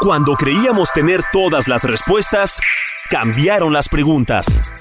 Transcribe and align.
Cuando 0.00 0.32
creíamos 0.32 0.94
tener 0.94 1.20
todas 1.30 1.68
las 1.68 1.84
respuestas, 1.84 2.58
cambiaron 3.10 3.74
las 3.74 3.86
preguntas. 3.86 4.72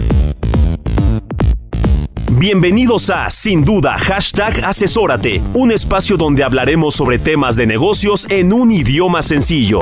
Bienvenidos 2.31 3.09
a 3.09 3.29
Sin 3.29 3.65
Duda 3.65 3.97
Hashtag 3.97 4.63
Asesórate, 4.63 5.41
un 5.53 5.73
espacio 5.73 6.15
donde 6.15 6.45
hablaremos 6.45 6.95
sobre 6.95 7.19
temas 7.19 7.57
de 7.57 7.67
negocios 7.67 8.31
en 8.31 8.53
un 8.53 8.71
idioma 8.71 9.21
sencillo. 9.21 9.81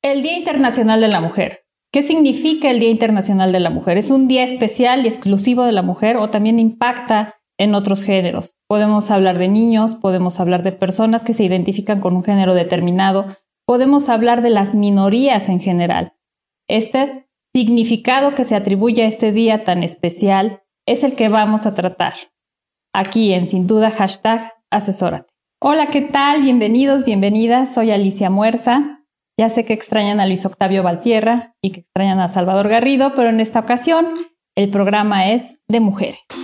El 0.00 0.22
Día 0.22 0.38
Internacional 0.38 1.02
de 1.02 1.08
la 1.08 1.20
Mujer. 1.20 1.60
¿Qué 1.92 2.02
significa 2.02 2.70
el 2.70 2.80
Día 2.80 2.88
Internacional 2.88 3.52
de 3.52 3.60
la 3.60 3.68
Mujer? 3.68 3.98
¿Es 3.98 4.10
un 4.10 4.28
día 4.28 4.44
especial 4.44 5.04
y 5.04 5.08
exclusivo 5.08 5.64
de 5.64 5.72
la 5.72 5.82
mujer 5.82 6.16
o 6.16 6.30
también 6.30 6.58
impacta 6.58 7.34
en 7.58 7.74
otros 7.74 8.04
géneros? 8.04 8.56
Podemos 8.68 9.10
hablar 9.10 9.38
de 9.38 9.48
niños, 9.48 9.94
podemos 9.94 10.40
hablar 10.40 10.62
de 10.62 10.72
personas 10.72 11.24
que 11.24 11.34
se 11.34 11.44
identifican 11.44 12.00
con 12.00 12.16
un 12.16 12.24
género 12.24 12.54
determinado, 12.54 13.26
podemos 13.66 14.08
hablar 14.08 14.42
de 14.42 14.50
las 14.50 14.74
minorías 14.74 15.48
en 15.48 15.60
general. 15.60 16.14
Este 16.68 17.28
significado 17.54 18.34
que 18.34 18.44
se 18.44 18.56
atribuye 18.56 19.02
a 19.02 19.06
este 19.06 19.32
día 19.32 19.64
tan 19.64 19.82
especial 19.82 20.62
es 20.86 21.04
el 21.04 21.14
que 21.14 21.28
vamos 21.28 21.66
a 21.66 21.74
tratar. 21.74 22.14
Aquí 22.92 23.32
en 23.32 23.46
Sin 23.46 23.66
Duda 23.66 23.90
hashtag 23.90 24.52
Asesórate. 24.70 25.32
Hola, 25.60 25.86
¿qué 25.86 26.02
tal? 26.02 26.42
Bienvenidos, 26.42 27.04
bienvenidas. 27.04 27.72
Soy 27.72 27.90
Alicia 27.90 28.28
Muerza. 28.28 29.04
Ya 29.38 29.48
sé 29.48 29.64
que 29.64 29.72
extrañan 29.72 30.20
a 30.20 30.26
Luis 30.26 30.44
Octavio 30.44 30.82
Valtierra 30.82 31.54
y 31.62 31.70
que 31.70 31.80
extrañan 31.80 32.20
a 32.20 32.28
Salvador 32.28 32.68
Garrido, 32.68 33.14
pero 33.14 33.30
en 33.30 33.40
esta 33.40 33.60
ocasión 33.60 34.08
el 34.56 34.70
programa 34.70 35.30
es 35.30 35.60
de 35.68 35.80
mujeres. 35.80 36.43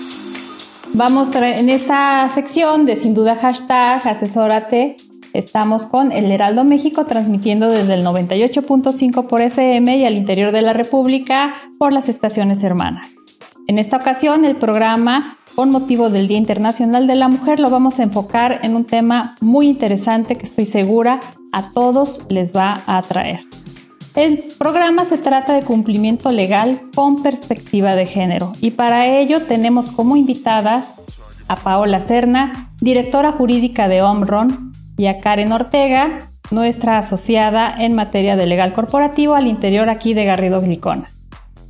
Vamos 0.95 1.35
en 1.35 1.69
esta 1.69 2.29
sección 2.29 2.85
de 2.85 2.97
Sin 2.97 3.15
Duda 3.15 3.37
hashtag 3.37 4.07
Asesórate 4.07 4.97
Estamos 5.33 5.87
con 5.87 6.11
El 6.11 6.33
Heraldo 6.33 6.65
México 6.65 7.05
transmitiendo 7.05 7.71
desde 7.71 7.95
el 7.95 8.05
98.5 8.05 9.29
por 9.29 9.41
FM 9.41 9.99
y 9.99 10.05
al 10.05 10.15
interior 10.15 10.51
de 10.51 10.63
la 10.63 10.73
República 10.73 11.55
por 11.79 11.93
las 11.93 12.09
estaciones 12.09 12.65
hermanas. 12.65 13.11
En 13.69 13.79
esta 13.79 13.97
ocasión, 13.97 14.45
el 14.45 14.57
programa, 14.57 15.37
con 15.55 15.71
motivo 15.71 16.11
del 16.11 16.27
Día 16.27 16.39
Internacional 16.39 17.07
de 17.07 17.15
la 17.15 17.29
Mujer, 17.29 17.61
lo 17.61 17.71
vamos 17.71 18.01
a 18.01 18.03
enfocar 18.03 18.59
en 18.65 18.75
un 18.75 18.85
tema 18.85 19.37
muy 19.41 19.69
interesante 19.69 20.35
que 20.35 20.47
estoy 20.47 20.67
segura 20.67 21.21
a 21.53 21.71
todos 21.71 22.21
les 22.29 22.55
va 22.55 22.83
a 22.87 22.99
atraer. 22.99 23.41
El 24.17 24.43
programa 24.59 25.05
se 25.05 25.19
trata 25.19 25.55
de 25.55 25.63
cumplimiento 25.63 26.33
legal 26.33 26.81
con 26.95 27.23
perspectiva 27.23 27.95
de 27.95 28.07
género 28.07 28.53
y 28.61 28.73
para 28.73 29.07
ello 29.07 29.43
tenemos 29.43 29.89
como 29.91 30.17
invitadas 30.17 30.97
a 31.47 31.57
Paola 31.57 32.01
Serna, 32.01 32.73
directora 32.81 33.31
jurídica 33.31 33.87
de 33.89 34.03
Omron, 34.03 34.73
y 34.97 35.07
a 35.07 35.21
Karen 35.21 35.53
Ortega, 35.53 36.31
nuestra 36.51 36.99
asociada 36.99 37.75
en 37.79 37.95
materia 37.95 38.37
de 38.37 38.47
legal 38.47 38.73
corporativo 38.73 39.35
al 39.35 39.47
interior 39.47 39.89
aquí 39.89 40.13
de 40.13 40.25
Garrido 40.25 40.61
Glicona. 40.61 41.07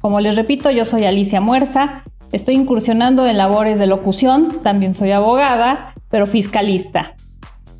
Como 0.00 0.20
les 0.20 0.34
repito, 0.34 0.70
yo 0.70 0.84
soy 0.84 1.04
Alicia 1.04 1.40
Muerza, 1.40 2.02
estoy 2.32 2.54
incursionando 2.54 3.26
en 3.26 3.36
labores 3.36 3.78
de 3.78 3.86
locución, 3.86 4.58
también 4.62 4.94
soy 4.94 5.12
abogada, 5.12 5.94
pero 6.10 6.26
fiscalista. 6.26 7.14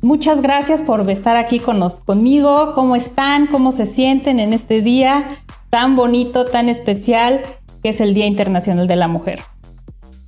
Muchas 0.01 0.41
gracias 0.41 0.81
por 0.81 1.07
estar 1.09 1.37
aquí 1.37 1.59
con 1.59 1.79
conmigo, 2.05 2.73
cómo 2.73 2.95
están, 2.95 3.45
cómo 3.47 3.71
se 3.71 3.85
sienten 3.85 4.39
en 4.39 4.51
este 4.51 4.81
día 4.81 5.37
tan 5.69 5.95
bonito, 5.95 6.45
tan 6.45 6.69
especial, 6.69 7.41
que 7.83 7.89
es 7.89 8.01
el 8.01 8.13
Día 8.13 8.25
Internacional 8.25 8.87
de 8.87 8.95
la 8.95 9.07
Mujer. 9.07 9.39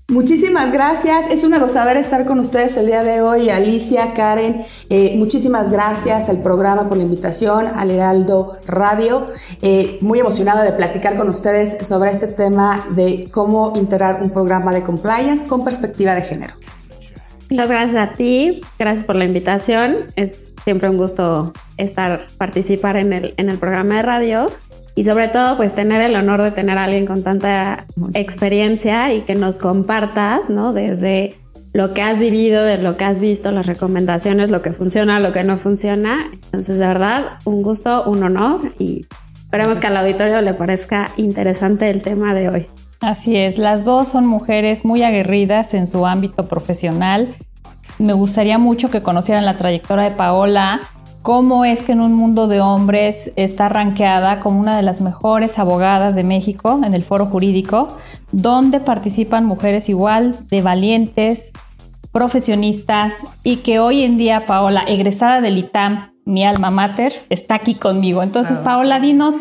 Muchísimas 0.09 0.72
gracias. 0.72 1.28
Es 1.31 1.44
una 1.44 1.59
gozadera 1.59 2.00
estar 2.00 2.25
con 2.25 2.39
ustedes 2.39 2.78
el 2.78 2.88
día 2.88 3.03
de 3.03 3.22
hoy. 3.22 3.50
Alicia, 3.50 4.13
Karen, 4.13 4.63
eh, 4.89 5.16
muchísimas 5.17 5.72
gracias 5.72 6.29
al 6.29 6.41
programa 6.41 6.88
por 6.88 6.97
la 6.97 7.03
invitación, 7.03 7.67
al 7.67 7.90
Heraldo 7.90 8.57
Radio. 8.67 9.28
Eh, 9.61 9.97
muy 10.01 10.19
emocionada 10.19 10.63
de 10.63 10.73
platicar 10.73 11.17
con 11.17 11.29
ustedes 11.29 11.88
sobre 11.88 12.11
este 12.11 12.28
tema 12.28 12.85
de 12.95 13.28
cómo 13.31 13.73
integrar 13.75 14.22
un 14.22 14.29
programa 14.29 14.72
de 14.72 14.84
compliance 14.84 15.47
con 15.47 15.63
perspectiva 15.63 16.13
de 16.16 16.22
género. 16.22 16.53
Muchas 17.53 17.69
gracias 17.69 18.09
a 18.09 18.14
ti, 18.14 18.62
gracias 18.80 19.06
por 19.06 19.16
la 19.16 19.25
invitación. 19.25 19.97
Es 20.16 20.56
siempre 20.64 20.90
un 20.90 20.97
gusto 20.97 21.53
estar, 21.78 22.22
participar 22.40 22.97
en 22.97 23.14
el, 23.14 23.36
en 23.38 23.47
el 23.47 23.59
programa 23.59 23.97
de 23.97 24.02
radio 24.02 24.52
y 24.96 25.03
sobre 25.03 25.28
todo 25.28 25.56
pues 25.56 25.75
tener 25.75 26.02
el 26.02 26.16
honor 26.16 26.41
de 26.41 26.50
tener 26.50 26.80
a 26.80 26.86
alguien 26.86 27.06
con 27.06 27.22
tanta 27.22 27.86
experiencia 28.16 29.14
y 29.14 29.22
que 29.22 29.36
nos 29.36 29.59
compartas, 29.59 30.50
¿no? 30.50 30.74
Desde 30.74 31.36
lo 31.74 31.94
que 31.94 32.02
has 32.02 32.18
vivido, 32.18 32.64
de 32.64 32.80
lo 32.80 32.97
que 32.97 33.03
has 33.06 33.19
visto, 33.19 33.52
las 33.52 33.68
recomendaciones, 33.68 34.50
lo 34.50 34.64
que 34.64 34.72
funciona, 34.72 35.20
lo 35.20 35.31
que 35.31 35.44
no 35.44 35.59
funciona. 35.59 36.31
Entonces, 36.34 36.80
de 36.80 36.88
verdad, 36.88 37.38
un 37.46 37.62
gusto, 37.62 38.03
un 38.06 38.24
honor 38.24 38.74
y 38.80 39.06
esperemos 39.44 39.78
que 39.78 39.85
al 39.85 39.97
auditorio 39.97 40.41
le 40.41 40.56
parezca 40.56 41.12
interesante 41.18 41.91
el 41.91 42.02
tema 42.02 42.34
de 42.34 42.50
hoy. 42.50 42.68
Así 43.03 43.36
es, 43.36 43.58
las 43.58 43.84
dos 43.84 44.08
son 44.08 44.25
mujeres 44.25 44.86
muy 44.86 45.03
aguerridas 45.03 45.74
en 45.74 45.88
su 45.88 46.06
ámbito 46.06 46.47
profesional. 46.47 47.36
Me 48.00 48.14
gustaría 48.14 48.58
mucho 48.58 48.90
que 48.90 49.03
conocieran 49.03 49.44
la 49.44 49.58
trayectoria 49.58 50.06
de 50.06 50.12
Paola, 50.12 50.80
cómo 51.22 51.66
es 51.66 51.81
que 51.81 51.91
en 51.91 52.00
un 52.00 52.14
mundo 52.14 52.47
de 52.47 52.62
hombres 52.62 53.34
está 53.36 53.68
ranqueada 53.68 54.40
como 54.40 54.58
una 54.58 54.78
de 54.78 54.84
las 54.84 55.02
mejores 55.02 55.59
abogadas 55.59 56.16
de 56.16 56.24
México 56.24 56.80
en 56.81 56.94
el 56.94 57.03
foro 57.03 57.25
jurídico, 57.25 57.90
donde 58.31 58.80
participan 58.80 59.46
mujeres 59.46 59.90
igual 59.90 60.38
de 60.47 60.62
valientes, 60.62 61.52
profesionistas 62.14 63.25
y 63.44 63.58
que 63.58 63.80
hoy 63.80 64.03
en 64.03 64.16
día 64.16 64.46
Paola, 64.46 64.85
egresada 64.88 65.41
del 65.41 65.58
ITAM, 65.58 66.14
mi 66.24 66.46
alma 66.46 66.72
mater, 66.72 67.12
está 67.30 67.56
aquí 67.56 67.75
conmigo. 67.75 68.24
Entonces, 68.24 68.62
Paola, 68.62 69.02
dinos, 69.02 69.35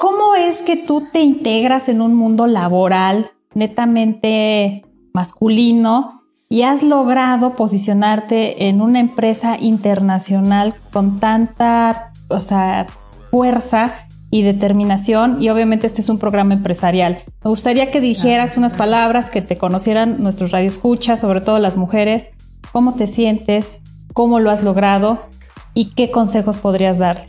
¿cómo 0.00 0.34
es 0.34 0.62
que 0.62 0.76
tú 0.76 1.06
te 1.12 1.20
integras 1.20 1.90
en 1.90 2.00
un 2.00 2.14
mundo 2.14 2.46
laboral 2.46 3.30
netamente 3.54 4.82
masculino 5.12 6.22
y 6.48 6.62
has 6.62 6.82
logrado 6.82 7.54
posicionarte 7.54 8.68
en 8.68 8.80
una 8.80 8.98
empresa 8.98 9.58
internacional 9.60 10.74
con 10.90 11.20
tanta 11.20 12.12
o 12.28 12.40
sea, 12.40 12.86
fuerza 13.30 13.92
y 14.30 14.42
determinación 14.42 15.42
y 15.42 15.50
obviamente 15.50 15.86
este 15.86 16.00
es 16.00 16.08
un 16.08 16.18
programa 16.18 16.54
empresarial. 16.54 17.18
Me 17.44 17.50
gustaría 17.50 17.90
que 17.90 18.00
dijeras 18.00 18.56
unas 18.56 18.72
palabras 18.72 19.28
que 19.28 19.42
te 19.42 19.58
conocieran 19.58 20.22
nuestros 20.22 20.50
radioescuchas, 20.50 21.20
sobre 21.20 21.42
todo 21.42 21.58
las 21.58 21.76
mujeres, 21.76 22.30
cómo 22.72 22.94
te 22.94 23.06
sientes, 23.06 23.82
cómo 24.14 24.40
lo 24.40 24.50
has 24.50 24.64
logrado 24.64 25.26
y 25.74 25.90
qué 25.90 26.10
consejos 26.10 26.58
podrías 26.58 26.96
dar. 26.96 27.26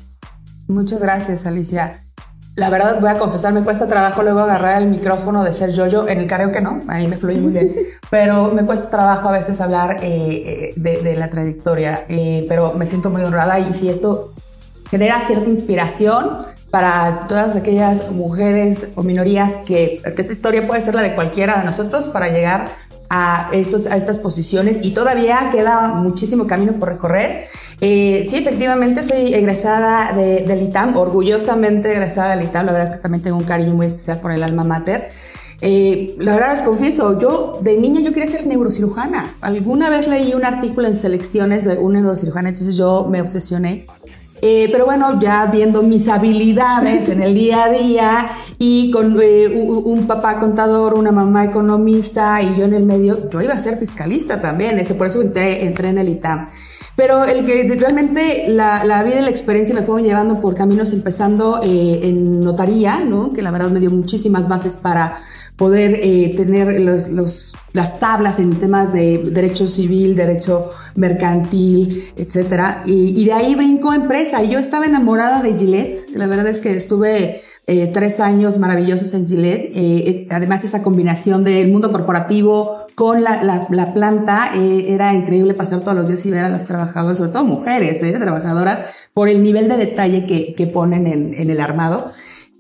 Muchas 0.70 1.02
gracias, 1.02 1.46
Alicia. 1.46 2.11
La 2.62 2.70
verdad, 2.70 3.00
voy 3.02 3.10
a 3.10 3.18
confesar, 3.18 3.54
me 3.54 3.64
cuesta 3.64 3.88
trabajo 3.88 4.22
luego 4.22 4.42
agarrar 4.42 4.80
el 4.84 4.88
micrófono 4.88 5.44
de 5.44 5.52
ser 5.52 5.72
yo-yo. 5.72 6.08
En 6.08 6.20
el 6.20 6.28
que 6.28 6.62
no, 6.62 6.80
ahí 6.90 7.08
me 7.08 7.18
fluye 7.18 7.40
muy 7.40 7.52
bien. 7.52 7.76
Pero 8.12 8.52
me 8.54 8.64
cuesta 8.64 8.88
trabajo 8.92 9.30
a 9.30 9.32
veces 9.32 9.60
hablar 9.62 9.98
eh, 10.04 10.72
eh, 10.76 11.02
de, 11.02 11.18
la 11.18 11.28
trayectoria. 11.32 12.06
Eh, 12.08 12.46
pero 12.48 12.74
me 12.74 12.86
siento 12.86 13.10
muy 13.10 13.24
honrada 13.24 13.58
y 13.58 13.74
si 13.74 13.90
esto 13.90 14.32
genera 14.92 15.22
cierta 15.26 15.50
inspiración 15.50 16.38
para 16.70 17.26
todas 17.28 17.56
aquellas 17.56 18.12
mujeres 18.12 18.90
o 18.94 19.02
minorías 19.02 19.58
que, 19.66 20.00
que 20.16 20.22
esa 20.22 20.32
historia 20.32 20.68
puede 20.68 20.82
ser 20.82 20.94
la 20.94 21.02
de 21.02 21.16
cualquiera 21.16 21.58
de 21.58 21.66
nosotros 21.66 22.10
para 22.10 22.28
llegar 22.28 22.70
a, 23.14 23.50
estos, 23.52 23.88
a 23.88 23.98
estas 23.98 24.20
posiciones 24.20 24.80
y 24.82 24.92
todavía 24.92 25.50
queda 25.52 25.90
muchísimo 25.90 26.48
camino 26.48 26.74
por 26.74 26.88
recorrer. 26.88 27.44
Eh, 27.84 28.24
sí, 28.30 28.36
efectivamente 28.36 29.04
soy 29.04 29.34
egresada 29.34 30.14
de, 30.14 30.42
del 30.42 30.62
ITAM, 30.62 30.96
orgullosamente 30.96 31.92
egresada 31.92 32.36
del 32.36 32.46
ITAM, 32.46 32.68
la 32.68 32.74
verdad 32.74 32.90
es 32.90 32.96
que 32.96 33.02
también 33.02 33.24
tengo 33.24 33.38
un 33.38 33.44
cariño 33.44 33.74
muy 33.74 33.88
especial 33.88 34.20
por 34.20 34.32
el 34.32 34.44
alma 34.44 34.64
mater. 34.64 35.10
Eh, 35.62 36.16
la 36.20 36.34
verdad 36.34 36.54
les 36.54 36.62
confieso, 36.62 37.20
yo 37.20 37.60
de 37.62 37.78
niña 37.78 38.02
yo 38.02 38.14
quería 38.14 38.30
ser 38.30 38.46
neurocirujana. 38.46 39.36
Alguna 39.42 39.90
vez 39.90 40.08
leí 40.08 40.34
un 40.36 40.46
artículo 40.46 40.88
en 40.88 40.96
selecciones 40.96 41.66
de 41.66 41.78
un 41.78 41.94
neurocirujana, 41.94 42.50
entonces 42.50 42.78
yo 42.78 43.08
me 43.10 43.20
obsesioné 43.22 43.88
Eh, 44.44 44.70
pero 44.72 44.86
bueno, 44.86 45.20
ya 45.22 45.46
viendo 45.46 45.84
mis 45.84 46.08
habilidades 46.08 47.10
en 47.10 47.22
el 47.22 47.36
día 47.36 47.66
a 47.66 47.70
día 47.70 48.30
y 48.58 48.90
con 48.90 49.16
eh, 49.22 49.48
un, 49.48 50.08
papá 50.08 50.40
contador, 50.40 50.96
una 50.96 51.12
mamá 51.12 51.46
economista 51.46 52.42
y 52.42 52.56
yo 52.58 52.66
en 52.66 52.74
el 52.74 52.84
medio, 52.84 53.30
yo 53.30 53.42
iba 53.42 53.54
a 53.54 53.60
ser 53.60 53.78
fiscalista 53.78 54.42
también, 54.42 54.80
ese, 54.80 54.96
por 54.96 55.06
eso 55.06 55.22
entré, 55.22 55.68
entré 55.68 55.90
en 55.90 56.00
el 56.00 56.10
ITAM. 56.10 56.48
Pero 57.02 57.26
el 57.26 57.44
que 57.44 57.64
realmente 57.80 58.46
la, 58.48 58.86
la, 58.86 59.02
vida 59.02 59.22
y 59.22 59.24
la 59.24 59.32
experiencia 59.32 59.74
me 59.74 59.82
fueron 59.82 60.06
llevando 60.06 60.40
por 60.40 60.54
caminos 60.54 60.94
empezando 60.94 61.60
eh, 61.64 62.02
en 62.04 62.42
notaría, 62.42 63.00
¿no? 63.04 63.34
que 63.34 63.42
la 63.42 63.50
verdad 63.50 63.72
me 63.72 63.80
dio 63.80 63.90
muchísimas 63.90 64.48
bases 64.48 64.78
para 64.78 65.18
poder 65.62 66.00
eh, 66.02 66.34
tener 66.36 66.82
los, 66.82 67.54
las 67.74 68.00
tablas 68.00 68.40
en 68.40 68.58
temas 68.58 68.94
de 68.94 69.20
derecho 69.20 69.68
civil, 69.68 70.16
derecho 70.16 70.72
mercantil, 70.96 72.04
etcétera. 72.18 72.82
Y, 72.88 73.26
de 73.26 73.32
ahí 73.32 73.54
brinco 73.54 73.94
empresa. 73.94 74.44
Y 74.44 74.50
yo 74.50 74.58
estaba 74.58 74.88
enamorada 74.88 75.44
de 75.44 75.56
Gillette. 75.56 76.10
La 76.16 76.26
verdad 76.26 76.48
es 76.48 76.62
que 76.62 76.76
estuve 76.76 77.42
eh, 77.68 77.88
tres 77.94 78.20
años 78.20 78.58
maravillosos 78.58 79.14
en 79.14 79.28
Gillette. 79.28 79.72
Eh, 79.76 80.28
además, 80.32 80.64
esa 80.64 80.82
combinación 80.82 81.44
del 81.44 81.72
mundo 81.72 81.92
corporativo 81.92 82.78
con 82.96 83.22
la, 83.22 83.44
la, 83.44 83.68
la 83.70 83.94
planta 83.94 84.54
era 84.56 85.14
increíble 85.14 85.54
pasar 85.54 85.82
todos 85.82 85.96
los 85.96 86.08
días 86.08 86.26
y 86.26 86.32
ver 86.32 86.44
a 86.44 86.50
las 86.50 86.66
trabajadoras, 86.66 87.20
sobre 87.20 87.34
todo 87.34 87.46
mujeres, 87.46 88.00
trabajadoras, 88.20 89.10
por 89.14 89.30
el 89.30 89.44
nivel 89.44 89.70
de 89.70 89.78
detalle 89.78 90.26
que, 90.26 90.68
ponen 90.74 91.06
en, 91.06 91.52
el 91.52 91.62
armado 91.62 92.12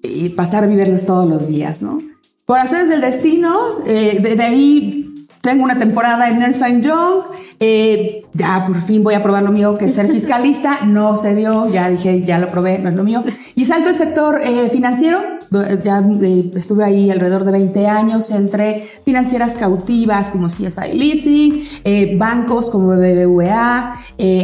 y 0.03 0.29
pasar 0.29 0.65
a 0.65 0.67
vivirlos 0.67 1.07
todos 1.07 1.27
los 1.27 1.47
días, 1.47 1.81
¿no? 1.81 2.10
Por 2.51 2.59
hacer 2.59 2.89
del 2.89 2.99
destino, 2.99 3.77
eh, 3.85 4.35
de, 4.35 4.43
ahí 4.43 5.25
tengo 5.39 5.63
una 5.63 5.79
temporada 5.79 6.27
en 6.27 6.41
Ernst 6.41 6.61
Young. 6.81 7.23
Eh, 7.61 8.25
ya 8.33 8.65
por 8.67 8.81
fin 8.81 9.05
voy 9.05 9.13
a 9.13 9.23
probar 9.23 9.43
lo 9.43 9.53
mío, 9.53 9.77
que 9.77 9.85
es 9.85 9.93
ser 9.93 10.09
fiscalista. 10.11 10.79
No 10.85 11.15
se 11.15 11.33
dio, 11.33 11.69
ya 11.69 11.87
dije, 11.87 12.25
ya 12.25 12.39
lo 12.39 12.49
probé, 12.49 12.77
no 12.79 12.89
es 12.89 12.95
lo 12.95 13.05
mío. 13.05 13.23
Y 13.55 13.63
salto 13.63 13.87
al 13.87 13.95
sector 13.95 14.41
eh, 14.43 14.67
financiero. 14.69 15.21
Ya 15.81 16.03
estuve 16.55 16.83
ahí 16.83 17.09
alrededor 17.09 17.45
de 17.45 17.53
20 17.53 17.87
años 17.87 18.31
entre 18.31 18.83
financieras 19.05 19.55
cautivas 19.55 20.29
como 20.29 20.47
CSI 20.47 20.91
Leasing, 20.93 22.17
bancos 22.17 22.69
como 22.69 22.87
BBVA, 22.87 23.95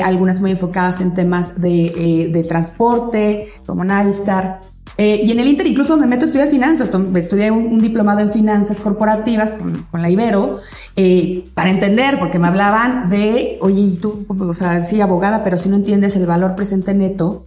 algunas 0.05 0.39
muy 0.39 0.51
enfocadas 0.51 1.01
en 1.01 1.13
temas 1.13 1.61
de, 1.61 2.29
de 2.33 2.43
transporte 2.43 3.47
como 3.65 3.83
Navistar. 3.83 4.59
Eh, 4.97 5.21
y 5.23 5.31
en 5.31 5.39
el 5.39 5.47
Inter 5.47 5.67
incluso 5.67 5.95
me 5.95 6.07
meto 6.07 6.23
a 6.23 6.25
estudiar 6.25 6.49
finanzas, 6.49 6.89
estudié 7.15 7.51
un, 7.51 7.79
diplomado 7.79 8.19
en 8.19 8.31
finanzas 8.31 8.81
corporativas 8.81 9.53
con, 9.53 9.85
la 9.93 10.09
Ibero, 10.09 10.59
eh, 10.95 11.45
para 11.53 11.69
entender, 11.69 12.17
porque 12.17 12.39
me 12.39 12.47
hablaban 12.47 13.09
de, 13.09 13.59
oye, 13.61 13.97
tú, 14.01 14.25
o 14.27 14.53
sea, 14.55 14.85
sí, 14.85 14.99
abogada, 14.99 15.43
pero 15.43 15.59
si 15.59 15.69
no 15.69 15.75
entiendes 15.75 16.15
el 16.15 16.25
valor 16.25 16.55
presente 16.55 16.95
neto, 16.95 17.45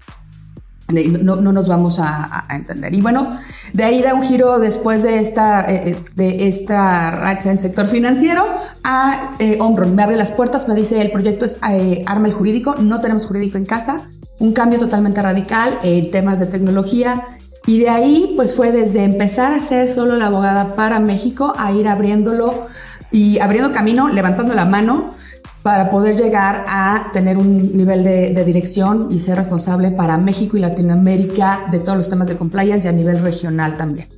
no, 0.93 1.37
no, 1.37 1.52
nos 1.52 1.69
vamos 1.69 1.99
a, 2.00 2.47
entender. 2.50 2.94
Y 2.94 3.00
bueno, 3.00 3.26
de 3.73 3.85
ahí 3.85 4.03
da 4.03 4.14
un 4.14 4.23
giro 4.23 4.58
después 4.58 5.03
de 5.03 5.19
esta, 5.19 5.64
eh, 5.73 5.96
de 6.14 6.49
esta 6.49 7.11
racha 7.11 7.50
en 7.50 7.58
sector 7.58 7.87
financiero 7.87 8.44
a 8.82 9.31
eh, 9.38 9.58
Me 9.93 10.03
abre 10.03 10.17
las 10.17 10.32
puertas, 10.32 10.69
me 10.69 10.75
dice 10.75 11.00
el 11.00 11.11
proyecto 11.11 11.44
es 11.44 11.58
arma 12.06 12.29
el 12.29 12.35
jurídico, 12.35 12.76
no 12.76 13.00
tenemos 13.00 13.26
jurídico 13.26 13.58
en 13.58 13.67
casa, 13.67 14.03
un 14.38 14.53
cambio 14.53 14.79
totalmente 14.79 15.23
radical 15.23 15.79
en 15.82 16.11
temas 16.11 16.41
de 16.41 16.46
tecnología, 16.46 17.23
y 17.70 17.78
de 17.78 17.88
ahí, 17.88 18.32
pues 18.34 18.52
fue 18.52 18.72
desde 18.72 19.05
empezar 19.05 19.52
a 19.52 19.61
ser 19.61 19.88
solo 19.88 20.17
la 20.17 20.26
abogada 20.26 20.75
para 20.75 20.99
México 20.99 21.55
a 21.56 21.70
ir 21.70 21.87
abriéndolo 21.87 22.67
y 23.12 23.38
abriendo 23.38 23.70
camino, 23.70 24.08
levantando 24.08 24.55
la 24.55 24.64
mano 24.64 25.14
para 25.62 25.88
poder 25.88 26.17
llegar 26.17 26.64
a 26.67 27.11
tener 27.12 27.38
un 27.38 27.76
nivel 27.76 28.02
de, 28.02 28.44
dirección 28.44 29.06
y 29.12 29.20
ser 29.20 29.37
responsable 29.37 29.93
para 29.93 30.19
México 30.19 30.56
y 30.56 30.61
Latinoamérica 30.61 31.69
de 31.70 31.78
todos 31.78 31.96
los 31.96 32.08
temas 32.08 32.26
de 32.26 32.34
compliance 32.34 32.88
y 32.88 32.90
a 32.90 32.93
nivel 32.93 33.22
regional 33.22 33.76
también. 33.76 34.08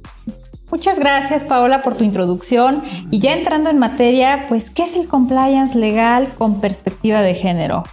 Muchas 0.70 0.98
gracias 0.98 1.44
Paola 1.44 1.82
por 1.82 1.94
tu 1.94 2.04
introducción 2.04 2.80
y 3.10 3.18
ya 3.18 3.34
entrando 3.34 3.68
en 3.68 3.78
materia, 3.78 4.46
pues 4.48 4.70
¿qué 4.70 4.84
es 4.84 4.96
el 4.96 5.08
compliance 5.08 5.76
legal 5.76 6.32
con 6.38 6.62
perspectiva 6.62 7.20
de 7.20 7.34
género? 7.34 7.84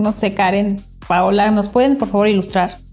No 0.00 0.10
sé, 0.10 0.34
Karen, 0.34 0.82
Paola, 1.06 1.52
¿nos 1.52 1.68
pueden 1.68 1.96
por 1.96 2.08
favor 2.08 2.26
ilustrar? 2.26 2.83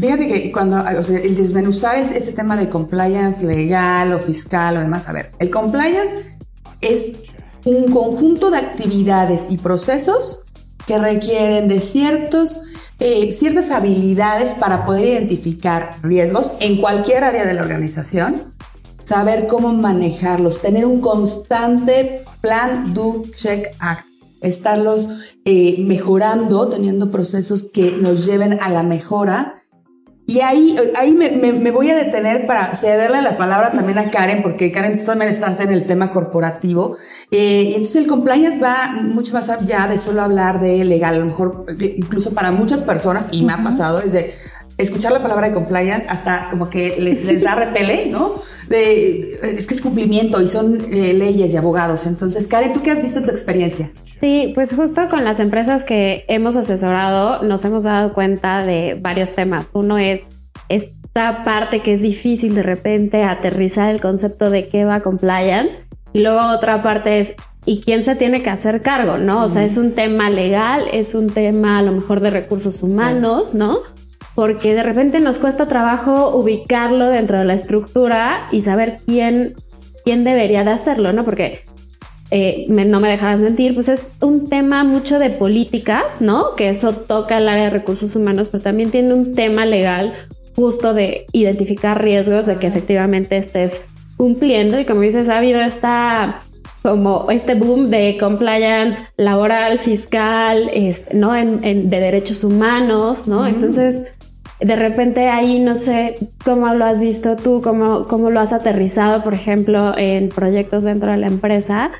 Fíjate 0.00 0.28
que 0.28 0.52
cuando, 0.52 0.76
o 0.98 1.02
sea, 1.02 1.18
el 1.18 1.36
desmenuzar 1.36 1.96
ese 1.96 2.32
tema 2.32 2.56
de 2.56 2.68
compliance 2.68 3.42
legal 3.44 4.12
o 4.12 4.18
fiscal 4.18 4.76
o 4.76 4.80
demás, 4.80 5.08
a 5.08 5.12
ver, 5.12 5.32
el 5.38 5.48
compliance 5.48 6.36
es 6.82 7.12
un 7.64 7.90
conjunto 7.90 8.50
de 8.50 8.58
actividades 8.58 9.46
y 9.48 9.56
procesos 9.56 10.40
que 10.86 10.98
requieren 10.98 11.66
de 11.66 11.80
ciertos, 11.80 12.60
eh, 13.00 13.32
ciertas 13.32 13.70
habilidades 13.70 14.52
para 14.54 14.84
poder 14.84 15.06
identificar 15.06 15.96
riesgos 16.02 16.52
en 16.60 16.78
cualquier 16.80 17.24
área 17.24 17.46
de 17.46 17.54
la 17.54 17.62
organización, 17.62 18.54
saber 19.04 19.46
cómo 19.46 19.72
manejarlos, 19.72 20.60
tener 20.60 20.84
un 20.84 21.00
constante 21.00 22.22
plan, 22.42 22.92
do, 22.92 23.24
check, 23.34 23.74
act, 23.78 24.06
estarlos 24.42 25.08
eh, 25.46 25.76
mejorando, 25.78 26.68
teniendo 26.68 27.10
procesos 27.10 27.64
que 27.72 27.92
nos 27.92 28.26
lleven 28.26 28.58
a 28.60 28.68
la 28.68 28.82
mejora 28.82 29.54
y 30.28 30.40
ahí, 30.40 30.76
ahí 30.96 31.12
me, 31.12 31.30
me, 31.30 31.70
voy 31.70 31.88
a 31.90 31.94
detener 31.94 32.48
para 32.48 32.74
cederle 32.74 33.22
la 33.22 33.36
palabra 33.36 33.70
también 33.70 33.98
a 33.98 34.10
Karen, 34.10 34.42
porque 34.42 34.72
Karen, 34.72 34.98
tú 34.98 35.04
también 35.04 35.30
estás 35.30 35.60
en 35.60 35.70
el 35.70 35.86
tema 35.86 36.10
corporativo. 36.10 36.96
Eh, 37.30 37.68
entonces 37.68 37.94
el 37.94 38.08
compliance 38.08 38.60
va 38.60 38.90
mucho 39.04 39.34
más 39.34 39.48
allá 39.50 39.86
de 39.86 40.00
solo 40.00 40.22
hablar 40.22 40.60
de 40.60 40.84
legal. 40.84 41.14
A 41.14 41.18
lo 41.18 41.26
mejor, 41.26 41.66
incluso 41.78 42.34
para 42.34 42.50
muchas 42.50 42.82
personas, 42.82 43.28
y 43.30 43.44
me 43.44 43.52
ha 43.52 43.62
pasado 43.62 44.00
desde 44.00 44.34
escuchar 44.78 45.12
la 45.12 45.22
palabra 45.22 45.48
de 45.48 45.54
compliance 45.54 46.06
hasta 46.08 46.48
como 46.50 46.68
que 46.68 46.96
les, 46.98 47.42
da 47.42 47.54
repele, 47.54 48.06
¿no? 48.10 48.34
De, 48.68 49.38
es 49.42 49.66
que 49.66 49.74
es 49.74 49.80
cumplimiento 49.80 50.42
y 50.42 50.48
son 50.48 50.92
eh, 50.92 51.14
leyes 51.14 51.54
y 51.54 51.56
abogados. 51.56 52.06
Entonces, 52.06 52.46
Karen, 52.46 52.72
¿tú 52.72 52.82
qué 52.82 52.90
has 52.90 53.02
visto 53.02 53.18
en 53.18 53.26
tu 53.26 53.30
experiencia? 53.30 53.90
Sí, 54.20 54.52
pues 54.54 54.74
justo 54.74 55.08
con 55.08 55.24
las 55.24 55.40
empresas 55.40 55.84
que 55.84 56.24
hemos 56.28 56.56
asesorado 56.56 57.42
nos 57.42 57.64
hemos 57.64 57.82
dado 57.82 58.12
cuenta 58.12 58.64
de 58.64 58.98
varios 59.00 59.34
temas. 59.34 59.70
Uno 59.72 59.98
es 59.98 60.22
esta 60.68 61.44
parte 61.44 61.80
que 61.80 61.94
es 61.94 62.02
difícil 62.02 62.54
de 62.54 62.62
repente 62.62 63.22
aterrizar 63.24 63.90
el 63.90 64.00
concepto 64.00 64.50
de 64.50 64.68
qué 64.68 64.84
va 64.84 65.00
compliance. 65.00 65.80
Y 66.12 66.20
luego 66.20 66.40
otra 66.50 66.82
parte 66.82 67.20
es 67.20 67.34
y 67.66 67.80
quién 67.80 68.04
se 68.04 68.14
tiene 68.14 68.42
que 68.42 68.50
hacer 68.50 68.80
cargo, 68.80 69.18
¿no? 69.18 69.44
O 69.44 69.48
sea, 69.48 69.64
es 69.64 69.76
un 69.76 69.92
tema 69.92 70.30
legal, 70.30 70.84
es 70.92 71.14
un 71.14 71.30
tema 71.30 71.78
a 71.78 71.82
lo 71.82 71.92
mejor 71.92 72.20
de 72.20 72.30
recursos 72.30 72.82
humanos, 72.82 73.54
¿no? 73.54 73.80
Porque 74.36 74.74
de 74.74 74.84
repente 74.84 75.18
nos 75.18 75.40
cuesta 75.40 75.66
trabajo 75.66 76.36
ubicarlo 76.36 77.08
dentro 77.08 77.38
de 77.40 77.44
la 77.44 77.54
estructura 77.54 78.46
y 78.52 78.60
saber 78.60 78.98
quién, 79.04 79.56
quién 80.04 80.22
debería 80.22 80.62
de 80.62 80.70
hacerlo, 80.70 81.12
¿no? 81.12 81.24
Porque 81.24 81.64
eh, 82.30 82.66
no 82.68 83.00
me 83.00 83.08
dejarás 83.08 83.40
mentir, 83.40 83.74
pues 83.74 83.88
es 83.88 84.12
un 84.20 84.48
tema 84.48 84.84
mucho 84.84 85.18
de 85.18 85.30
políticas, 85.30 86.20
¿no? 86.20 86.54
Que 86.54 86.68
eso 86.68 86.92
toca 86.92 87.38
el 87.38 87.48
área 87.48 87.64
de 87.64 87.70
recursos 87.70 88.14
humanos, 88.14 88.48
pero 88.52 88.62
también 88.62 88.90
tiene 88.90 89.14
un 89.14 89.34
tema 89.34 89.66
legal 89.66 90.12
justo 90.54 90.94
de 90.94 91.26
identificar 91.32 92.02
riesgos 92.02 92.46
de 92.46 92.56
que 92.56 92.66
efectivamente 92.66 93.36
estés 93.36 93.82
cumpliendo. 94.16 94.80
Y 94.80 94.84
como 94.84 95.02
dices, 95.02 95.28
ha 95.28 95.38
habido 95.38 95.60
esta 95.60 96.40
como 96.82 97.32
este 97.32 97.54
boom 97.54 97.88
de 97.90 98.16
compliance 98.18 99.04
laboral, 99.16 99.80
fiscal, 99.80 100.70
este, 100.72 101.16
¿no? 101.16 101.34
En, 101.34 101.90
de 101.90 102.00
derechos 102.00 102.44
humanos, 102.44 103.26
¿no? 103.26 103.46
Entonces, 103.46 104.12
de 104.60 104.76
repente 104.76 105.28
ahí 105.28 105.60
no 105.60 105.76
sé 105.76 106.16
cómo 106.44 106.72
lo 106.74 106.84
has 106.84 107.00
visto 107.00 107.36
tú, 107.36 107.60
cómo, 107.62 108.08
cómo 108.08 108.30
lo 108.30 108.40
has 108.40 108.52
aterrizado, 108.52 109.22
por 109.22 109.34
ejemplo, 109.34 109.96
en 109.96 110.28
proyectos 110.28 110.84
dentro 110.84 111.10
de 111.10 111.18
la 111.18 111.26
empresa 111.26 111.92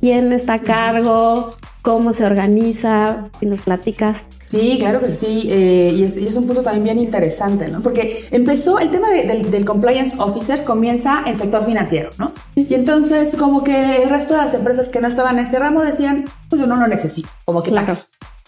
quién 0.00 0.32
está 0.32 0.54
a 0.54 0.58
cargo, 0.60 1.56
cómo 1.82 2.12
se 2.12 2.24
organiza, 2.24 3.30
y 3.40 3.46
nos 3.46 3.60
platicas. 3.60 4.26
Sí, 4.48 4.76
claro 4.78 5.00
que 5.00 5.12
sí, 5.12 5.46
eh, 5.50 5.92
y, 5.94 6.04
es, 6.04 6.36
un 6.36 6.46
punto 6.46 6.62
también 6.62 6.84
bien 6.84 6.98
interesante, 6.98 7.68
¿no? 7.68 7.82
Porque 7.82 8.18
empezó 8.30 8.78
el 8.78 8.90
tema 8.90 9.10
del, 9.10 9.64
compliance 9.66 10.16
officer, 10.18 10.64
comienza 10.64 11.22
en 11.26 11.36
sector 11.36 11.66
financiero, 11.66 12.10
¿no? 12.16 12.32
Y 12.54 12.72
entonces 12.72 13.36
como 13.36 13.62
que 13.62 14.02
el 14.02 14.08
resto 14.08 14.34
de 14.34 14.40
las 14.40 14.54
empresas 14.54 14.88
que 14.88 15.02
no 15.02 15.08
estaban 15.08 15.38
en 15.38 15.44
ese 15.44 15.58
ramo 15.58 15.82
decían, 15.82 16.24
pues 16.48 16.60
yo 16.60 16.66
no 16.66 16.76
lo 16.76 16.86
necesito, 16.86 17.28
como 17.44 17.62
que 17.62 17.72
claro. 17.72 17.98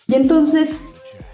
Y 0.06 0.14
entonces 0.14 0.78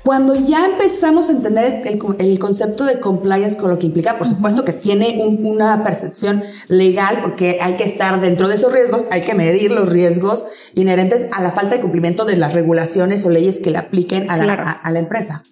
cuando 0.06 0.36
ya 0.36 0.66
empezamos 0.66 1.28
a 1.28 1.32
entender 1.32 1.82
el, 1.84 2.38
concepto 2.38 2.84
de 2.84 3.00
compliance 3.00 3.56
con 3.56 3.70
lo 3.70 3.78
que 3.80 3.86
implica, 3.86 4.16
por 4.16 4.28
supuesto 4.28 4.64
que 4.64 4.72
tiene 4.72 5.20
una 5.20 5.82
percepción 5.82 6.44
legal 6.68 7.18
porque 7.22 7.58
hay 7.60 7.76
que 7.76 7.82
estar 7.82 8.20
dentro 8.20 8.46
de 8.46 8.54
esos 8.54 8.72
riesgos, 8.72 9.08
hay 9.10 9.22
que 9.22 9.34
medir 9.34 9.72
los 9.72 9.88
riesgos 9.88 10.46
inherentes 10.76 11.26
a 11.32 11.42
la 11.42 11.50
falta 11.50 11.74
de 11.74 11.80
cumplimiento 11.80 12.24
de 12.24 12.36
las 12.36 12.54
regulaciones 12.54 13.24
o 13.24 13.30
leyes 13.30 13.58
que 13.58 13.72
le 13.72 13.78
apliquen 13.78 14.30
a 14.30 14.36
la, 14.36 14.54
a 14.54 14.92
la 14.92 15.00
empresa. 15.00 15.42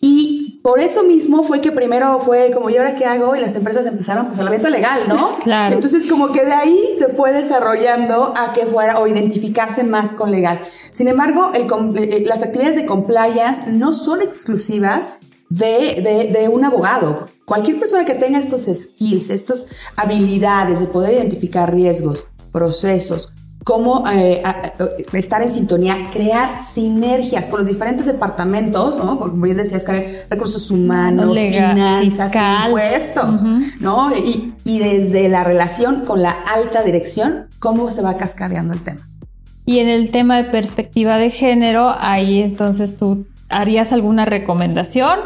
Y 0.00 0.47
por 0.68 0.80
eso 0.80 1.02
mismo 1.02 1.44
fue 1.44 1.62
que 1.62 1.72
primero 1.72 2.20
fue 2.20 2.50
como, 2.52 2.68
¿y 2.68 2.76
ahora 2.76 2.94
qué 2.94 3.06
hago? 3.06 3.34
Y 3.34 3.40
las 3.40 3.54
empresas 3.54 3.86
empezaron, 3.86 4.26
pues, 4.26 4.38
evento 4.38 4.68
legal, 4.68 5.04
¿no? 5.08 5.30
Claro. 5.42 5.74
Entonces, 5.74 6.06
como 6.06 6.30
que 6.30 6.44
de 6.44 6.52
ahí 6.52 6.78
se 6.98 7.08
fue 7.08 7.32
desarrollando 7.32 8.34
a 8.36 8.52
que 8.52 8.66
fuera 8.66 8.98
o 8.98 9.06
identificarse 9.06 9.82
más 9.82 10.12
con 10.12 10.30
legal. 10.30 10.60
Sin 10.92 11.08
embargo, 11.08 11.52
el, 11.54 11.62
eh, 11.96 12.22
las 12.26 12.42
actividades 12.42 12.76
de 12.76 12.84
compliance 12.84 13.62
no 13.68 13.94
son 13.94 14.20
exclusivas 14.20 15.12
de, 15.48 16.02
de, 16.02 16.38
de 16.38 16.48
un 16.50 16.66
abogado. 16.66 17.30
Cualquier 17.46 17.78
persona 17.78 18.04
que 18.04 18.12
tenga 18.12 18.38
estos 18.38 18.66
skills, 18.66 19.30
estas 19.30 19.68
habilidades 19.96 20.80
de 20.80 20.86
poder 20.86 21.14
identificar 21.14 21.72
riesgos, 21.72 22.26
procesos, 22.52 23.32
cómo 23.68 24.02
eh, 24.10 24.42
estar 25.12 25.42
en 25.42 25.50
sintonía, 25.50 26.08
crear 26.10 26.62
sinergias 26.64 27.50
con 27.50 27.58
los 27.58 27.68
diferentes 27.68 28.06
departamentos, 28.06 28.96
¿no? 28.96 29.18
Como 29.18 29.42
bien 29.42 29.58
decías, 29.58 29.84
recursos 30.30 30.70
humanos, 30.70 31.38
finanzas, 31.38 32.32
impuestos, 32.64 33.42
¿no? 33.78 34.10
Y, 34.16 34.54
y 34.64 34.78
desde 34.78 35.28
la 35.28 35.44
relación 35.44 36.06
con 36.06 36.22
la 36.22 36.30
alta 36.30 36.82
dirección, 36.82 37.48
cómo 37.58 37.90
se 37.90 38.00
va 38.00 38.16
cascadeando 38.16 38.72
el 38.72 38.80
tema. 38.80 39.06
Y 39.66 39.80
en 39.80 39.90
el 39.90 40.10
tema 40.12 40.38
de 40.38 40.44
perspectiva 40.44 41.18
de 41.18 41.28
género, 41.28 41.94
ahí 41.98 42.40
entonces 42.40 42.96
tú 42.96 43.26
harías 43.50 43.92
alguna 43.92 44.24
recomendación 44.24 45.18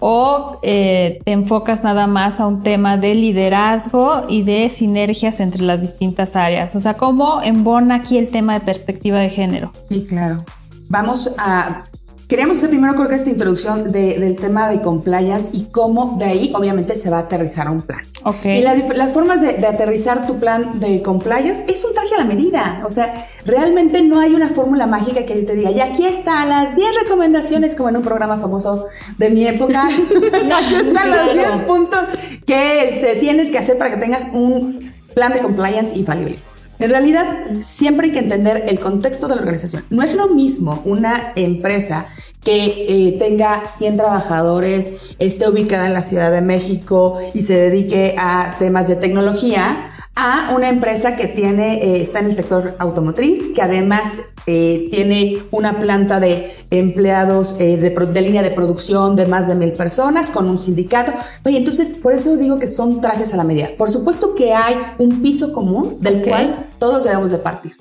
o 0.00 0.58
eh, 0.62 1.20
te 1.24 1.32
enfocas 1.32 1.82
nada 1.82 2.06
más 2.06 2.40
a 2.40 2.46
un 2.46 2.62
tema 2.62 2.96
de 2.96 3.14
liderazgo 3.14 4.24
y 4.28 4.42
de 4.42 4.68
sinergias 4.68 5.40
entre 5.40 5.62
las 5.62 5.82
distintas 5.82 6.36
áreas? 6.36 6.76
O 6.76 6.80
sea, 6.80 6.94
¿cómo 6.94 7.40
embona 7.42 7.96
aquí 7.96 8.18
el 8.18 8.28
tema 8.28 8.54
de 8.54 8.60
perspectiva 8.60 9.18
de 9.20 9.30
género? 9.30 9.72
Sí, 9.88 10.04
claro. 10.06 10.44
Vamos 10.88 11.32
a 11.38 11.84
Queríamos 12.28 12.58
hacer 12.58 12.70
primero 12.70 12.96
creo 12.96 13.08
que 13.08 13.14
esta 13.14 13.30
introducción 13.30 13.92
del 13.92 14.36
tema 14.36 14.68
de 14.68 14.80
compliance 14.80 15.48
y 15.52 15.66
cómo 15.70 16.16
de 16.18 16.24
ahí 16.24 16.52
obviamente 16.56 16.96
se 16.96 17.08
va 17.08 17.18
a 17.18 17.20
aterrizar 17.20 17.70
un 17.70 17.82
plan. 17.82 18.00
Okay. 18.24 18.58
Y 18.58 18.62
las 18.62 19.12
formas 19.12 19.40
de, 19.40 19.64
aterrizar 19.64 20.26
tu 20.26 20.40
plan 20.40 20.80
de 20.80 21.00
compliance 21.02 21.64
es 21.68 21.84
un 21.84 21.94
traje 21.94 22.16
a 22.16 22.18
la 22.18 22.24
medida. 22.24 22.82
O 22.84 22.90
sea, 22.90 23.14
realmente 23.44 24.02
no 24.02 24.18
hay 24.18 24.34
una 24.34 24.48
fórmula 24.48 24.88
mágica 24.88 25.24
que 25.24 25.36
te 25.42 25.54
diga, 25.54 25.70
y 25.70 25.78
aquí 25.78 26.04
están 26.04 26.48
las 26.48 26.74
10 26.74 26.88
recomendaciones, 27.04 27.76
como 27.76 27.90
en 27.90 27.98
un 27.98 28.02
programa 28.02 28.38
famoso 28.38 28.84
de 29.18 29.30
mi 29.30 29.46
época. 29.46 29.86
aquí 29.88 30.74
están 30.74 31.10
los 31.10 31.32
10 31.32 31.48
puntos 31.68 32.00
que 32.44 32.88
este, 32.88 33.20
tienes 33.20 33.52
que 33.52 33.58
hacer 33.58 33.78
para 33.78 33.90
que 33.90 33.98
tengas 33.98 34.26
un 34.32 34.92
plan 35.14 35.32
de 35.32 35.38
compliance 35.38 35.96
infalible. 35.96 36.36
En 36.78 36.90
realidad, 36.90 37.26
siempre 37.60 38.08
hay 38.08 38.12
que 38.12 38.18
entender 38.18 38.64
el 38.68 38.78
contexto 38.78 39.28
de 39.28 39.36
la 39.36 39.42
organización. 39.42 39.84
No 39.90 40.02
es 40.02 40.14
lo 40.14 40.28
mismo 40.28 40.82
una 40.84 41.32
empresa 41.36 42.06
que 42.42 42.84
eh, 42.86 43.16
tenga 43.18 43.66
100 43.66 43.96
trabajadores, 43.96 45.16
esté 45.18 45.48
ubicada 45.48 45.86
en 45.86 45.94
la 45.94 46.02
Ciudad 46.02 46.30
de 46.30 46.42
México 46.42 47.18
y 47.34 47.42
se 47.42 47.58
dedique 47.58 48.14
a 48.18 48.56
temas 48.58 48.88
de 48.88 48.96
tecnología, 48.96 49.90
a 50.16 50.54
una 50.56 50.70
empresa 50.70 51.14
que 51.14 51.26
tiene, 51.26 51.74
eh, 51.74 52.00
está 52.00 52.20
en 52.20 52.26
el 52.26 52.34
sector 52.34 52.74
automotriz, 52.78 53.48
que 53.54 53.60
además 53.60 54.22
eh, 54.46 54.88
tiene 54.90 55.42
una 55.50 55.78
planta 55.78 56.20
de 56.20 56.50
empleados 56.70 57.54
eh, 57.58 57.76
de, 57.76 58.20
línea 58.22 58.42
de 58.42 58.50
producción 58.50 59.14
de 59.14 59.26
más 59.26 59.46
de 59.46 59.56
mil 59.56 59.72
personas 59.72 60.30
con 60.30 60.48
un 60.48 60.58
sindicato. 60.58 61.12
Y 61.44 61.56
entonces, 61.56 61.92
por 61.92 62.14
eso 62.14 62.38
digo 62.38 62.58
que 62.58 62.66
son 62.66 63.02
trajes 63.02 63.34
a 63.34 63.36
la 63.36 63.44
medida. 63.44 63.68
Por 63.76 63.90
supuesto 63.90 64.34
que 64.34 64.54
hay 64.54 64.76
un 64.98 65.20
piso 65.20 65.52
común 65.52 65.98
del 66.00 66.22
cual 66.22 66.66
todos 66.78 67.04
debemos 67.04 67.30
de 67.30 67.38
partir. 67.38 67.76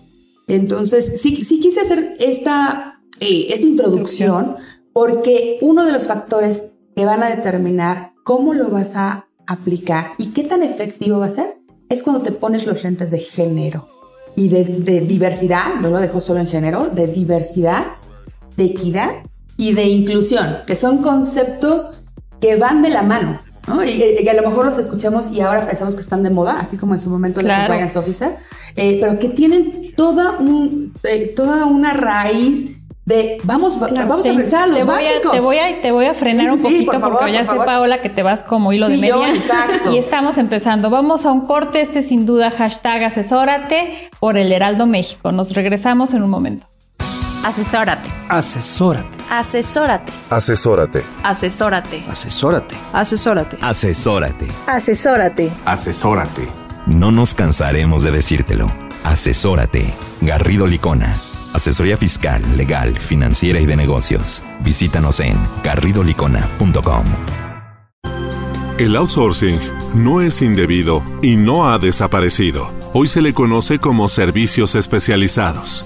Entonces, 0.48 1.22
sí, 1.22 1.38
sí 1.38 1.62
quise 1.62 1.80
hacer 1.80 2.18
esta, 2.20 3.02
esta 3.22 3.66
introducción 3.66 4.58
porque 4.92 5.58
uno 5.62 5.86
de 5.86 5.94
los 5.94 6.08
factores 6.08 6.74
que 6.98 7.06
van 7.06 7.24
a 7.24 7.30
determinar 7.30 8.12
cómo 8.26 8.54
lo 8.54 8.70
vas 8.70 8.98
a 8.98 9.28
aplicar 9.48 10.12
y 10.18 10.28
qué 10.28 10.44
tan 10.44 10.64
efectivo 10.64 11.20
va 11.20 11.28
a 11.28 11.32
ser 11.32 11.65
es 11.90 12.04
cuando 12.04 12.22
te 12.22 12.32
pones 12.32 12.66
los 12.66 12.84
lentes 12.84 13.12
de 13.12 13.20
género 13.20 13.88
y 14.36 14.50
de, 14.50 15.02
diversidad, 15.02 15.76
no 15.82 15.90
lo 15.90 16.00
dejo 16.00 16.20
solo 16.20 16.40
en 16.40 16.48
género, 16.48 16.90
de 16.90 17.08
diversidad, 17.08 17.86
de 18.58 18.66
equidad 18.66 19.10
y 19.58 19.74
de 19.74 19.86
inclusión, 19.86 20.58
que 20.68 20.76
son 20.76 21.02
conceptos 21.02 22.04
que 22.42 22.58
van 22.58 22.82
de 22.82 22.90
la 22.90 23.04
mano. 23.04 23.40
¿no? 23.68 23.84
Y, 23.84 23.98
que 23.98 24.30
a 24.30 24.34
lo 24.34 24.48
mejor 24.48 24.66
los 24.66 24.78
escuchamos 24.78 25.32
y 25.32 25.42
ahora 25.42 25.66
pensamos 25.66 25.96
que 25.96 26.02
están 26.02 26.22
de 26.22 26.30
moda, 26.30 26.60
así 26.60 26.78
como 26.78 26.94
en 26.94 27.00
su 27.00 27.10
momento 27.10 27.42
la 27.42 27.66
compliance 27.66 27.98
officer, 27.98 28.36
eh, 28.76 28.98
pero 29.00 29.18
que 29.18 29.30
tienen 29.30 29.94
toda, 29.96 30.38
un, 30.38 30.94
eh, 31.04 31.34
toda 31.36 31.66
una 31.66 31.94
raíz 31.94 32.85
de 33.06 33.40
vamos, 33.44 33.80
vamos 33.80 34.26
a 34.26 34.30
regresar 34.30 34.64
a 34.64 34.68
los 34.68 34.86
básicos. 34.86 35.32
te, 35.32 35.40
voy 35.40 35.60
a, 35.60 35.82
te 35.82 35.92
voy 35.92 36.06
a 36.06 36.14
frenar 36.14 36.52
un 36.52 36.62
poquito 36.62 37.00
porque 37.00 37.32
ya 37.32 37.46
sé, 37.46 37.56
Paola, 37.56 38.02
que 38.02 38.10
te 38.10 38.24
vas 38.24 38.44
como 38.44 38.74
hilo 38.74 38.90
de 38.90 38.98
media. 38.98 39.34
Y 39.92 39.98
estamos 39.98 40.38
empezando. 40.38 40.90
Vamos 40.90 41.26
a 41.26 41.32
un 41.32 41.42
corte. 41.42 41.82
Este 41.82 42.02
sin 42.02 42.26
duda 42.26 42.50
hashtag 42.50 43.04
asesórate 43.04 44.10
por 44.20 44.38
el 44.38 44.52
Heraldo 44.52 44.88
México. 44.88 45.32
Nos 45.32 45.54
regresamos 45.54 46.14
en 46.14 46.24
un 46.24 46.32
momento. 46.32 46.68
Asesórate. 47.44 48.10
Asesórate. 48.28 49.08
Asesórate. 49.30 50.12
Asesórate. 50.32 51.04
Asesórate. 51.22 52.04
Asesórate. 52.10 52.76
Asesórate. 52.92 53.58
Asesórate. 53.62 54.48
Asesórate. 54.66 55.52
Asesórate. 55.66 56.48
No 56.88 57.12
nos 57.12 57.36
cansaremos 57.36 58.02
de 58.02 58.10
decírtelo. 58.10 58.72
Asesórate. 59.04 59.94
Garrido 60.22 60.66
Licona 60.66 61.16
Asesoría 61.56 61.96
fiscal, 61.96 62.42
legal, 62.58 63.00
financiera 63.00 63.62
y 63.62 63.66
de 63.66 63.78
negocios. 63.78 64.44
Visítanos 64.60 65.22
en 65.22 65.38
garridolicona.com. 65.64 67.06
El 68.78 68.98
outsourcing 68.98 69.58
no 69.94 70.20
es 70.20 70.42
indebido 70.42 71.02
y 71.22 71.38
no 71.38 71.70
ha 71.70 71.80
desaparecido. 71.80 72.74
Hoy 72.92 73.08
se 73.08 73.22
le 73.22 73.34
conoce 73.34 73.80
como 73.80 74.10
servicios 74.10 74.76
especializados. 74.76 75.86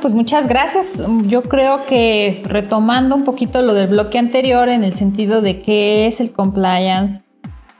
Bueno, 0.00 0.14
pues 0.14 0.14
muchas 0.14 0.48
gracias. 0.48 1.04
Yo 1.26 1.42
creo 1.42 1.84
que 1.84 2.42
retomando 2.46 3.14
un 3.14 3.24
poquito 3.24 3.60
lo 3.60 3.74
del 3.74 3.88
bloque 3.88 4.18
anterior 4.18 4.70
en 4.70 4.82
el 4.82 4.94
sentido 4.94 5.42
de 5.42 5.60
qué 5.60 6.06
es 6.06 6.20
el 6.20 6.32
compliance, 6.32 7.20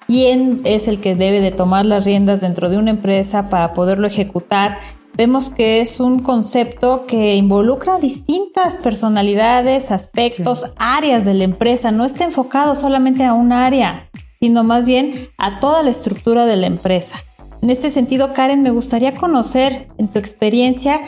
quién 0.06 0.60
es 0.64 0.86
el 0.86 1.00
que 1.00 1.14
debe 1.14 1.40
de 1.40 1.50
tomar 1.50 1.86
las 1.86 2.04
riendas 2.04 2.42
dentro 2.42 2.68
de 2.68 2.76
una 2.76 2.90
empresa 2.90 3.48
para 3.48 3.72
poderlo 3.72 4.06
ejecutar, 4.06 4.80
vemos 5.16 5.48
que 5.48 5.80
es 5.80 5.98
un 5.98 6.18
concepto 6.18 7.06
que 7.06 7.36
involucra 7.36 7.98
distintas 7.98 8.76
personalidades, 8.76 9.90
aspectos, 9.90 10.74
áreas 10.76 11.24
de 11.24 11.32
la 11.32 11.44
empresa. 11.44 11.90
No 11.90 12.04
está 12.04 12.24
enfocado 12.24 12.74
solamente 12.74 13.24
a 13.24 13.32
un 13.32 13.50
área, 13.50 14.10
sino 14.42 14.62
más 14.62 14.84
bien 14.84 15.30
a 15.38 15.58
toda 15.58 15.82
la 15.82 15.88
estructura 15.88 16.44
de 16.44 16.56
la 16.56 16.66
empresa. 16.66 17.16
En 17.62 17.70
este 17.70 17.88
sentido, 17.88 18.34
Karen, 18.34 18.62
me 18.62 18.70
gustaría 18.70 19.14
conocer 19.14 19.88
en 19.96 20.08
tu 20.08 20.18
experiencia 20.18 21.00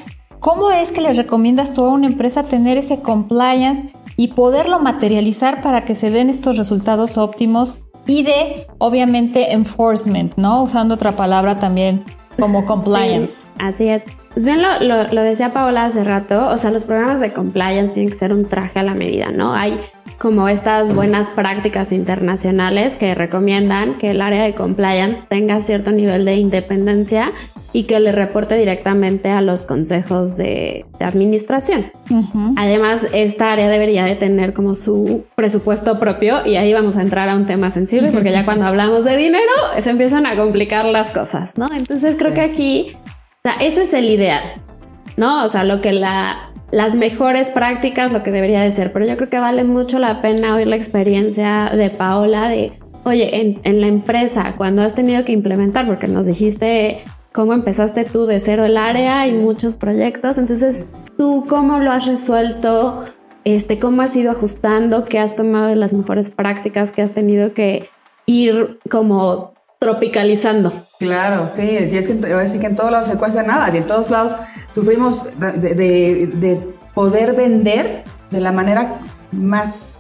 ¿Cómo 0.43 0.73
es 0.73 0.91
que 0.91 1.01
le 1.01 1.13
recomiendas 1.13 1.73
tú 1.73 1.85
a 1.85 1.91
una 1.91 2.09
empresa 2.09 2.43
tener 2.43 2.77
ese 2.77 3.01
compliance 3.01 3.91
y 4.17 4.29
poderlo 4.29 4.81
materializar 4.81 5.63
para 5.63 5.85
que 5.85 5.95
se 5.95 6.11
den 6.11 6.29
estos 6.29 6.57
resultados 6.57 7.17
óptimos 7.17 7.77
y 8.09 8.25
de, 8.25 8.67
obviamente, 8.79 9.53
enforcement, 9.53 10.35
¿no? 10.37 10.65
Usando 10.65 10.95
otra 10.95 11.13
palabra 11.13 11.61
también 11.61 12.05
como 12.41 12.67
compliance. 12.67 13.47
así 13.61 13.87
es. 13.87 14.05
Pues 14.33 14.45
bien, 14.45 14.61
lo, 14.63 14.81
lo, 14.81 15.23
decía 15.23 15.53
Paola 15.53 15.85
hace 15.85 16.03
rato, 16.03 16.49
o 16.49 16.59
sea, 16.59 16.73
los 16.73 16.87
programas 16.87 17.21
de 17.21 17.33
compliance 17.33 17.95
tienen 17.95 18.11
que 18.11 18.19
ser 18.19 18.33
un 18.33 18.49
traje 18.49 18.81
a 18.81 18.83
la 18.83 18.95
medida, 18.95 19.31
¿no? 19.31 19.55
Hay 19.55 19.79
como 20.23 20.49
estas 20.49 20.95
buenas 20.95 21.31
prácticas 21.31 21.91
internacionales 21.91 22.95
que 22.95 23.13
recomiendan 23.13 23.95
que 23.95 24.13
el 24.13 24.23
área 24.23 24.45
de 24.45 24.55
compliance 24.55 25.25
tenga 25.29 25.61
cierto 25.63 25.91
nivel 25.91 26.25
de 26.25 26.37
independencia 26.37 27.33
y 27.73 27.85
que 27.85 27.99
le 27.99 28.13
reporte 28.13 28.55
directamente 28.55 29.31
a 29.31 29.41
los 29.41 29.67
consejos 29.67 30.37
de, 30.37 30.85
administración. 31.01 31.87
Además, 32.57 33.09
esta 33.13 33.53
área 33.53 33.69
debería 33.69 34.05
de 34.05 34.15
tener 34.15 34.53
como 34.53 34.77
su 34.77 35.25
presupuesto 35.35 35.99
propio 35.99 36.47
y 36.47 36.55
ahí 36.55 36.73
vamos 36.73 36.97
a 36.97 37.03
entrar 37.03 37.29
a 37.29 37.35
un 37.35 37.47
tema 37.47 37.71
sensible 37.71 38.13
porque 38.13 38.31
ya 38.31 38.45
cuando 38.45 38.67
hablamos 38.67 39.05
de 39.05 39.17
dinero 39.17 39.51
se 39.81 39.91
empiezan 39.91 40.27
a 40.27 40.37
complicar 40.37 40.85
las 40.85 41.11
cosas, 41.11 41.59
¿no? 41.59 41.67
Entonces 41.77 42.15
creo 42.17 42.33
que 42.33 42.43
aquí, 42.43 42.93
o 42.95 43.41
sea, 43.43 43.55
ese 43.55 43.83
es 43.83 43.93
el 43.93 44.05
ideal, 44.05 44.45
¿no? 45.17 45.45
O 45.45 45.49
sea, 45.49 45.65
lo 45.65 45.81
que 45.81 45.91
la 45.91 46.52
las 46.73 46.97
mejores 46.97 47.53
prácticas, 47.53 48.13
lo 48.13 48.25
que 48.25 48.33
debería 48.33 48.63
de 48.63 48.73
ser. 48.73 48.93
Pero 48.93 49.07
yo 49.07 49.17
creo 49.17 49.29
que 49.29 49.39
vale 49.39 49.63
mucho 49.63 50.01
la 50.01 50.21
pena 50.21 50.57
oír 50.57 50.67
la 50.67 50.77
experiencia 50.77 51.71
de 51.73 51.91
Paola 51.91 52.49
de 52.49 52.73
Oye, 53.05 53.41
en, 53.41 53.61
en 53.65 53.81
la 53.81 53.89
empresa, 53.89 54.55
cuando 54.57 54.83
has 54.83 54.95
tenido 54.95 55.25
que 55.25 55.33
implementar, 55.33 55.87
porque 55.87 56.07
nos 56.07 56.27
dijiste 56.27 57.03
cómo 57.33 57.53
empezaste 57.53 58.05
tú 58.05 58.27
de 58.27 58.39
cero 58.39 58.65
el 58.65 58.77
área 58.77 59.27
y 59.27 59.33
muchos 59.33 59.75
proyectos, 59.75 60.39
entonces 60.39 61.01
tú 61.17 61.47
cómo 61.49 61.79
lo 61.79 61.91
has 61.91 62.07
resuelto, 62.07 63.05
este, 63.45 63.81
cómo 63.81 64.03
has 64.03 64.15
ido 64.15 64.31
ajustando, 64.31 65.05
qué 65.05 65.19
has 65.19 65.35
tomado 65.35 65.67
de 65.67 65.77
las 65.77 65.95
mejores 65.95 66.31
prácticas 66.31 66.93
que 66.93 67.03
has 67.03 67.13
tenido 67.13 67.55
que 67.55 67.89
ir 68.27 68.79
como 68.89 69.55
tropicalizando. 69.83 70.73
Claro, 71.01 71.49
sí, 71.49 71.63
y 71.63 71.97
es 71.97 72.07
que 72.07 72.33
ahora 72.33 72.47
sí 72.47 72.61
que 72.61 72.67
en 72.67 72.77
todos 72.77 72.93
lados 72.93 73.09
se 73.09 73.17
cuesta 73.17 73.43
nada 73.43 73.69
y 73.75 73.79
en 73.79 73.87
todos 73.89 74.11
lados 74.11 74.37
sufrimos 74.71 75.29
de, 75.39 75.75
de- 75.75 76.27
de 76.35 76.57
poder 76.95 77.35
vender 77.35 78.05
de 78.31 78.41
la 78.41 78.53
manera 78.53 79.01
más 79.33 79.91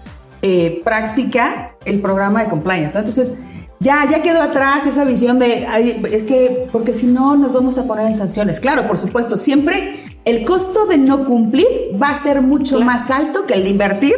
eh, 0.42 0.80
práctica 0.84 1.74
el 1.84 2.00
programa 2.00 2.44
de 2.44 2.48
compliance. 2.48 2.94
¿no? 2.94 3.00
Entonces, 3.00 3.34
ya, 3.80 4.08
ya 4.08 4.22
quedó 4.22 4.40
atrás 4.40 4.86
esa 4.86 5.04
visión 5.04 5.40
de, 5.40 5.66
"Ay, 5.68 6.00
es 6.12 6.24
que, 6.26 6.68
porque 6.70 6.94
si 6.94 7.06
no 7.06 7.36
nos 7.36 7.52
vamos 7.52 7.76
a 7.78 7.84
poner 7.84 8.06
en 8.06 8.16
sanciones. 8.16 8.60
Claro, 8.60 8.86
por 8.86 8.98
supuesto, 8.98 9.36
siempre 9.36 9.96
el 10.24 10.44
costo 10.44 10.86
de 10.86 10.98
no 10.98 11.24
cumplir 11.24 11.66
va 12.00 12.10
a 12.10 12.16
ser 12.16 12.40
mucho 12.42 12.80
más 12.80 13.10
alto 13.10 13.46
que 13.46 13.54
el 13.54 13.64
de 13.64 13.70
invertir 13.70 14.14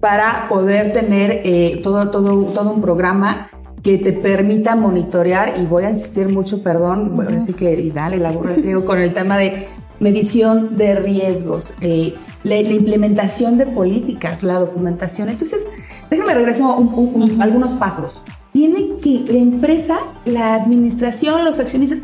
para 0.00 0.46
poder 0.48 0.92
tener 0.94 1.42
eh, 1.44 1.80
todo, 1.82 2.10
todo, 2.10 2.44
todo 2.54 2.70
un 2.72 2.80
programa 2.80 3.46
que 3.84 3.98
te 3.98 4.12
permita 4.14 4.74
monitorear 4.74 5.54
y 5.60 5.66
voy 5.66 5.84
a 5.84 5.90
insistir 5.90 6.28
mucho, 6.28 6.62
perdón, 6.62 7.14
bueno, 7.14 7.36
así 7.36 7.52
que 7.52 7.78
y 7.80 7.90
dale 7.90 8.16
la 8.16 8.32
burra 8.32 8.54
de 8.54 8.62
trigo 8.62 8.84
con 8.84 8.98
el 8.98 9.12
tema 9.14 9.36
de 9.36 9.66
medición 10.00 10.76
de 10.76 10.94
riesgos, 10.96 11.74
eh, 11.82 12.14
la, 12.42 12.56
la 12.62 12.72
implementación 12.72 13.58
de 13.58 13.66
políticas, 13.66 14.42
la 14.42 14.54
documentación. 14.54 15.28
Entonces, 15.28 15.68
déjame 16.10 16.34
regreso 16.34 16.74
un- 16.74 16.92
un- 16.94 17.22
un- 17.32 17.42
algunos 17.42 17.74
pasos. 17.74 18.22
Tiene 18.52 18.96
que 19.02 19.20
la 19.28 19.38
empresa, 19.38 19.98
la 20.24 20.54
administración, 20.54 21.44
los 21.44 21.58
accionistas 21.60 22.00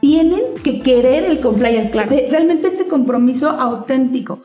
tienen 0.00 0.40
que 0.64 0.80
querer 0.80 1.24
el 1.24 1.40
compliance, 1.40 1.90
de- 1.92 2.28
realmente 2.30 2.68
este 2.68 2.88
compromiso 2.88 3.48
auténtico. 3.50 4.40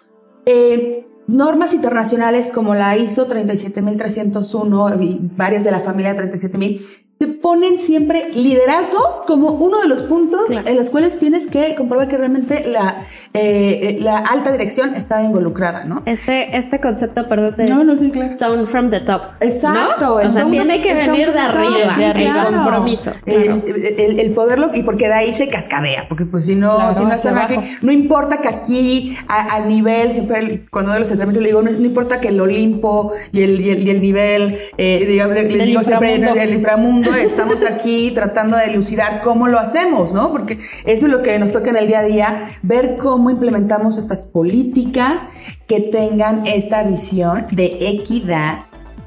Eh, 0.45 1.05
normas 1.27 1.73
internacionales 1.73 2.51
como 2.51 2.73
la 2.75 2.97
ISO 2.97 3.27
37301 3.27 5.01
y 5.01 5.31
varias 5.35 5.63
de 5.63 5.71
la 5.71 5.79
familia 5.79 6.15
37000 6.15 7.06
te 7.17 7.25
ponen 7.27 7.77
siempre 7.79 8.29
liderazgo 8.35 9.23
como 9.25 9.49
uno 9.49 9.79
de 9.81 9.87
los 9.87 10.03
puntos 10.03 10.41
Claro. 10.49 10.67
en 10.67 10.75
los 10.75 10.89
cuales 10.91 11.17
tienes 11.17 11.47
que 11.47 11.73
comprobar 11.75 12.07
que 12.07 12.17
realmente 12.17 12.63
la, 12.67 12.97
eh, 13.33 13.97
la 14.01 14.19
alta 14.19 14.51
dirección 14.51 14.93
está 14.95 15.23
involucrada, 15.23 15.83
¿no? 15.85 16.03
Este, 16.05 16.55
este 16.55 16.79
concepto, 16.79 17.27
perdón, 17.27 17.55
de 17.57 17.65
No, 17.65 17.83
no, 17.83 17.97
sí, 17.97 18.11
claro. 18.11 18.35
down 18.39 18.67
from 18.67 18.91
the 18.91 18.99
top. 19.01 19.21
Exacto, 19.39 20.21
¿no? 20.21 20.29
O 20.29 20.31
sea, 20.31 20.45
tiene 20.49 20.81
que 20.81 20.93
venir 20.93 21.33
de 21.33 21.39
arriba, 21.39 21.95
sí, 21.95 22.03
de 22.03 22.13
claro. 22.13 22.55
compromiso. 22.55 23.11
El, 23.25 23.63
el- 23.97 24.19
el 24.19 24.31
poderlo, 24.31 24.69
y 24.73 24.83
porque 24.83 25.07
de 25.07 25.13
ahí 25.13 25.33
se 25.33 25.47
cascadea, 25.47 26.05
porque 26.07 26.25
pues 26.25 26.45
si 26.45 26.55
no, 26.55 26.93
si 26.93 27.03
no 27.03 27.13
están 27.13 27.37
aquí, 27.39 27.55
no 27.81 27.91
importa 27.91 28.41
que 28.41 28.47
aquí, 28.47 29.17
a- 29.27 29.55
al 29.55 29.67
nivel, 29.67 30.13
siempre 30.13 30.65
cuando 30.71 30.91
doy 30.91 30.99
los 30.99 31.09
entrenamientos 31.09 31.41
le 31.41 31.49
digo, 31.49 31.61
no, 31.63 31.71
no 31.71 31.85
importa 31.85 32.21
que 32.21 32.27
el 32.29 32.39
Olimpo 32.39 33.11
y 33.31 33.41
el, 33.41 33.59
y 33.61 33.69
el, 33.71 33.87
y 33.87 33.89
el 33.89 34.01
nivel, 34.01 34.59
eh, 34.77 35.05
digamos, 35.07 35.33
les 35.35 35.47
Del 35.47 35.65
digo 35.65 35.81
siempre, 35.83 36.15
el 36.15 36.53
inframundo, 36.53 37.06
estamos 37.15 37.63
aquí 37.63 38.11
tratando 38.11 38.57
de 38.57 38.65
elucidar 38.65 39.21
cómo 39.21 39.47
lo 39.47 39.59
hacemos, 39.59 40.13
¿no? 40.13 40.31
Porque 40.31 40.53
eso 40.85 41.05
es 41.05 41.11
lo 41.11 41.21
que 41.21 41.37
nos 41.39 41.51
toca 41.51 41.69
en 41.69 41.77
el 41.77 41.87
día 41.87 41.99
a 41.99 42.03
día, 42.03 42.49
ver 42.63 42.97
cómo 42.97 43.29
implementamos 43.29 43.97
estas 43.97 44.23
políticas 44.23 45.25
que 45.67 45.79
tengan 45.79 46.45
esta 46.47 46.83
visión 46.83 47.47
de 47.51 47.77
equidad, 47.81 48.59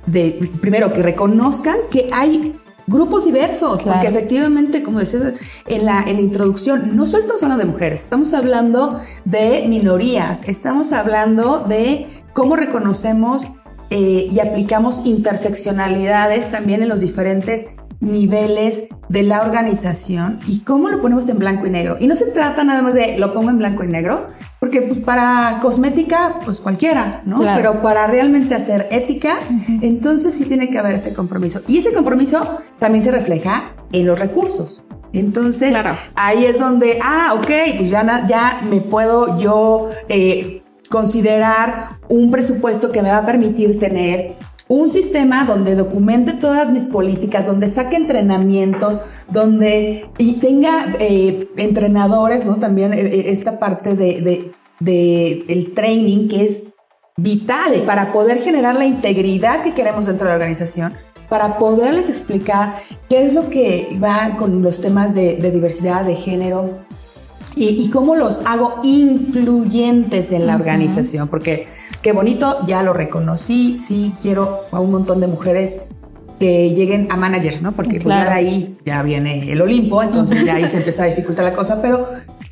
de 0.07 0.51
primero 0.61 0.93
que 0.93 1.03
reconozcan 1.03 1.77
que 1.91 2.09
hay 2.13 2.57
grupos 2.87 3.25
diversos, 3.25 3.83
Claro. 3.83 4.01
porque 4.01 4.09
efectivamente, 4.09 4.83
como 4.83 4.99
decías 4.99 5.63
en 5.69 5.85
la, 5.85 6.03
en 6.03 6.17
la 6.17 6.23
introducción, 6.23 6.97
no 6.97 7.07
solo 7.07 7.21
estamos 7.21 7.43
hablando 7.45 7.65
de 7.65 7.71
mujeres, 7.71 8.01
estamos 8.03 8.35
hablando 8.35 8.99
de 9.25 9.65
minorías, 9.69 10.43
estamos 10.47 10.91
hablando 10.93 11.61
de 11.61 12.07
cómo 12.33 12.57
reconocemos 12.57 13.47
eh, 13.91 14.29
y 14.31 14.41
aplicamos 14.41 15.03
interseccionalidades 15.05 16.51
también 16.51 16.83
en 16.83 16.89
los 16.89 17.01
diferentes 17.01 17.77
niveles 18.01 18.85
de 19.09 19.23
la 19.23 19.43
organización 19.43 20.41
y 20.47 20.61
cómo 20.61 20.89
lo 20.89 21.01
ponemos 21.01 21.29
en 21.29 21.39
blanco 21.39 21.67
y 21.67 21.71
negro. 21.71 21.97
Y 22.01 22.07
no 22.07 22.17
se 22.17 22.27
trata 22.27 22.65
nada 22.65 22.83
más 22.83 22.95
de 22.95 23.19
lo 23.19 23.33
pongo 23.35 23.51
en 23.51 23.59
blanco 23.59 23.85
y 23.85 23.89
negro, 23.89 24.27
porque 24.59 24.83
pues, 24.83 25.01
para 25.01 25.59
cosmética, 25.61 26.37
pues 26.45 26.61
cualquiera, 26.61 27.23
¿no? 27.27 27.41
Claro. 27.41 27.57
Pero 27.57 27.83
para 27.83 28.07
realmente 28.07 28.55
hacer 28.55 28.89
ética, 28.91 29.37
entonces 29.83 30.35
sí 30.35 30.45
tiene 30.45 30.71
que 30.71 30.79
haber 30.79 30.95
ese 30.95 31.13
compromiso. 31.13 31.61
Y 31.69 31.79
ese 31.79 31.93
compromiso 31.93 32.59
también 32.79 33.05
se 33.05 33.11
refleja 33.11 33.65
en 33.93 34.07
los 34.07 34.19
recursos. 34.19 34.83
Entonces, 35.13 35.71
Claro. 35.71 35.97
ahí 36.15 36.45
es 36.45 36.59
donde, 36.59 36.99
ah, 37.03 37.35
ok, 37.35 37.51
pues 37.79 37.91
ya, 37.91 38.27
ya 38.29 38.61
me 38.71 38.81
puedo 38.81 39.39
yo 39.41 39.91
eh, 40.09 40.63
considerar 40.89 41.99
un 42.09 42.31
presupuesto 42.31 42.93
que 42.93 43.03
me 43.03 43.11
va 43.11 43.19
a 43.19 43.27
permitir 43.27 43.79
tener 43.79 44.33
un 44.73 44.89
sistema 44.89 45.45
donde 45.45 45.75
documente 45.75 46.33
todas 46.33 46.71
mis 46.71 46.85
políticas, 46.85 47.45
donde 47.45 47.69
saque 47.69 47.97
entrenamientos, 47.97 49.01
donde 49.29 50.07
y 50.17 50.35
tenga 50.35 50.95
eh, 51.01 51.49
entrenadores, 51.57 52.47
¿no? 52.47 52.55
También 52.57 52.93
eh, 52.93 53.01
eh, 53.01 53.25
esta 53.33 53.59
parte 53.59 53.97
de, 53.97 54.21
de- 54.21 54.53
de 54.79 55.45
el 55.49 55.75
training 55.75 56.29
que 56.29 56.45
es 56.45 56.61
vital 57.17 57.83
para 57.85 58.13
poder 58.13 58.41
generar 58.41 58.77
la 58.77 58.87
integridad 58.87 59.63
que 59.65 59.75
queremos 59.75 60.07
dentro 60.07 60.27
de 60.27 60.31
la 60.31 60.37
organización, 60.37 60.93
para 61.29 61.59
poderles 61.59 62.09
explicar 62.09 62.75
qué 63.09 63.27
es 63.27 63.35
lo 63.35 63.51
que 63.51 63.99
va 64.03 64.37
con 64.39 64.63
los 64.63 64.81
temas 64.81 65.15
de, 65.15 65.35
de 65.37 65.51
diversidad, 65.51 66.05
de 66.05 66.15
género, 66.15 66.79
y, 67.57 67.67
y 67.71 67.91
cómo 67.91 68.15
los 68.15 68.43
hago 68.47 68.81
incluyentes 68.85 70.31
en 70.31 70.47
la 70.47 70.55
organización, 70.55 71.27
porque 71.29 71.67
qué 72.03 72.13
bonito, 72.13 72.59
ya 72.67 72.83
lo 72.83 72.93
reconocí, 72.93 73.77
sí 73.79 74.15
quiero 74.21 74.61
a 74.73 74.81
un 74.81 74.91
montón 74.91 75.21
de 75.21 75.27
mujeres 75.27 75.89
que 76.39 76.71
lleguen 76.75 77.09
a 77.11 77.17
managers, 77.17 77.61
¿no? 77.63 77.73
Porque 77.73 78.01
pues, 78.01 78.05
ya 78.17 78.23
Claro. 78.25 78.31
de 78.31 78.37
ahí 78.37 78.79
ya 78.87 79.03
viene 79.03 79.53
el 79.53 79.61
Olimpo, 79.61 80.03
entonces 80.03 80.43
ya 80.45 80.55
ahí 80.55 80.69
se 80.69 80.79
empieza 80.79 81.03
a 81.03 81.07
dificultar 81.07 81.45
la 81.45 81.55
cosa, 81.55 81.83
pero 81.83 82.07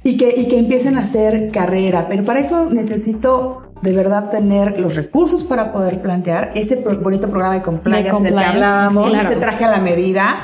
y 0.05 0.17
que, 0.19 0.35
y 0.37 0.47
que 0.49 0.59
empiecen 0.59 0.97
a 0.99 1.01
hacer 1.01 1.51
carrera, 1.51 2.07
pero 2.09 2.25
para 2.25 2.41
eso 2.41 2.67
necesito 2.71 3.73
de 3.81 3.93
verdad 3.93 4.29
tener 4.29 4.79
los 4.79 4.95
recursos 4.97 5.43
para 5.45 5.73
poder 5.73 6.01
plantear 6.03 6.53
ese 6.55 6.77
bonito 7.01 7.29
programa 7.31 7.55
de 7.55 7.63
compliance, 7.63 8.03
del 8.11 8.13
que 8.13 8.17
compliance, 8.31 8.55
hablábamos, 8.57 9.09
claro. 9.11 9.29
ese 9.29 9.37
traje 9.41 9.65
a 9.65 9.71
la 9.71 9.79
medida, 9.79 10.37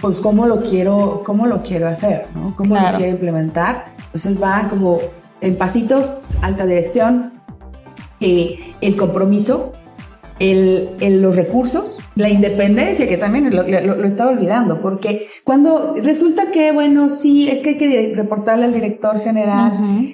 pues 0.00 0.20
cómo 0.20 0.46
lo 0.46 0.62
quiero, 0.62 1.22
cómo 1.24 1.46
lo 1.46 1.62
quiero 1.62 1.86
hacer, 1.86 2.26
¿no? 2.34 2.54
Cómo 2.56 2.74
Claro. 2.74 2.92
lo 2.92 2.96
quiero 2.98 3.12
implementar. 3.12 3.84
Entonces 4.06 4.42
va 4.42 4.66
como 4.70 4.98
en 5.40 5.56
pasitos, 5.56 6.14
alta 6.40 6.66
dirección, 6.66 7.32
eh, 8.20 8.58
el 8.80 8.96
compromiso, 8.96 9.72
el, 10.40 10.90
el- 11.00 11.20
los 11.20 11.34
recursos, 11.34 11.98
la 12.14 12.28
independencia, 12.28 13.08
que 13.08 13.16
también 13.16 13.52
lo, 13.54 13.64
lo- 13.64 13.96
lo 13.96 14.06
estaba 14.06 14.30
olvidando, 14.30 14.80
porque 14.80 15.26
cuando 15.42 15.96
resulta 16.00 16.52
que, 16.52 16.70
bueno, 16.70 17.10
sí, 17.10 17.48
es 17.48 17.60
que 17.60 17.70
hay 17.70 17.76
que 17.78 18.12
reportarle 18.14 18.66
al 18.66 18.72
director 18.72 19.18
general, 19.18 19.72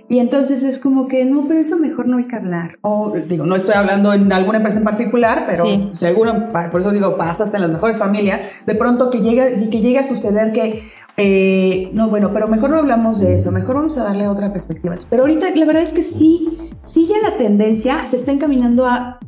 y 0.09 0.19
entonces 0.21 0.63
es 0.63 0.79
como 0.79 1.09
que, 1.09 1.27
no, 1.27 1.47
pero 1.47 1.61
eso 1.61 1.77
mejor 1.77 2.09
no 2.09 2.17
hay 2.17 2.25
que 2.25 2.37
hablar. 2.37 2.79
O 2.81 3.13
digo, 3.29 3.45
no 3.45 3.55
estoy 3.55 3.75
hablando 3.75 4.15
en 4.15 4.33
alguna 4.33 4.57
empresa 4.59 4.79
en 4.79 4.85
particular, 4.85 5.45
pero 5.47 5.65
Sí. 5.65 5.91
seguro, 5.93 6.49
por 6.73 6.81
eso 6.81 6.91
digo, 6.91 7.19
pasa 7.19 7.45
hasta 7.45 7.59
en 7.59 7.63
las 7.65 7.73
mejores 7.73 7.99
familias, 7.99 8.65
de 8.65 8.75
pronto 8.75 9.11
que 9.11 9.21
llega, 9.21 9.45
que 9.71 9.81
llega 9.83 10.01
a 10.01 10.05
suceder 10.05 10.53
que, 10.55 10.83
eh, 11.17 11.91
no, 11.93 12.09
bueno, 12.09 12.31
pero 12.33 12.49
mejor 12.49 12.71
no 12.71 12.79
hablamos 12.79 13.21
de 13.21 13.37
eso, 13.37 13.53
mejor 13.53 13.77
vamos 13.77 13.97
a 13.99 14.05
darle 14.05 14.27
otra 14.29 14.53
perspectiva. 14.53 14.97
Pero 15.11 15.23
ahorita 15.23 15.47
la 15.55 15.67
verdad 15.67 15.83
es 15.83 15.93
que 15.93 16.03
sí, 16.03 16.49
sí 16.83 17.09
ya 17.09 17.29
la 17.29 17.37
tendencia 17.37 18.05
se 18.05 18.17
está 18.17 18.33
encaminando 18.33 18.87
a, 18.87 19.19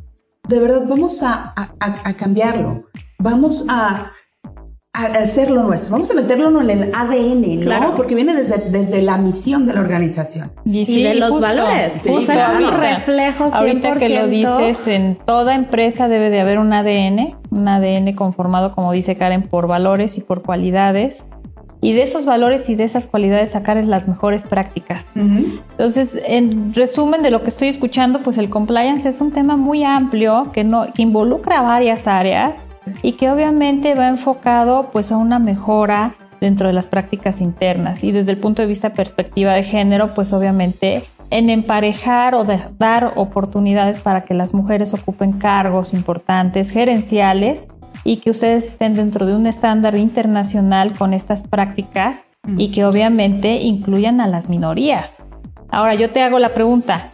de 0.47 0.59
verdad, 0.59 0.83
vamos 0.87 1.23
a, 1.23 1.53
a- 1.55 1.73
a- 1.79 2.09
a 2.09 2.13
cambiarlo, 2.13 2.83
vamos 3.19 3.65
a, 3.69 4.07
a 4.93 5.03
hacerlo 5.21 5.61
nuestro, 5.63 5.91
vamos 5.91 6.09
a 6.11 6.15
meterlo 6.15 6.59
en 6.59 6.69
el 6.71 6.91
ADN, 6.93 7.59
¿no? 7.59 7.65
Claro. 7.65 7.93
Porque 7.95 8.15
viene 8.15 8.33
desde, 8.33 8.57
desde 8.71 9.01
la 9.03 9.17
misión 9.19 9.65
de 9.67 9.73
la 9.73 9.81
organización. 9.81 10.51
Y 10.65 10.85
sí, 10.87 11.03
de 11.03 11.13
los 11.15 11.29
justo, 11.29 11.45
valores. 11.47 11.93
Sí, 11.93 12.09
o 12.09 12.21
sea, 12.21 12.53
es 12.59 12.65
un 12.67 12.73
reflejo 12.73 13.45
100%. 13.45 13.53
Ahorita 13.53 13.93
que 13.93 14.09
lo 14.09 14.27
dices, 14.27 14.87
en 14.87 15.15
toda 15.15 15.53
empresa 15.55 16.07
debe 16.07 16.29
de 16.31 16.39
haber 16.41 16.57
un 16.57 16.73
ADN, 16.73 17.37
un 17.51 17.67
ADN 17.67 18.13
conformado, 18.15 18.73
como 18.73 18.91
dice 18.91 19.15
Karen, 19.15 19.43
por 19.43 19.67
valores 19.67 20.17
y 20.17 20.21
por 20.21 20.41
cualidades. 20.41 21.27
Y 21.79 21.93
de 21.93 22.01
esos 22.01 22.25
valores 22.25 22.69
y 22.69 22.75
de 22.75 22.83
esas 22.83 23.05
cualidades 23.07 23.51
sacar 23.51 23.81
las 23.83 24.07
mejores 24.07 24.45
prácticas. 24.45 25.13
Entonces, 25.15 26.19
en 26.25 26.73
resumen 26.73 27.21
de 27.21 27.29
lo 27.29 27.41
que 27.41 27.49
estoy 27.49 27.67
escuchando, 27.67 28.19
pues 28.19 28.37
el 28.39 28.49
compliance 28.49 29.07
es 29.07 29.21
un 29.21 29.31
tema 29.31 29.57
muy 29.57 29.83
amplio 29.83 30.51
que, 30.51 30.63
no, 30.63 30.91
que 30.93 31.03
involucra 31.03 31.61
varias 31.61 32.07
áreas 32.07 32.65
y 33.03 33.11
que 33.13 33.29
obviamente 33.29 33.93
va 33.93 34.07
enfocado 34.07 34.89
pues 34.91 35.11
a 35.11 35.17
una 35.17 35.37
mejora 35.37 36.15
dentro 36.41 36.67
de 36.67 36.73
las 36.73 36.87
prácticas 36.87 37.41
internas 37.41 38.03
y 38.03 38.11
desde 38.11 38.31
el 38.31 38.37
punto 38.37 38.61
de 38.61 38.67
vista 38.67 38.91
perspectiva 38.93 39.53
de 39.53 39.63
género, 39.63 40.13
pues 40.13 40.33
obviamente 40.33 41.03
en 41.29 41.49
emparejar 41.49 42.35
o 42.35 42.43
de- 42.45 42.59
dar 42.79 43.13
oportunidades 43.17 43.99
para 43.99 44.21
que 44.21 44.33
las 44.33 44.53
mujeres 44.53 44.93
ocupen 44.93 45.33
cargos 45.33 45.93
importantes, 45.93 46.69
gerenciales 46.69 47.67
y 48.03 48.17
que 48.17 48.31
ustedes 48.31 48.67
estén 48.67 48.95
dentro 48.95 49.25
de 49.25 49.35
un 49.35 49.47
estándar 49.47 49.95
internacional 49.95 50.93
con 50.97 51.13
estas 51.13 51.43
prácticas 51.43 52.25
y 52.57 52.69
que 52.71 52.85
obviamente 52.85 53.61
incluyan 53.61 54.21
a 54.21 54.27
las 54.27 54.49
minorías. 54.49 55.23
Ahora 55.69 55.95
yo 55.95 56.09
te 56.09 56.21
hago 56.21 56.39
la 56.39 56.53
pregunta, 56.53 57.11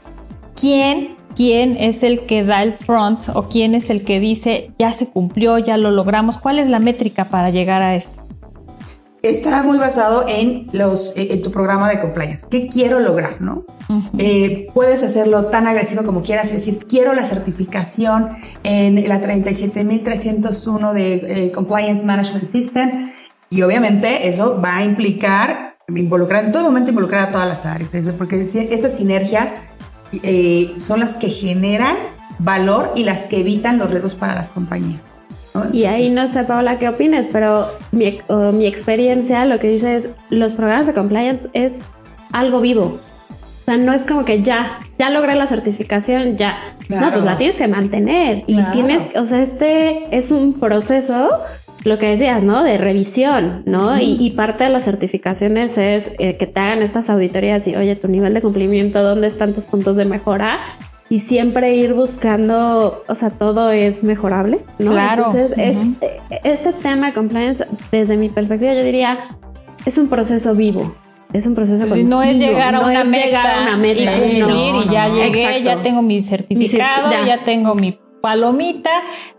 ¿quién, 0.60 1.15
quién 1.36 1.76
es 1.78 2.04
el 2.04 2.22
que 2.22 2.43
da 2.43 2.62
el 2.62 2.74
front 2.74 3.30
o 3.34 3.50
quién 3.50 3.74
es 3.76 3.89
el 3.89 4.04
que 4.04 4.19
dice 4.19 4.72
ya 4.78 4.91
se 4.91 5.10
cumplió, 5.10 5.58
ya 5.58 5.78
lo 5.78 5.91
logramos? 5.91 6.38
¿Cuál 6.38 6.60
es 6.60 6.67
la 6.67 6.80
métrica 6.80 7.26
para 7.26 7.50
llegar 7.50 7.82
a 7.82 7.96
esto? 7.96 8.22
Está 9.23 9.63
muy 9.63 9.77
basado 9.77 10.25
en, 10.27 10.67
los, 10.73 11.13
en 11.15 11.41
tu 11.41 11.49
programa 11.49 11.89
de 11.89 12.01
compliance. 12.01 12.45
¿Qué 12.49 12.67
quiero 12.67 12.99
lograr? 12.99 13.39
¿no? 13.39 13.63
Eh, 14.17 14.67
puedes 14.73 15.01
hacerlo 15.01 15.45
tan 15.45 15.65
agresivo 15.65 16.03
como 16.03 16.23
quieras, 16.23 16.47
es 16.47 16.65
decir, 16.65 16.86
quiero 16.88 17.13
la 17.13 17.23
certificación 17.23 18.31
en 18.63 19.07
la 19.07 19.21
37301 19.21 20.93
de 20.93 21.13
eh, 21.13 21.51
Compliance 21.51 22.03
Management 22.03 22.47
System 22.47 22.91
y 23.49 23.62
obviamente 23.62 24.27
eso 24.27 24.59
va 24.62 24.77
a 24.77 24.83
implicar 24.83 25.77
involucrar 25.88 26.45
en 26.45 26.51
todo 26.51 26.63
momento 26.63 26.89
involucrar 26.89 27.29
a 27.29 27.31
todas 27.31 27.47
las 27.47 27.65
áreas, 27.65 27.95
porque 28.17 28.41
estas 28.41 28.95
sinergias 28.95 29.53
eh, 30.23 30.73
son 30.77 30.99
las 30.99 31.15
que 31.15 31.29
generan 31.29 31.95
valor 32.39 32.91
y 32.95 33.03
las 33.03 33.25
que 33.25 33.39
evitan 33.39 33.77
los 33.77 33.89
riesgos 33.89 34.15
para 34.15 34.36
las 34.36 34.51
compañías. 34.51 35.12
Y 35.71 35.85
ahí 35.85 36.09
no 36.09 36.27
sé, 36.27 36.43
Paola, 36.43 36.79
qué 36.79 36.89
opinas, 36.89 37.29
pero 37.31 37.67
mi, 37.91 38.19
mi 38.53 38.65
experiencia 38.65 39.45
lo 39.45 39.59
que 39.59 39.69
dice 39.69 39.95
es, 39.95 40.09
los 40.29 40.55
programas 40.55 40.87
de 40.87 40.93
compliance 40.93 41.49
es 41.53 41.79
algo 42.31 42.61
vivo. 42.61 42.99
O 43.63 43.65
sea, 43.65 43.77
no 43.77 43.93
es 43.93 44.05
como 44.05 44.25
que 44.25 44.43
ya, 44.43 44.79
ya 44.99 45.09
logré 45.09 45.35
la 45.35 45.47
certificación, 45.47 46.35
ya. 46.35 46.57
No, 46.89 47.11
pues 47.11 47.23
la 47.23 47.37
tienes 47.37 47.55
que 47.55 47.67
mantener. 47.67 48.43
Y 48.45 48.61
tienes, 48.73 49.15
o 49.15 49.25
sea, 49.25 49.41
este 49.41 50.15
es 50.15 50.31
un 50.31 50.59
proceso, 50.59 51.29
lo 51.85 51.97
que 51.97 52.07
decías, 52.07 52.43
¿no? 52.43 52.63
De 52.63 52.77
revisión, 52.77 53.63
¿no? 53.65 53.97
y, 54.01 54.29
parte 54.31 54.65
de 54.65 54.69
las 54.69 54.83
certificaciones 54.83 55.77
es 55.77 56.11
eh, 56.19 56.35
que 56.35 56.45
te 56.45 56.59
hagan 56.59 56.81
estas 56.81 57.09
auditorías 57.09 57.65
y, 57.67 57.75
oye, 57.75 57.95
tu 57.95 58.09
nivel 58.09 58.33
de 58.33 58.41
cumplimiento, 58.41 59.01
¿dónde 59.01 59.27
están 59.27 59.53
tus 59.53 59.65
puntos 59.65 59.95
de 59.95 60.05
mejora? 60.05 60.59
Y 61.13 61.19
siempre 61.19 61.76
ir 61.76 61.93
buscando, 61.93 63.04
o 63.08 63.13
sea, 63.13 63.30
todo 63.30 63.69
es 63.69 64.02
mejorable, 64.02 64.62
¿no? 64.80 64.93
Claro. 64.93 65.28
Entonces, 65.28 65.78
este 66.43 66.73
tema 66.73 67.06
de 67.06 67.13
compliance, 67.13 67.67
desde 67.91 68.17
mi 68.17 68.30
perspectiva, 68.30 68.73
yo 68.73 68.84
diría, 68.84 69.19
es 69.86 69.99
un 69.99 70.08
proceso 70.08 70.56
vivo 70.56 70.95
es 71.32 71.45
un 71.45 71.54
proceso 71.54 71.88
continuo. 71.88 72.10
No 72.10 72.23
es 72.23 72.39
llegar 72.39 72.73
a, 72.73 72.80
una, 72.80 73.04
meta, 73.04 73.26
llegar 73.26 73.45
a 73.45 73.62
una 73.62 73.78
meta, 73.78 74.02
y 74.02 74.89
ya 74.89 75.08
llegué, 75.08 75.62
ya 75.62 75.84
tengo 75.84 76.02
mi 76.02 76.19
certificado, 76.19 77.12
ya. 77.12 77.43
tengo 77.43 77.76
mi 77.76 77.99
palomita, 78.19 78.89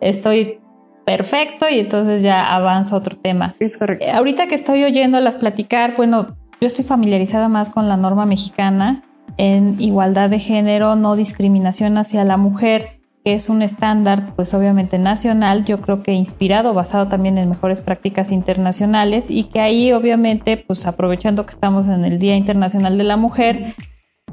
estoy 0.01 0.61
perfecto 1.05 1.67
y 1.69 1.81
entonces 1.81 2.23
ya 2.23 2.55
avanzo 2.55 2.95
a 2.95 2.99
otro 2.99 3.17
tema. 3.17 3.57
Es 3.59 3.77
correcto. 3.77 4.05
Eh, 4.05 4.13
ahorita 4.13 4.47
que 4.47 4.55
estoy 4.55 4.85
oyéndolas 4.85 5.39
platicar, 5.39 5.95
bueno, 5.97 6.37
yo 6.61 6.69
estoy 6.69 6.85
familiarizada 6.85 7.49
más 7.49 7.69
con 7.69 7.89
la 7.89 7.97
norma 7.97 8.27
mexicana 8.27 9.03
en 9.37 9.81
igualdad 9.81 10.31
de 10.31 10.39
género, 10.39 10.97
no 10.97 11.17
discriminación 11.17 11.99
hacia 11.99 12.25
la 12.25 12.37
mujer 12.37 13.01
que 13.25 13.33
es 13.33 13.49
un 13.49 13.63
estándar, 13.63 14.23
pues 14.37 14.53
obviamente 14.53 14.99
nacional, 14.99 15.65
yo 15.65 15.81
creo 15.81 16.03
que 16.03 16.13
inspirado, 16.13 16.75
basado 16.75 17.09
también 17.09 17.39
en 17.39 17.49
mejores 17.49 17.81
prácticas 17.81 18.31
internacionales 18.31 19.31
y 19.31 19.45
que 19.45 19.61
ahí 19.61 19.93
obviamente, 19.93 20.59
pues 20.59 20.87
aprovechando 20.87 21.47
que 21.47 21.55
estamos 21.55 21.87
en 21.87 22.05
el 22.05 22.19
Día 22.19 22.37
Internacional 22.37 22.99
de 22.99 23.05
la 23.05 23.17
Mujer, 23.17 23.75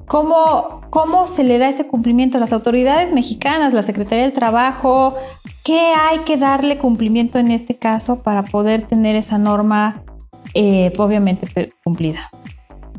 ¿cómo, 0.08 0.82
cómo 0.90 1.26
se 1.26 1.46
le 1.46 1.58
da 1.58 1.70
ese 1.70 1.88
cumplimiento 1.88 2.36
a 2.36 2.42
las 2.42 2.52
autoridades 2.52 3.14
mexicanas, 3.14 3.74
la 3.74 3.82
Secretaría 3.82 4.26
del 4.26 4.34
Trabajo? 4.34 5.16
¿Qué 5.64 5.94
hay 5.98 6.20
que 6.20 6.36
darle 6.36 6.78
cumplimiento 6.78 7.40
en 7.40 7.50
este 7.50 7.78
caso 7.78 8.22
para 8.22 8.44
poder 8.44 8.88
tener 8.88 9.16
esa 9.16 9.38
norma 9.38 10.04
eh, 10.54 10.92
obviamente 10.98 11.72
cumplida? 11.82 12.30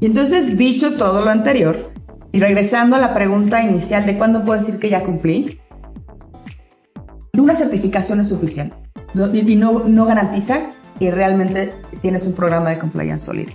Y 0.01 0.07
entonces, 0.07 0.57
dicho 0.57 0.97
todo 0.97 1.23
lo 1.23 1.31
anterior, 1.31 1.92
y 2.33 2.41
regresando 2.41 2.97
a 2.97 2.99
la 2.99 3.15
pregunta 3.15 3.63
inicial 3.63 4.07
de 4.07 4.17
cuándo 4.17 4.45
puedo 4.45 4.59
decir 4.59 4.79
que 4.79 4.89
ya 4.89 5.03
cumplí, 5.03 5.61
una 7.39 7.55
certificación 7.55 8.21
es 8.21 8.29
suficiente 8.29 8.77
y 9.15 9.57
no, 9.57 9.85
no 9.87 10.07
garantiza 10.07 10.61
que 10.99 11.11
realmente 11.11 11.75
tienes 12.01 12.27
un 12.27 12.35
programa 12.35 12.71
de 12.71 12.79
compliance 12.79 13.27
sólido. 13.27 13.53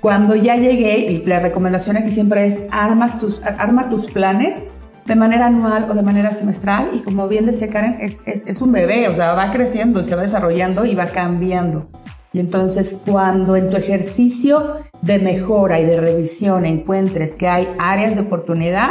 Cuando 0.00 0.34
ya 0.34 0.56
llegué, 0.56 1.12
y 1.12 1.24
la 1.26 1.40
recomendación 1.40 1.96
aquí 1.96 2.10
siempre 2.10 2.46
es 2.46 2.62
armas 2.70 3.18
tus, 3.18 3.40
arma 3.42 3.88
tus 3.88 4.06
planes 4.06 4.72
de 5.06 5.16
manera 5.16 5.46
anual 5.46 5.86
o 5.90 5.94
de 5.94 6.02
manera 6.02 6.32
semestral 6.32 6.90
y 6.92 7.00
como 7.00 7.28
bien 7.28 7.46
decía 7.46 7.68
Karen, 7.68 7.98
es, 8.00 8.22
es, 8.26 8.46
es 8.46 8.62
un 8.62 8.72
bebé, 8.72 9.08
o 9.08 9.14
sea, 9.14 9.34
va 9.34 9.52
creciendo, 9.52 10.04
se 10.04 10.14
va 10.14 10.22
desarrollando 10.22 10.84
y 10.84 10.94
va 10.94 11.06
cambiando. 11.06 11.88
Y 12.32 12.40
entonces 12.40 12.96
cuando 13.06 13.56
en 13.56 13.70
tu 13.70 13.76
ejercicio 13.76 14.74
de 15.02 15.18
mejora 15.18 15.80
y 15.80 15.84
de 15.84 16.00
revisión 16.00 16.64
encuentres 16.64 17.36
que 17.36 17.48
hay 17.48 17.68
áreas 17.78 18.14
de 18.14 18.22
oportunidad, 18.22 18.90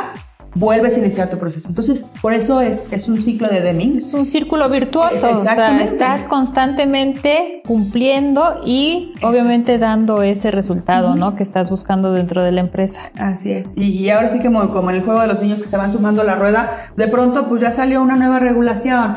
vuelves 0.54 0.96
a 0.96 1.00
iniciar 1.00 1.30
tu 1.30 1.38
proceso. 1.38 1.70
Entonces, 1.70 2.06
por 2.22 2.34
eso 2.34 2.62
es, 2.62 2.88
es 2.92 3.08
un 3.08 3.22
ciclo 3.22 3.48
de 3.48 3.62
Deming. 3.62 3.98
Es 3.98 4.14
un 4.14 4.26
círculo 4.26 4.70
virtuoso. 4.70 5.28
Exactamente. 5.28 5.86
estás 5.86 6.26
constantemente 6.26 7.62
cumpliendo 7.66 8.62
y 8.66 9.14
obviamente 9.22 9.78
dando 9.78 10.24
ese 10.24 10.52
resultado, 10.52 11.16
¿no? 11.16 11.36
Que 11.36 11.44
estás 11.44 11.70
buscando 11.70 12.14
dentro 12.14 12.44
de 12.44 12.52
la 12.52 12.62
empresa. 12.62 13.00
Así 13.18 13.52
es. 13.52 13.72
Y, 13.76 14.10
ahora 14.10 14.30
sí 14.30 14.40
que 14.40 14.46
como, 14.46 14.70
como, 14.72 14.90
en 14.90 14.98
el 14.98 15.04
juego 15.04 15.22
de 15.22 15.28
los 15.28 15.42
niños 15.42 15.60
que 15.60 15.68
se 15.68 15.78
van 15.78 15.90
sumando 15.90 16.22
a 16.22 16.26
la 16.26 16.36
rueda, 16.36 16.70
de 16.98 17.08
pronto 17.08 17.48
pues 17.48 17.62
ya 17.62 17.72
salió 17.72 18.02
una 18.02 18.16
nueva 18.18 18.40
regulación. 18.40 19.16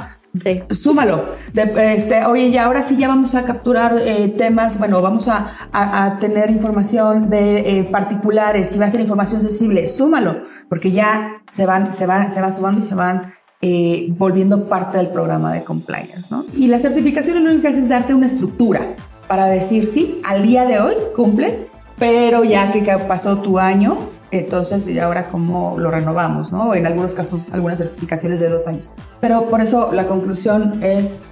Súmalo. 0.71 1.25
este, 1.55 2.25
oye, 2.27 2.49
y 2.49 2.57
ahora 2.57 2.83
sí 2.83 2.97
ya 2.97 3.09
vamos 3.09 3.35
a 3.35 3.45
capturar 3.45 3.95
eh, 3.99 4.29
temas, 4.37 4.79
bueno, 4.79 5.01
vamos 5.01 5.29
a, 5.29 5.47
a, 5.73 6.19
tener 6.19 6.51
información 6.51 7.31
de 7.31 7.79
eh, 7.79 7.85
particulares 7.85 8.75
y 8.75 8.79
va 8.79 8.87
a 8.87 8.91
ser 8.91 9.01
información 9.01 9.41
sensible. 9.41 9.87
Súmalo, 9.89 10.39
porque 10.69 10.91
ya 10.91 11.43
se 11.51 11.67
van, 11.67 11.93
se 11.93 12.07
van, 12.07 12.31
se 12.31 12.41
van 12.41 12.53
sumando 12.53 12.81
y 12.81 12.83
se 12.83 12.95
van 12.95 13.33
eh, 13.63 14.09
volviendo 14.19 14.69
parte 14.69 14.99
del 14.99 15.09
programa 15.09 15.53
de 15.53 15.63
compliance. 15.63 16.29
Y 16.55 16.67
la 16.67 16.81
certificación 16.81 17.43
lo 17.43 17.51
único 17.51 17.63
que 17.63 17.69
hace 17.69 17.81
es 17.81 17.89
darte 17.89 18.13
una 18.13 18.27
estructura 18.27 18.95
para 19.29 19.47
decir, 19.47 19.87
sí, 19.87 20.21
al 20.25 20.43
día 20.43 20.67
de 20.67 20.81
hoy 20.81 20.95
cumples, 21.15 21.69
pero 21.99 22.45
ya 22.45 22.71
que 22.73 22.83
pasó 23.09 23.39
tu 23.39 23.59
año, 23.59 23.97
entonces, 24.39 24.87
¿y 24.89 24.99
ahora 24.99 25.29
cómo 25.29 25.77
lo 25.79 25.91
renovamos? 25.91 26.53
¿no? 26.53 26.75
En 26.75 26.87
algunos 26.87 27.15
casos, 27.15 27.49
algunas 27.53 27.79
certificaciones 27.79 28.41
de 28.41 28.49
dos 28.49 28.67
años. 28.67 28.91
Pero 29.21 29.47
por 29.47 29.61
eso 29.61 29.93
la 29.93 30.07
conclusión 30.07 30.83
es, 30.83 31.23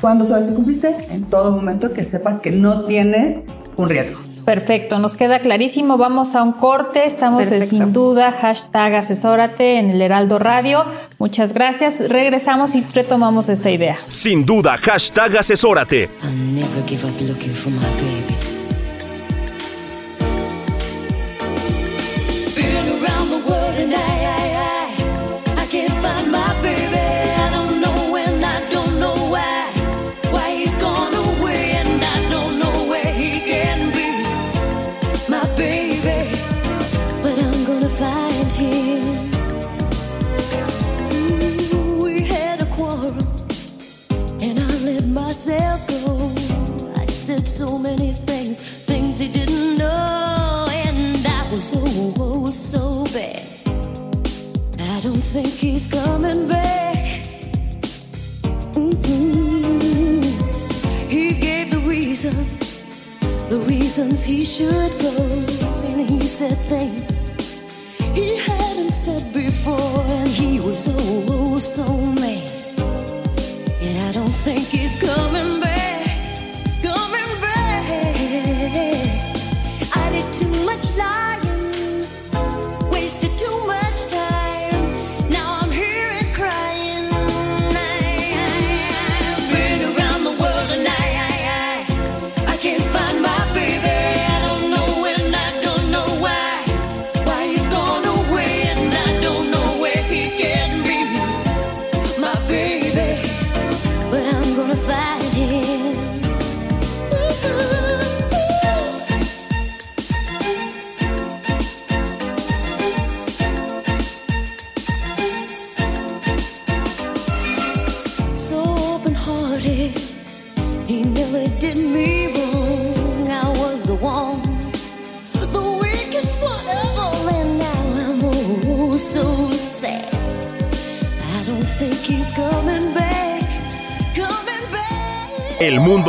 cuando 0.00 0.26
sabes 0.26 0.46
que 0.46 0.54
cumpliste? 0.54 0.94
En 1.10 1.24
todo 1.24 1.50
momento 1.50 1.92
que 1.92 2.04
sepas 2.04 2.40
que 2.40 2.50
no 2.50 2.84
tienes 2.84 3.42
un 3.76 3.88
riesgo. 3.88 4.18
Perfecto, 4.44 4.98
nos 4.98 5.14
queda 5.14 5.38
clarísimo. 5.38 5.96
Vamos 5.96 6.34
a 6.34 6.42
un 6.42 6.52
corte. 6.52 7.06
Estamos 7.06 7.50
en 7.50 7.66
sin 7.66 7.92
duda, 7.92 8.30
hashtag 8.30 8.96
asesórate 8.96 9.78
en 9.78 9.90
el 9.90 10.02
Heraldo 10.02 10.38
Radio. 10.38 10.84
Muchas 11.18 11.54
gracias. 11.54 12.06
Regresamos 12.10 12.74
y 12.74 12.84
retomamos 12.92 13.48
esta 13.48 13.70
idea. 13.70 13.96
Sin 14.08 14.44
duda, 14.44 14.76
hashtag 14.76 15.38
asesórate. 15.38 16.10
He 63.96 64.44
should 64.44 65.00
go, 65.00 65.14
and 65.86 66.10
he 66.10 66.20
said 66.26 66.58
things 66.66 67.14
he 68.14 68.36
hadn't 68.36 68.90
said 68.90 69.32
before, 69.32 70.04
and 70.06 70.28
he 70.28 70.58
was 70.60 70.88
oh, 70.88 71.26
oh 71.28 71.58
so 71.58 71.84
mad. 72.22 72.50
And 73.80 73.98
I 73.98 74.12
don't 74.12 74.36
think 74.46 74.66
he's 74.66 74.96
coming 75.00 75.53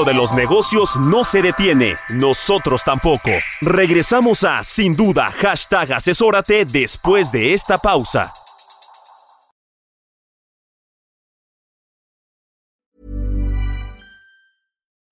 de 0.06 0.13
los 0.13 0.34
negocios 0.34 0.96
no 0.96 1.24
se 1.26 1.41
detiene, 1.41 1.96
nosotros 2.13 2.84
tampoco. 2.84 3.32
Regresamos 3.62 4.44
a 4.44 4.63
Sin 4.63 4.96
Duda, 4.96 5.28
hashtag 5.41 5.94
asesórate 5.94 6.65
después 6.65 7.32
de 7.32 7.54
esta 7.54 7.78
pausa. 7.78 8.32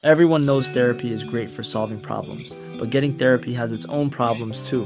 Everyone 0.06 0.46
knows 0.46 0.70
therapy 0.70 1.14
is 1.14 1.24
great 1.24 1.50
for 1.50 1.64
solving 1.64 1.98
problems, 1.98 2.58
but 2.78 2.90
getting 2.90 3.14
therapy 3.14 3.54
has 3.54 3.72
its 3.72 3.86
own 3.86 4.10
problems 4.10 4.70
too, 4.70 4.86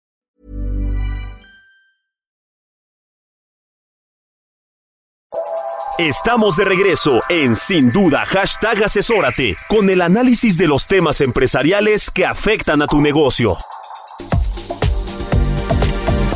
Estamos 6.01 6.57
de 6.57 6.65
regreso 6.65 7.19
en 7.29 7.55
Sin 7.55 7.91
Duda, 7.91 8.25
hashtag 8.25 8.85
asesórate, 8.85 9.55
con 9.69 9.87
el 9.87 10.01
análisis 10.01 10.57
de 10.57 10.65
los 10.65 10.87
temas 10.87 11.21
empresariales 11.21 12.09
que 12.09 12.25
afectan 12.25 12.81
a 12.81 12.87
tu 12.87 12.99
negocio. 12.99 13.55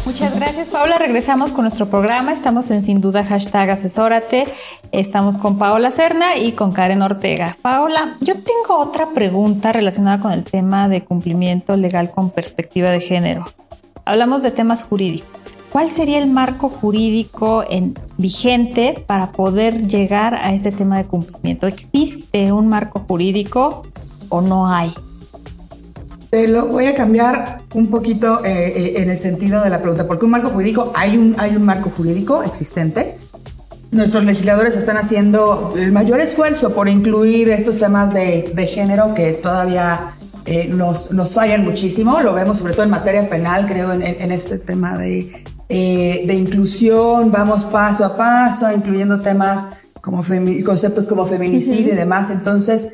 Muchas 0.06 0.36
gracias, 0.36 0.69
Paola. 0.69 0.99
Regresamos 0.99 1.51
con 1.51 1.63
nuestro 1.63 1.88
programa. 1.88 2.32
Estamos 2.32 2.69
en 2.69 2.84
Sin 2.84 3.01
Duda, 3.01 3.23
hashtag 3.23 3.71
asesórate. 3.71 4.45
Estamos 4.91 5.39
con 5.39 5.58
Paola 5.58 5.89
Cerna 5.89 6.38
y 6.38 6.51
con 6.51 6.71
Karen 6.71 7.01
Ortega. 7.01 7.58
Paola, 7.63 8.13
yo 8.21 8.36
tengo 8.36 8.78
otra 8.80 9.10
pregunta 9.15 9.71
relacionada 9.71 10.19
con 10.19 10.32
el 10.32 10.43
tema 10.43 10.89
de 10.89 11.04
cumplimiento 11.04 11.75
legal 11.75 12.12
con 12.12 12.30
perspectiva 12.30 12.91
de 12.91 13.01
género. 13.01 13.47
Hablamos 14.06 14.43
de 14.43 14.51
temas 14.51 14.84
jurídicos. 14.84 15.55
¿Cuál 15.75 15.89
sería 15.89 16.19
el 16.19 16.29
marco 16.29 16.69
jurídico 16.69 17.65
en, 17.69 17.95
vigente 18.17 19.03
para 19.05 19.33
poder 19.33 19.89
llegar 19.89 20.33
a 20.33 20.53
este 20.53 20.71
tema 20.71 20.95
de 20.95 21.03
cumplimiento? 21.03 21.67
¿Existe 21.67 22.53
un 22.53 22.69
marco 22.69 23.03
jurídico 23.05 23.81
o 24.29 24.39
no 24.39 24.71
hay? 24.71 24.93
Te 26.29 26.47
lo 26.47 26.67
voy 26.67 26.85
a 26.85 26.95
cambiar 26.95 27.59
un 27.73 27.88
poquito 27.88 28.41
eh, 28.45 28.67
eh, 28.67 29.01
en 29.01 29.09
el 29.09 29.17
sentido 29.17 29.61
de 29.61 29.69
la 29.69 29.81
pregunta, 29.81 30.07
porque 30.07 30.23
un 30.23 30.31
marco 30.31 30.47
jurídico, 30.51 30.93
hay 30.95 31.17
un, 31.17 31.35
hay 31.38 31.57
un 31.57 31.63
marco 31.63 31.89
jurídico 31.89 32.41
existente. 32.43 33.17
Nuestros 33.91 34.23
legisladores 34.23 34.77
están 34.77 34.95
haciendo 34.95 35.73
el 35.77 35.91
mayor 35.91 36.21
esfuerzo 36.21 36.73
por 36.73 36.88
incluir 36.88 37.49
estos 37.49 37.77
temas 37.77 38.13
de, 38.13 38.69
género 38.73 39.13
que 39.13 39.33
todavía 39.33 40.13
eh, 40.45 40.69
nos, 40.69 41.11
nos, 41.11 41.33
fallan 41.33 41.65
muchísimo. 41.65 42.21
Lo 42.21 42.31
vemos 42.31 42.59
sobre 42.59 42.71
todo 42.71 42.83
en 42.83 42.91
materia 42.91 43.27
penal, 43.27 43.65
creo, 43.65 43.91
en, 43.91 44.03
en 44.03 44.31
este 44.31 44.57
tema 44.57 44.97
de, 44.97 45.43
eh, 45.69 46.23
de 46.25 46.34
inclusión. 46.34 47.32
Vamos 47.32 47.65
paso 47.65 48.06
a 48.06 48.15
paso, 48.15 48.71
incluyendo 48.71 49.19
temas 49.19 49.67
como 50.01 50.23
conceptos 50.63 51.08
como 51.08 51.25
feminicidio 51.25 51.93
y 51.93 51.95
demás. 51.95 52.30
Entonces, 52.30 52.93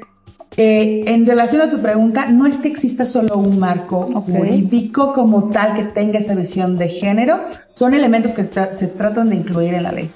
eh, 0.58 1.06
en 1.08 1.26
relación 1.26 1.62
a 1.62 1.70
tu 1.70 1.82
pregunta, 1.82 2.28
no 2.28 2.46
es 2.46 2.60
que 2.60 2.68
exista 2.68 3.06
solo 3.06 3.38
un 3.38 3.60
marco 3.60 4.10
okay. 4.14 4.36
jurídico 4.36 5.14
como 5.14 5.50
tal 5.50 5.74
que 5.74 5.84
tenga 5.84 6.20
esa 6.20 6.36
visión 6.36 6.78
de 6.78 6.90
género, 6.90 7.40
son 7.74 7.94
elementos 7.94 8.34
que 8.34 8.44
se 8.44 8.88
tratan 8.88 9.30
de 9.30 9.38
incluir 9.38 9.74
en 9.74 9.84
la 9.84 9.94
ley. 9.94 10.10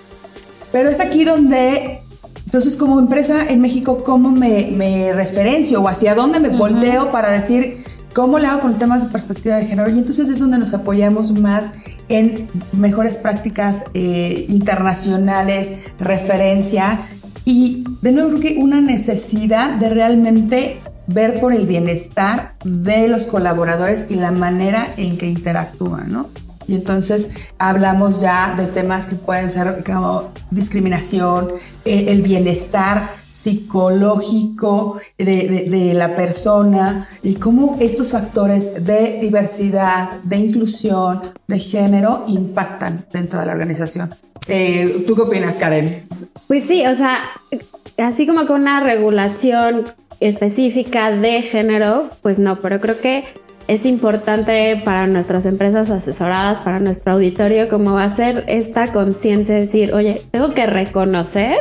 Pero 0.73 0.89
es 0.89 0.99
aquí 0.99 1.23
donde, 1.23 2.01
entonces 2.43 2.75
como 2.75 2.99
empresa 2.99 3.45
en 3.47 3.61
México, 3.61 4.03
¿cómo 4.03 4.29
me, 4.29 4.71
me 4.75 5.13
referencio 5.13 5.81
o 5.81 5.87
hacia 5.87 6.15
dónde 6.15 6.41
me 6.41 6.49
uh 6.49 6.51
-huh. 6.51 6.57
volteo 6.57 7.11
para 7.11 7.29
decir 7.29 7.77
cómo 8.15 8.39
le 8.39 8.47
hago 8.47 8.61
con 8.61 8.79
temas 8.79 9.03
de 9.03 9.09
perspectiva 9.09 9.57
de 9.57 9.65
género? 9.65 9.89
Y 9.89 9.99
entonces 9.99 10.29
es 10.29 10.39
donde 10.39 10.57
nos 10.57 10.73
apoyamos 10.73 11.33
más 11.33 11.69
en 12.07 12.47
mejores 12.71 13.17
prácticas 13.17 13.83
eh, 13.93 14.45
internacionales, 14.47 15.91
referencias 15.99 17.01
y 17.43 17.83
de 18.01 18.13
nuevo 18.13 18.29
creo 18.29 18.41
que 18.41 18.57
una 18.57 18.79
necesidad 18.81 19.71
de 19.71 19.89
realmente 19.89 20.79
ver 21.07 21.39
por 21.39 21.53
el 21.53 21.67
bienestar 21.67 22.55
de 22.63 23.09
los 23.09 23.25
colaboradores 23.27 24.05
y 24.09 24.15
la 24.15 24.31
manera 24.31 24.87
en 24.97 25.17
que 25.17 25.27
interactúan, 25.27 26.11
¿no? 26.11 26.29
Y 26.67 26.73
entonces 26.73 27.51
hablamos 27.59 28.21
ya 28.21 28.55
de 28.57 28.65
temas 28.65 29.05
que 29.05 29.15
pueden 29.15 29.51
ser 29.51 29.83
como 29.85 30.31
discriminación, 30.49 31.49
eh, 31.83 32.05
el 32.07 32.23
bienestar 32.23 33.07
psicológico 33.45 34.99
de, 35.19 35.25
de, 35.25 35.69
de, 35.69 35.93
la 35.93 36.15
persona 36.15 37.07
y 37.21 37.35
cómo 37.35 37.77
estos 37.79 38.11
factores 38.11 38.83
de 38.83 39.19
diversidad, 39.21 40.13
de 40.23 40.37
inclusión, 40.37 41.21
de 41.47 41.59
género 41.59 42.23
impactan 42.27 43.05
dentro 43.13 43.39
de 43.39 43.45
la 43.45 43.51
organización. 43.51 44.15
Eh, 44.47 45.03
¿Tú 45.05 45.15
qué 45.15 45.21
opinas, 45.21 45.59
Karen? 45.59 46.07
Pues 46.47 46.65
sí, 46.65 46.87
o 46.87 46.95
sea, 46.95 47.19
así 47.97 48.25
como 48.25 48.47
con 48.47 48.61
una 48.61 48.79
regulación 48.79 49.85
específica 50.19 51.11
de 51.11 51.43
género, 51.43 52.09
pues 52.23 52.39
no, 52.39 52.55
pero 52.55 52.81
creo 52.81 52.99
que 52.99 53.25
es 53.67 53.85
importante 53.85 54.81
para 54.83 55.05
nuestras 55.05 55.45
empresas 55.45 55.91
asesoradas, 55.91 56.61
para 56.61 56.79
nuestro 56.79 57.13
auditorio, 57.13 57.69
como 57.69 57.93
va 57.93 58.05
a 58.05 58.09
ser 58.09 58.43
esta 58.47 58.91
conciencia 58.91 59.53
de 59.53 59.61
decir, 59.61 59.93
oye, 59.93 60.23
tengo 60.31 60.51
que 60.55 60.65
reconocer 60.65 61.57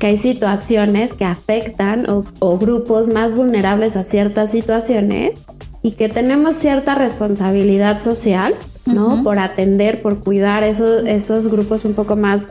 que 0.00 0.08
hay 0.08 0.16
situaciones 0.16 1.12
que 1.14 1.26
afectan 1.26 2.08
o, 2.10 2.24
o, 2.40 2.58
grupos 2.58 3.10
más 3.10 3.36
vulnerables 3.36 3.96
a 3.96 4.02
ciertas 4.02 4.50
situaciones 4.50 5.40
y 5.82 5.92
que 5.92 6.08
tenemos 6.08 6.56
cierta 6.56 6.94
responsabilidad 6.94 8.00
social, 8.00 8.54
¿no? 8.86 9.08
Uh 9.08 9.10
-huh. 9.18 9.22
Por 9.22 9.38
atender, 9.38 10.00
por 10.00 10.18
cuidar 10.18 10.64
esos, 10.64 11.04
esos 11.06 11.48
grupos 11.48 11.84
un 11.84 11.92
poco 11.92 12.16
más 12.16 12.48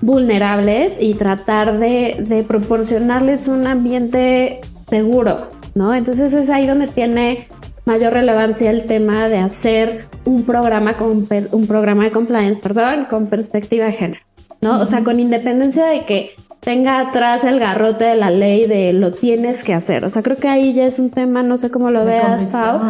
vulnerables 0.00 0.96
y 1.00 1.14
tratar 1.14 1.78
de, 1.80 2.16
de 2.20 2.44
proporcionarles 2.44 3.48
un 3.48 3.66
ambiente 3.66 4.60
seguro, 4.88 5.48
¿no? 5.74 5.94
Entonces 5.94 6.32
es 6.32 6.50
ahí 6.50 6.66
donde 6.68 6.86
tiene 6.86 7.48
mayor 7.84 8.12
relevancia 8.12 8.70
el 8.70 8.84
tema 8.86 9.28
de 9.28 9.38
hacer 9.38 10.06
un 10.24 10.44
programa 10.44 10.94
con 10.94 11.26
un 11.50 11.66
programa 11.66 12.04
de 12.04 12.12
compliance, 12.12 12.60
perdón, 12.60 13.06
con 13.10 13.26
perspectiva 13.26 13.86
de 13.86 13.92
género, 13.92 14.20
¿no? 14.60 14.70
Uh 14.70 14.74
-huh. 14.76 14.82
O 14.82 14.86
sea, 14.86 15.02
con 15.02 15.18
independencia 15.18 15.86
de 15.86 16.04
que 16.04 16.30
tenga 16.62 17.00
atrás 17.00 17.44
el 17.44 17.58
garrote 17.58 18.04
de 18.04 18.14
la 18.14 18.30
ley 18.30 18.66
de 18.66 18.92
lo 18.92 19.10
tienes 19.10 19.64
que 19.64 19.74
hacer. 19.74 20.04
O 20.04 20.10
sea, 20.10 20.22
creo 20.22 20.36
que 20.36 20.48
ahí 20.48 20.72
ya 20.72 20.84
es 20.84 21.00
un 21.00 21.10
tema, 21.10 21.42
no 21.42 21.58
sé 21.58 21.70
cómo 21.70 21.90
lo 21.90 22.04
de 22.04 22.12
veas, 22.12 22.44
Pau, 22.44 22.80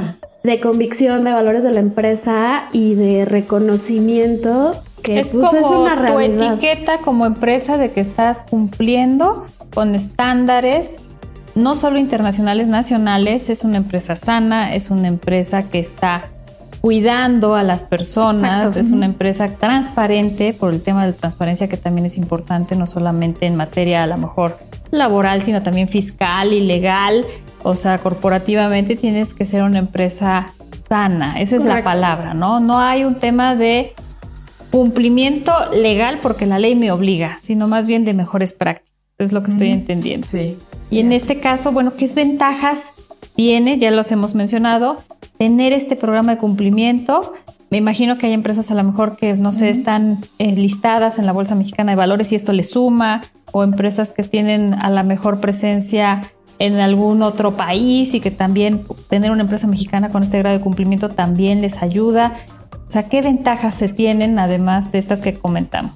de 0.43 0.61
convicción, 0.61 1.25
de 1.25 1.33
valores 1.33 1.63
de 1.63 1.73
la 1.73 1.81
empresa 1.81 2.65
y 2.73 2.95
de 2.95 3.25
reconocimiento 3.25 4.75
que 5.03 5.19
es 5.19 5.33
pues, 5.33 5.47
como 5.47 5.59
es 5.59 5.67
una 5.67 5.97
tu 5.97 6.03
realidad. 6.03 6.53
etiqueta 6.53 6.99
como 6.99 7.25
empresa 7.25 7.79
de 7.79 7.91
que 7.91 8.01
estás 8.01 8.43
cumpliendo 8.43 9.47
con 9.75 9.95
estándares 9.95 10.99
no 11.55 11.75
solo 11.75 11.99
internacionales, 11.99 12.69
nacionales, 12.69 13.51
es 13.51 13.65
una 13.65 13.79
empresa 13.79 14.17
sana, 14.17 14.75
es 14.75 14.91
una 14.91 15.09
empresa 15.09 15.65
que 15.65 15.79
está 15.79 16.25
cuidando 16.83 17.55
a 17.55 17.63
las 17.63 17.85
personas, 17.85 18.67
Exacto. 18.67 18.81
es 18.81 18.91
una 18.91 19.07
empresa 19.07 19.49
transparente 19.53 20.53
por 20.53 20.75
el 20.75 20.83
tema 20.83 21.07
de 21.07 21.13
transparencia 21.13 21.69
que 21.69 21.77
también 21.77 22.07
es 22.07 22.19
importante, 22.19 22.75
no 22.75 22.89
solamente 22.89 23.47
en 23.47 23.55
materia 23.55 24.03
a 24.03 24.07
lo 24.09 24.19
mejor 24.19 24.59
laboral, 24.91 25.43
sino 25.43 25.63
también 25.63 25.87
fiscal 25.87 26.53
y 26.53 26.61
legal, 26.61 27.25
o 27.63 27.77
sea, 27.77 27.99
corporativamente 27.99 28.97
tienes 28.97 29.33
que 29.33 29.47
ser 29.47 29.63
una 29.63 29.79
empresa 29.79 30.55
sana, 30.89 31.41
esa 31.41 31.55
es 31.55 31.65
la 31.65 31.85
palabra, 31.85 32.35
¿no? 32.35 32.59
No 32.59 32.81
hay 32.81 33.05
un 33.05 33.15
tema 33.15 33.55
de 33.55 33.95
cumplimiento 34.73 35.53
legal 35.73 36.19
porque 36.21 36.47
la 36.47 36.59
ley 36.59 36.75
me 36.75 36.91
obliga, 36.91 37.39
sino 37.39 37.69
más 37.69 37.87
bien 37.87 38.05
de 38.05 38.13
mejores 38.13 38.55
prácticas. 38.55 38.91
es 39.19 39.33
lo 39.33 39.45
que 39.45 39.53
estoy 39.53 39.71
entendiendo. 39.71 40.27
Sí. 40.27 40.59
Y 40.91 40.99
en 40.99 41.13
este 41.13 41.39
caso, 41.39 41.71
bueno, 41.71 41.93
¿qué 41.97 42.09
ventajas 42.13 42.93
tiene? 43.35 43.79
Ya 43.79 43.91
los 43.91 44.11
hemos 44.13 44.35
mencionado, 44.35 45.03
tener 45.39 45.73
este 45.73 45.97
programa 45.97 46.33
de 46.33 46.39
cumplimiento. 46.39 47.33
Me 47.71 47.79
imagino 47.79 48.17
que 48.17 48.27
hay 48.27 48.33
empresas 48.33 48.71
a 48.71 48.75
lo 48.75 48.85
mejor 48.85 49.17
que 49.17 49.35
no 49.35 49.53
sé, 49.53 49.71
están 49.71 50.19
eh, 50.39 50.55
listadas 50.55 51.19
en 51.19 51.27
la 51.27 51.33
Bolsa 51.33 51.55
Mexicana 51.55 51.93
de 51.93 51.97
Valores 51.97 52.33
y 52.33 52.37
esto 52.37 52.53
les 52.53 52.71
suma, 52.71 53.23
o 53.53 53.63
empresas 53.63 54.13
que 54.13 54.23
tienen 54.23 54.75
a 54.75 54.91
la 54.91 55.03
mejor 55.03 55.41
presencia 55.41 56.23
en 56.59 56.79
algún 56.79 57.23
otro 57.23 57.57
país 57.57 58.15
y 58.15 58.21
que 58.21 58.31
también 58.31 58.85
tener 59.09 59.31
una 59.31 59.43
empresa 59.43 59.67
mexicana 59.67 60.11
con 60.11 60.23
este 60.23 60.39
grado 60.39 60.57
de 60.57 60.63
cumplimiento 60.63 61.09
también 61.09 61.61
les 61.61 61.83
ayuda. 61.83 62.35
O 62.87 62.91
sea, 62.91 63.09
¿qué 63.09 63.23
ventajas 63.23 63.75
se 63.75 63.89
tienen 63.89 64.39
además 64.39 64.93
de 64.93 64.99
estas 64.99 65.23
que 65.23 65.35
comentamos? 65.35 65.93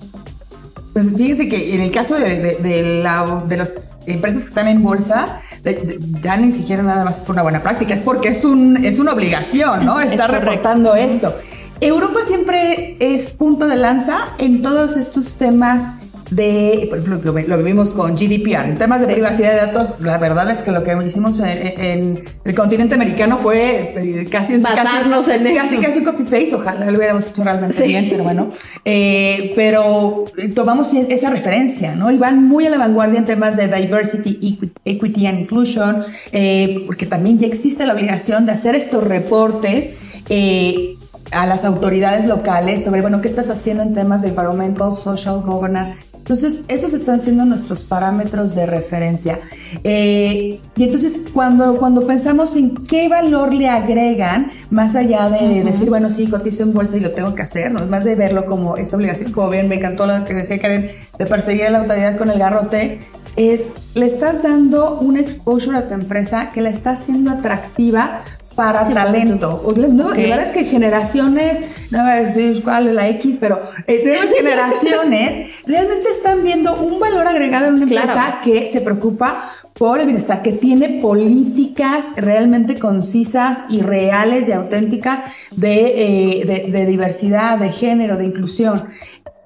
Pues 0.96 1.08
fíjate 1.14 1.46
que 1.50 1.74
en 1.74 1.82
el 1.82 1.90
caso 1.90 2.14
de, 2.14 2.40
de, 2.40 2.54
de 2.54 3.02
la- 3.02 3.42
de 3.46 3.58
las 3.58 3.98
empresas 4.06 4.38
que 4.44 4.48
están 4.48 4.66
en 4.66 4.82
bolsa, 4.82 5.40
de- 5.62 5.98
ya 6.22 6.38
ni 6.38 6.50
siquiera 6.52 6.82
nada 6.82 7.04
más 7.04 7.18
es 7.18 7.24
por 7.24 7.34
una 7.34 7.42
buena 7.42 7.62
práctica, 7.62 7.92
es 7.92 8.00
porque 8.00 8.30
es, 8.30 8.46
un, 8.46 8.82
es 8.82 8.98
una 8.98 9.12
obligación, 9.12 9.84
¿no? 9.84 10.00
Es 10.00 10.12
Estar 10.12 10.30
reportando 10.30 10.94
esto. 10.94 11.34
Europa 11.82 12.20
siempre 12.26 12.96
es 12.98 13.26
punto 13.28 13.66
de 13.68 13.76
lanza 13.76 14.16
en 14.38 14.62
todos 14.62 14.96
estos 14.96 15.36
temas 15.36 15.82
de, 16.30 16.86
por 16.90 16.98
ejemplo, 16.98 17.32
lo, 17.32 17.40
lo 17.48 17.58
vivimos 17.58 17.94
con 17.94 18.16
GDPR, 18.16 18.66
en 18.66 18.78
temas 18.78 19.00
de 19.00 19.06
privacidad 19.06 19.50
de 19.52 19.56
datos, 19.72 19.94
la 20.00 20.18
verdad 20.18 20.50
es 20.50 20.62
que 20.62 20.72
lo 20.72 20.82
que 20.82 20.96
hicimos 21.06 21.38
en, 21.38 21.46
en 21.80 22.24
el 22.44 22.54
continente 22.54 22.94
americano 22.96 23.38
fue 23.38 23.94
eh, 23.96 24.26
casi 24.30 24.58
Basarnos 24.58 25.26
casi, 25.26 25.38
en 25.38 25.46
eso. 25.46 25.56
casi, 25.62 25.78
casi 25.78 25.98
un 26.00 26.04
copy-paste, 26.04 26.54
ojalá 26.54 26.90
lo 26.90 26.96
hubiéramos 26.98 27.28
hecho 27.28 27.44
realmente 27.44 27.76
Sí. 27.76 27.84
bien, 27.84 28.06
pero 28.10 28.24
bueno. 28.24 28.50
Eh, 28.84 29.52
pero 29.54 30.24
tomamos 30.54 30.92
esa 30.94 31.30
referencia, 31.30 31.94
¿no? 31.94 32.10
Y 32.10 32.16
van 32.16 32.42
muy 32.42 32.66
a 32.66 32.70
la 32.70 32.78
vanguardia 32.78 33.18
en 33.20 33.26
temas 33.26 33.56
de 33.56 33.68
diversity, 33.68 34.38
equi- 34.42 34.72
equity 34.84 35.26
and 35.26 35.40
inclusion, 35.40 36.02
eh, 36.32 36.82
porque 36.86 37.06
también 37.06 37.38
ya 37.38 37.46
existe 37.46 37.86
la 37.86 37.94
obligación 37.94 38.46
de 38.46 38.52
hacer 38.52 38.74
estos 38.74 39.04
reportes. 39.04 39.90
eh, 40.28 40.96
a 41.32 41.44
las 41.44 41.64
autoridades 41.64 42.24
locales 42.26 42.84
sobre, 42.84 43.00
bueno, 43.00 43.20
qué 43.20 43.26
estás 43.26 43.50
haciendo 43.50 43.82
en 43.82 43.94
temas 43.94 44.22
de 44.22 44.28
environmental, 44.28 44.94
social, 44.94 45.42
governance. 45.44 46.04
Entonces, 46.26 46.62
esos 46.66 46.92
están 46.92 47.20
siendo 47.20 47.44
nuestros 47.44 47.84
parámetros 47.84 48.52
de 48.56 48.66
referencia. 48.66 49.38
Eh, 49.84 50.58
y 50.74 50.82
entonces, 50.82 51.20
cuando, 51.32 51.76
cuando 51.76 52.04
pensamos 52.04 52.56
en 52.56 52.74
qué 52.74 53.08
valor 53.08 53.54
le 53.54 53.68
agregan, 53.68 54.50
más 54.70 54.96
allá 54.96 55.30
de 55.30 55.62
decir, 55.62 55.88
bueno, 55.88 56.10
sí, 56.10 56.26
cotizo 56.26 56.64
en 56.64 56.74
bolsa 56.74 56.96
y 56.96 57.00
lo 57.00 57.12
tengo 57.12 57.36
que 57.36 57.42
hacer, 57.42 57.70
¿no? 57.70 57.78
Es 57.78 57.86
más 57.86 58.02
de 58.02 58.16
verlo 58.16 58.44
como 58.46 58.76
esta 58.76 58.96
obligación, 58.96 59.30
como 59.30 59.50
bien, 59.50 59.68
me 59.68 59.76
encantó 59.76 60.04
lo 60.04 60.24
que 60.24 60.34
decía 60.34 60.58
Karen, 60.58 60.90
de 61.16 61.26
perseguir 61.26 61.66
a 61.66 61.70
la 61.70 61.78
autoridad 61.78 62.18
con 62.18 62.28
el 62.28 62.40
garrote, 62.40 62.98
es, 63.36 63.68
le 63.94 64.06
estás 64.06 64.42
dando 64.42 64.98
un 64.98 65.16
exposure 65.16 65.78
a 65.78 65.86
tu 65.86 65.94
empresa 65.94 66.50
que 66.52 66.60
la 66.60 66.70
está 66.70 66.90
haciendo 66.90 67.30
atractiva 67.30 68.20
para 68.56 68.82
talento. 68.84 69.62
O 69.64 69.72
les- 69.72 69.92
no, 69.92 70.06
Ok. 70.08 70.16
La 70.16 70.22
verdad 70.22 70.42
es 70.46 70.52
que 70.52 70.64
generaciones, 70.64 71.60
no 71.92 72.00
voy 72.02 72.10
a 72.10 72.14
decir 72.22 72.62
cuál 72.64 72.88
es 72.88 72.94
la 72.94 73.08
X, 73.10 73.36
pero 73.38 73.60
eh, 73.86 74.02
nuevas 74.04 74.26
generaciones 74.36 75.50
realmente 75.66 76.10
están 76.10 76.42
viendo 76.42 76.74
un 76.74 76.98
valor 76.98 77.28
agregado 77.28 77.66
en 77.68 77.74
una 77.74 77.82
empresa 77.84 78.12
Claro. 78.14 78.36
que 78.42 78.66
se 78.66 78.80
preocupa 78.80 79.48
por 79.74 80.00
el 80.00 80.06
bienestar, 80.06 80.42
que 80.42 80.52
tiene 80.52 80.88
políticas 81.02 82.06
realmente 82.16 82.78
concisas 82.78 83.64
y 83.68 83.82
reales 83.82 84.48
y 84.48 84.52
auténticas 84.52 85.20
de, 85.54 86.40
eh, 86.40 86.44
de- 86.46 86.72
de 86.72 86.86
diversidad, 86.86 87.58
de 87.58 87.70
género, 87.70 88.16
de 88.16 88.24
inclusión 88.24 88.86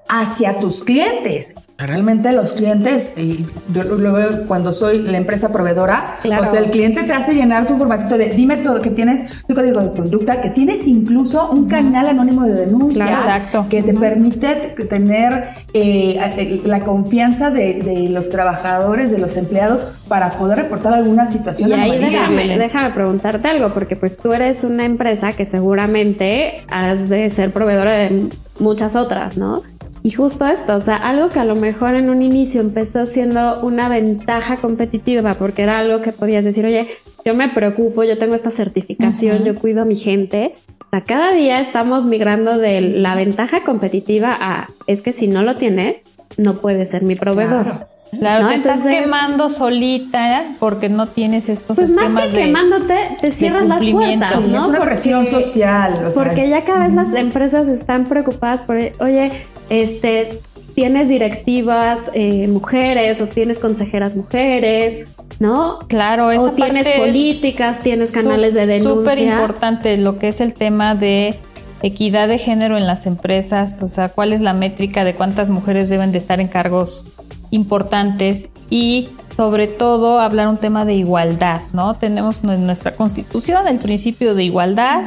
hacia 0.07 0.59
tus 0.59 0.83
clientes. 0.83 1.53
Realmente 1.85 2.31
los 2.31 2.53
clientes, 2.53 3.11
y 3.17 3.45
yo 3.73 3.83
lo 3.83 4.13
veo 4.13 4.45
cuando 4.47 4.73
soy 4.73 4.99
la 4.99 5.17
empresa 5.17 5.51
proveedora, 5.51 6.05
Claro. 6.21 6.43
o 6.43 6.47
sea, 6.47 6.59
el 6.59 6.71
cliente 6.71 7.03
te 7.03 7.13
hace 7.13 7.33
llenar 7.33 7.65
tu 7.65 7.75
formatito 7.77 8.17
de 8.17 8.27
dime 8.29 8.57
todo, 8.57 8.81
que 8.81 8.89
tienes 8.89 9.43
tu 9.47 9.55
código 9.55 9.81
de 9.81 9.91
conducta, 9.91 10.41
que 10.41 10.49
tienes 10.49 10.87
incluso 10.87 11.49
un 11.51 11.67
canal 11.67 12.07
anónimo 12.07 12.45
de 12.45 12.53
denuncia, 12.53 13.05
Claro. 13.05 13.21
Exacto. 13.21 13.65
que 13.69 13.83
te 13.83 13.93
permite 13.93 14.55
tener 14.89 15.45
eh, 15.73 16.61
la 16.65 16.81
confianza 16.81 17.49
de, 17.49 17.81
de 17.81 18.09
los 18.09 18.29
trabajadores, 18.29 19.11
de 19.11 19.17
los 19.17 19.37
empleados, 19.37 19.85
para 20.07 20.31
poder 20.31 20.57
reportar 20.59 20.93
alguna 20.93 21.25
situación 21.27 21.69
Y 21.69 21.73
ahí 21.73 21.97
déjame, 21.99 22.57
déjame 22.57 22.89
preguntarte 22.93 23.47
algo, 23.47 23.73
porque 23.73 23.95
pues 23.95 24.17
tú 24.17 24.33
eres 24.33 24.63
una 24.63 24.85
empresa 24.85 25.31
que 25.33 25.45
seguramente 25.45 26.63
has 26.69 27.09
de 27.09 27.29
ser 27.29 27.51
proveedora 27.51 27.91
de 27.93 28.27
muchas 28.59 28.95
otras, 28.95 29.37
¿no? 29.37 29.63
Y 30.03 30.11
justo 30.11 30.47
esto, 30.47 30.75
o 30.75 30.79
sea, 30.79 30.95
algo 30.95 31.29
que 31.29 31.39
a 31.39 31.45
lo 31.45 31.55
mejor 31.55 31.93
en 31.95 32.09
un 32.09 32.23
inicio 32.23 32.59
empezó 32.61 33.05
siendo 33.05 33.59
una 33.61 33.87
ventaja 33.87 34.57
competitiva, 34.57 35.35
porque 35.35 35.61
era 35.61 35.77
algo 35.79 36.01
que 36.01 36.11
podías 36.11 36.43
decir, 36.43 36.65
oye, 36.65 36.87
yo 37.23 37.35
me 37.35 37.49
preocupo, 37.49 38.03
yo 38.03 38.17
tengo 38.17 38.33
esta 38.33 38.49
certificación, 38.49 39.43
yo 39.43 39.53
cuido 39.55 39.83
a 39.83 39.85
mi 39.85 39.95
gente. 39.95 40.55
O 40.79 40.85
sea, 40.89 41.01
cada 41.01 41.31
día 41.33 41.59
estamos 41.59 42.07
migrando 42.07 42.57
de 42.57 42.81
la 42.81 43.13
ventaja 43.15 43.63
competitiva 43.63 44.35
a, 44.41 44.67
es 44.87 45.01
que 45.03 45.11
si 45.13 45.27
no 45.27 45.43
lo 45.43 45.55
tienes, 45.57 45.97
no 46.37 46.55
puedes 46.55 46.89
ser 46.89 47.03
mi 47.03 47.15
proveedor. 47.15 47.63
Claro. 47.65 47.87
Claro, 48.19 48.43
¿No? 48.43 48.49
te 48.49 48.55
estás 48.55 48.79
Entonces- 48.79 49.03
quemando 49.03 49.49
solita 49.49 50.43
porque 50.59 50.89
no 50.89 51.07
tienes 51.07 51.47
estos 51.47 51.77
Pues 51.77 51.93
más 51.93 52.05
esquemas 52.07 52.25
que 52.25 52.31
de- 52.31 52.43
quemándote, 52.45 52.95
te 53.21 53.31
cierras 53.31 53.67
las 53.69 53.85
puertas, 53.85 54.33
Sí, 54.43 54.49
¿no? 54.51 54.57
es 54.59 54.67
una 54.67 54.79
presión 54.81 55.25
social. 55.25 55.93
o 56.05 56.11
sea, 56.11 56.23
porque 56.23 56.49
ya 56.49 56.65
cada 56.65 56.79
vez 56.87 56.93
las 56.93 57.13
empresas 57.13 57.69
están 57.69 58.03
preocupadas 58.05 58.63
por, 58.63 58.75
oye, 58.99 59.31
este, 59.71 60.41
tienes 60.75 61.07
directivas 61.07 62.11
eh, 62.13 62.47
mujeres 62.49 63.21
o 63.21 63.27
tienes 63.27 63.57
consejeras 63.57 64.17
mujeres, 64.17 65.07
¿no? 65.39 65.79
Claro, 65.87 66.29
esa 66.29 66.43
o 66.43 66.51
tienes 66.51 66.87
políticas, 66.89 67.79
tienes 67.79 68.11
canales 68.11 68.53
de 68.53 68.65
denuncia. 68.65 69.13
Súper 69.13 69.19
importante 69.19 69.95
lo 69.95 70.19
que 70.19 70.27
es 70.27 70.41
el 70.41 70.53
tema 70.53 70.93
de 70.93 71.39
equidad 71.81 72.27
de 72.27 72.37
género 72.37 72.77
en 72.77 72.85
las 72.85 73.05
empresas, 73.05 73.81
o 73.81 73.87
sea, 73.87 74.09
cuál 74.09 74.33
es 74.33 74.41
la 74.41 74.53
métrica 74.53 75.05
de 75.05 75.15
cuántas 75.15 75.49
mujeres 75.49 75.89
deben 75.89 76.11
de 76.11 76.17
estar 76.17 76.41
en 76.41 76.49
cargos 76.49 77.05
importantes 77.49 78.49
y 78.69 79.07
sobre 79.37 79.67
todo 79.67 80.19
hablar 80.19 80.49
un 80.49 80.57
tema 80.57 80.83
de 80.83 80.95
igualdad, 80.95 81.61
¿no? 81.71 81.93
Tenemos 81.95 82.43
en 82.43 82.65
nuestra 82.65 82.93
constitución 82.95 83.69
el 83.69 83.79
principio 83.79 84.35
de 84.35 84.43
igualdad 84.43 85.03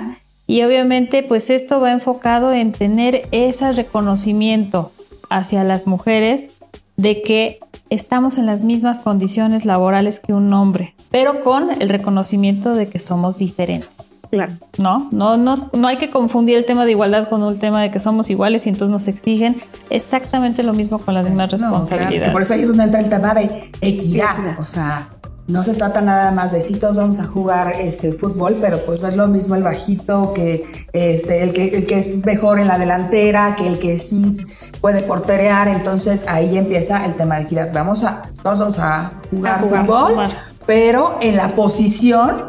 y 0.47 0.63
obviamente 0.63 1.23
pues 1.23 1.51
esto 1.51 1.81
va 1.81 1.93
enfocado 1.93 2.53
en 2.53 2.73
tener 2.73 3.27
ese 3.33 3.73
reconocimiento 3.73 4.93
hacia 5.31 5.65
las 5.65 5.87
mujeres 5.87 6.51
de 6.97 7.23
que 7.23 7.59
estamos 7.91 8.39
en 8.39 8.47
las 8.47 8.63
mismas 8.65 9.01
condiciones 9.01 9.65
laborales 9.65 10.21
que 10.21 10.33
un 10.33 10.53
hombre, 10.53 10.95
pero 11.11 11.41
con 11.43 11.71
el 11.81 11.89
reconocimiento 11.89 12.75
de 12.75 12.89
que 12.89 12.99
somos 12.99 13.39
diferentes. 13.39 13.91
Claro. 14.31 14.53
¿no? 14.79 15.09
No, 15.13 15.37
no, 15.37 15.71
no 15.73 15.87
hay 15.87 15.97
que 15.97 16.11
confundir 16.11 16.57
el 16.57 16.65
tema 16.65 16.85
de 16.85 16.91
igualdad 16.91 17.29
con 17.29 17.45
el 17.45 17.59
tema 17.61 17.81
de 17.81 17.93
que 17.93 18.01
somos 18.01 18.31
iguales 18.31 18.67
y 18.67 18.71
entonces 18.71 18.91
nos 18.91 19.07
exigen 19.07 19.63
exactamente 19.91 20.65
lo 20.65 20.73
mismo 20.73 20.99
con 20.99 21.15
las 21.15 21.25
mismas 21.25 21.53
No, 21.53 21.59
claro, 21.59 21.77
responsabilidades. 21.79 22.33
por 22.33 22.43
eso 22.43 22.55
ahí 22.55 22.63
es 22.63 22.69
donde 22.69 22.83
entra 22.85 23.01
el 23.01 23.09
tema 23.09 23.33
de 23.35 23.71
equidad. 23.81 24.59
O 24.59 24.67
sea, 24.67 25.09
no 25.47 25.63
se 25.63 25.75
trata 25.75 26.01
nada 26.01 26.31
más 26.31 26.53
de 26.53 26.63
si 26.63 26.75
todos 26.77 26.97
vamos 26.97 27.21
a 27.21 27.27
jugar 27.27 27.75
este 27.79 28.13
fútbol, 28.13 28.57
pero 28.61 28.79
pues 28.85 29.03
no 29.03 29.09
es 29.09 29.17
lo 29.17 29.29
mismo 29.29 29.55
el 29.55 29.63
bajito 29.63 30.33
que 30.33 30.65
este, 30.93 31.43
el 31.43 31.53
que 31.53 31.77
el 31.77 31.87
que 31.87 31.99
es 31.99 32.25
mejor 32.25 32.61
en 32.61 32.69
la 32.69 32.79
delantera, 32.79 33.55
que 33.57 33.67
el 33.67 33.79
que 33.79 33.99
sí 33.99 34.37
puede 34.81 35.03
porterear. 35.03 35.69
Entonces 35.69 36.25
ahí 36.29 36.57
empieza 36.57 37.05
el 37.05 37.15
tema 37.15 37.37
de 37.37 37.43
equidad. 37.43 37.71
Vamos 37.75 38.05
a, 38.05 38.23
todos 38.43 38.59
vamos 38.59 38.79
a 38.79 39.13
jugar, 39.31 39.55
A 39.55 39.59
jugar, 39.59 39.87
fútbol, 39.87 40.31
pero 40.67 41.19
en 41.21 41.37
la 41.37 41.55
posición 41.55 42.45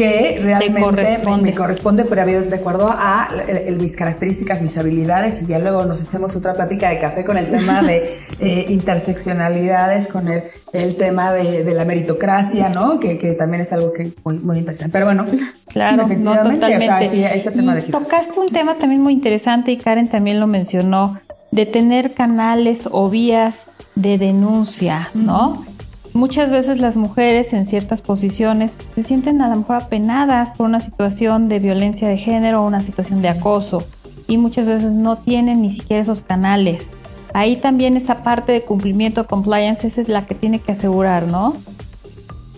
que 0.00 0.38
realmente 0.42 0.80
corresponde. 0.80 1.42
me, 1.42 1.50
me 1.50 1.54
corresponde, 1.56 2.04
pero 2.04 2.24
de 2.26 2.56
acuerdo 2.56 2.88
a 2.90 3.28
el- 3.48 3.56
el- 3.68 3.80
mis 3.80 3.96
características, 3.96 4.62
mis 4.62 4.76
habilidades, 4.78 5.42
y 5.42 5.46
ya 5.46 5.58
luego 5.58 5.84
nos 5.84 6.00
echamos 6.00 6.34
otra 6.36 6.54
plática 6.54 6.88
de 6.90 6.98
café 6.98 7.24
con 7.24 7.36
el 7.38 7.50
tema 7.50 7.82
de 7.82 8.16
eh, 8.40 8.66
interseccionalidades, 8.68 10.08
con 10.08 10.28
el, 10.28 10.42
el 10.72 10.96
tema 10.96 11.32
de, 11.32 11.64
de 11.64 11.74
la 11.74 11.84
meritocracia, 11.84 12.68
¿no? 12.70 12.98
Que, 13.00 13.18
que 13.18 13.32
también 13.34 13.60
es 13.62 13.72
algo 13.72 13.92
que 13.92 14.12
muy, 14.24 14.38
muy 14.38 14.58
interesante. 14.58 14.92
Pero 14.92 15.06
bueno, 15.06 15.26
Claro, 15.68 15.98
no, 15.98 16.02
definitivamente, 16.08 16.54
totalmente. 16.54 16.84
o 16.94 16.98
sea, 16.98 17.08
sí, 17.10 17.24
este 17.24 17.50
tema 17.52 17.72
Y 17.78 17.82
de 17.82 17.92
tocaste 17.92 18.40
un 18.40 18.48
tema 18.48 18.74
también 18.76 19.00
muy 19.02 19.12
interesante 19.12 19.70
y 19.70 19.76
Karen 19.76 20.08
también 20.08 20.40
lo 20.40 20.46
mencionó, 20.48 21.20
de 21.52 21.66
tener 21.66 22.12
canales 22.14 22.88
o 22.90 23.08
vías 23.10 23.66
de 23.94 24.18
denuncia, 24.18 25.10
¿no? 25.14 25.64
Muchas 26.12 26.50
veces 26.50 26.78
las 26.78 26.96
mujeres 26.96 27.52
en 27.52 27.64
ciertas 27.66 28.02
posiciones 28.02 28.76
se 28.94 29.02
sienten 29.02 29.40
a 29.42 29.48
lo 29.48 29.56
mejor 29.56 29.76
apenadas 29.76 30.52
por 30.52 30.66
una 30.66 30.80
situación 30.80 31.48
de 31.48 31.60
violencia 31.60 32.08
de 32.08 32.18
género 32.18 32.62
o 32.62 32.66
una 32.66 32.82
situación 32.82 33.20
de 33.20 33.28
acoso 33.28 33.84
y 34.26 34.38
muchas 34.38 34.66
veces 34.66 34.92
no 34.92 35.18
tienen 35.18 35.62
ni 35.62 35.70
siquiera 35.70 36.02
esos 36.02 36.22
canales. 36.22 36.92
Ahí 37.32 37.56
también 37.56 37.96
esa 37.96 38.22
parte 38.22 38.50
de 38.52 38.62
cumplimiento, 38.62 39.26
compliance, 39.26 39.86
esa 39.86 40.00
es 40.00 40.08
la 40.08 40.26
que 40.26 40.34
tiene 40.34 40.58
que 40.58 40.72
asegurar, 40.72 41.26
¿no? 41.26 41.56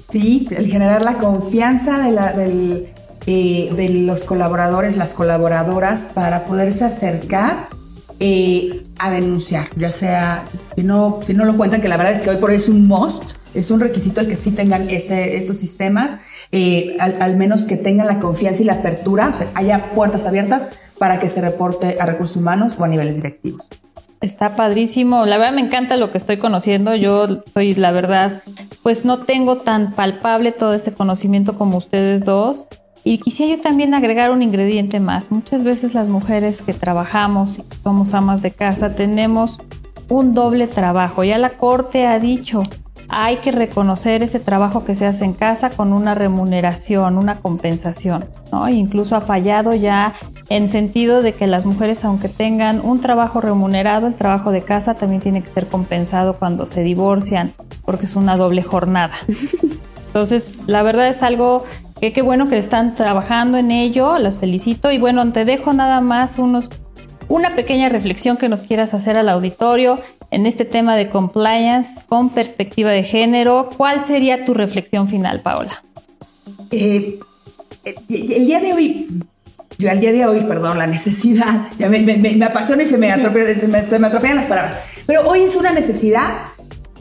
Sí, 0.08 0.48
el 0.50 0.70
generar 0.70 1.02
la 1.02 1.18
confianza 1.18 1.98
de, 1.98 2.12
la, 2.12 2.32
del, 2.32 2.88
eh, 3.26 3.70
de 3.74 3.88
los 3.90 4.24
colaboradores, 4.24 4.96
las 4.96 5.14
colaboradoras, 5.14 6.04
para 6.04 6.44
poderse 6.44 6.84
acercar 6.84 7.68
eh, 8.20 8.82
a 8.98 9.10
denunciar, 9.10 9.68
ya 9.76 9.90
sea, 9.90 10.44
si 10.76 10.84
no, 10.84 11.20
si 11.24 11.34
no 11.34 11.44
lo 11.44 11.56
cuentan, 11.56 11.80
que 11.80 11.88
la 11.88 11.96
verdad 11.96 12.14
es 12.14 12.22
que 12.22 12.30
hoy 12.30 12.36
por 12.36 12.50
hoy 12.50 12.56
es 12.56 12.68
un 12.68 12.86
must, 12.86 13.36
es 13.54 13.70
un 13.70 13.80
requisito 13.80 14.20
el 14.20 14.28
que 14.28 14.36
sí 14.36 14.50
tengan 14.50 14.88
este, 14.90 15.36
estos 15.36 15.58
sistemas, 15.58 16.16
eh, 16.52 16.96
al, 17.00 17.20
al, 17.20 17.36
menos 17.36 17.64
que 17.64 17.76
tengan 17.76 18.06
la 18.06 18.18
confianza 18.18 18.62
y 18.62 18.66
la 18.66 18.74
apertura, 18.74 19.28
o 19.28 19.36
sea, 19.36 19.48
haya 19.54 19.90
puertas 19.94 20.26
abiertas 20.26 20.68
para 20.98 21.18
que 21.18 21.28
se 21.28 21.40
reporte 21.40 21.96
a 22.00 22.06
recursos 22.06 22.36
humanos 22.36 22.76
o 22.78 22.84
a 22.84 22.88
niveles 22.88 23.16
directivos. 23.16 23.68
Está 24.22 24.54
padrísimo. 24.54 25.26
La 25.26 25.36
verdad 25.36 25.52
me 25.52 25.60
encanta 25.60 25.96
lo 25.96 26.12
que 26.12 26.18
estoy 26.18 26.36
conociendo. 26.36 26.94
Yo 26.94 27.42
soy, 27.54 27.74
la 27.74 27.90
verdad, 27.90 28.40
pues 28.84 29.04
no 29.04 29.18
tengo 29.18 29.56
tan 29.56 29.92
palpable 29.94 30.52
todo 30.52 30.74
este 30.74 30.92
conocimiento 30.92 31.58
como 31.58 31.76
ustedes 31.76 32.24
dos. 32.24 32.68
Y 33.02 33.18
quisiera 33.18 33.56
yo 33.56 33.60
también 33.60 33.94
agregar 33.94 34.30
un 34.30 34.42
ingrediente 34.42 35.00
más. 35.00 35.32
Muchas 35.32 35.64
veces 35.64 35.94
las 35.94 36.06
mujeres 36.06 36.62
que 36.62 36.72
trabajamos 36.72 37.58
y 37.58 37.64
somos 37.82 38.14
amas 38.14 38.42
de 38.42 38.52
casa 38.52 38.94
tenemos 38.94 39.58
un 40.08 40.34
doble 40.34 40.68
trabajo. 40.68 41.24
Ya 41.24 41.38
la 41.38 41.50
corte 41.50 42.06
ha 42.06 42.20
dicho, 42.20 42.62
hay 43.14 43.36
que 43.36 43.52
reconocer 43.52 44.22
ese 44.22 44.40
trabajo 44.40 44.84
que 44.84 44.94
se 44.94 45.04
hace 45.04 45.26
en 45.26 45.34
casa 45.34 45.68
con 45.68 45.92
una 45.92 46.14
remuneración, 46.14 47.18
una 47.18 47.36
compensación, 47.36 48.24
¿no? 48.50 48.68
Incluso 48.70 49.16
ha 49.16 49.20
fallado 49.20 49.74
ya 49.74 50.14
en 50.48 50.66
sentido 50.66 51.20
de 51.20 51.34
que 51.34 51.46
las 51.46 51.66
mujeres, 51.66 52.06
aunque 52.06 52.30
tengan 52.30 52.80
un 52.82 53.02
trabajo 53.02 53.42
remunerado, 53.42 54.06
el 54.06 54.14
trabajo 54.14 54.50
de 54.50 54.64
casa 54.64 54.94
también 54.94 55.20
tiene 55.20 55.42
que 55.42 55.50
ser 55.50 55.68
compensado 55.68 56.38
cuando 56.38 56.66
se 56.66 56.82
divorcian, 56.82 57.52
porque 57.84 58.06
es 58.06 58.16
una 58.16 58.38
doble 58.38 58.62
jornada. 58.62 59.12
Entonces, 60.06 60.64
la 60.66 60.82
verdad 60.82 61.08
es 61.08 61.22
algo 61.22 61.64
que 62.00 62.14
qué 62.14 62.22
bueno 62.22 62.48
que 62.48 62.56
están 62.56 62.94
trabajando 62.94 63.58
en 63.58 63.70
ello, 63.70 64.16
las 64.18 64.38
felicito 64.38 64.90
y 64.90 64.98
bueno, 64.98 65.30
te 65.32 65.44
dejo 65.44 65.74
nada 65.74 66.00
más 66.00 66.38
unos 66.38 66.70
una 67.28 67.54
pequeña 67.54 67.88
reflexión 67.88 68.36
que 68.36 68.48
nos 68.48 68.62
quieras 68.62 68.94
hacer 68.94 69.18
al 69.18 69.28
auditorio 69.28 69.98
en 70.32 70.46
este 70.46 70.64
tema 70.64 70.96
de 70.96 71.08
compliance 71.08 72.00
con 72.08 72.30
perspectiva 72.30 72.90
de 72.90 73.04
género. 73.04 73.70
¿Cuál 73.76 74.02
sería 74.02 74.44
tu 74.44 74.54
reflexión 74.54 75.06
final, 75.06 75.42
Paola? 75.42 75.84
Eh, 76.70 77.18
el 77.84 78.46
día 78.46 78.60
de 78.60 78.72
hoy, 78.72 79.08
yo 79.78 79.90
al 79.90 80.00
día 80.00 80.10
de 80.10 80.24
hoy, 80.26 80.40
perdón, 80.40 80.78
la 80.78 80.86
necesidad, 80.86 81.68
me, 81.78 82.00
me, 82.02 82.44
apasiona 82.44 82.82
y 82.82 82.86
se 82.86 82.96
me, 82.96 83.12
atropellan, 83.12 83.60
se, 83.60 83.68
me, 83.68 83.86
se 83.86 83.98
me 83.98 84.06
atropellan 84.06 84.36
las 84.36 84.46
palabras, 84.46 84.78
pero 85.06 85.28
hoy 85.28 85.42
es 85.42 85.54
una 85.54 85.70
necesidad 85.70 86.38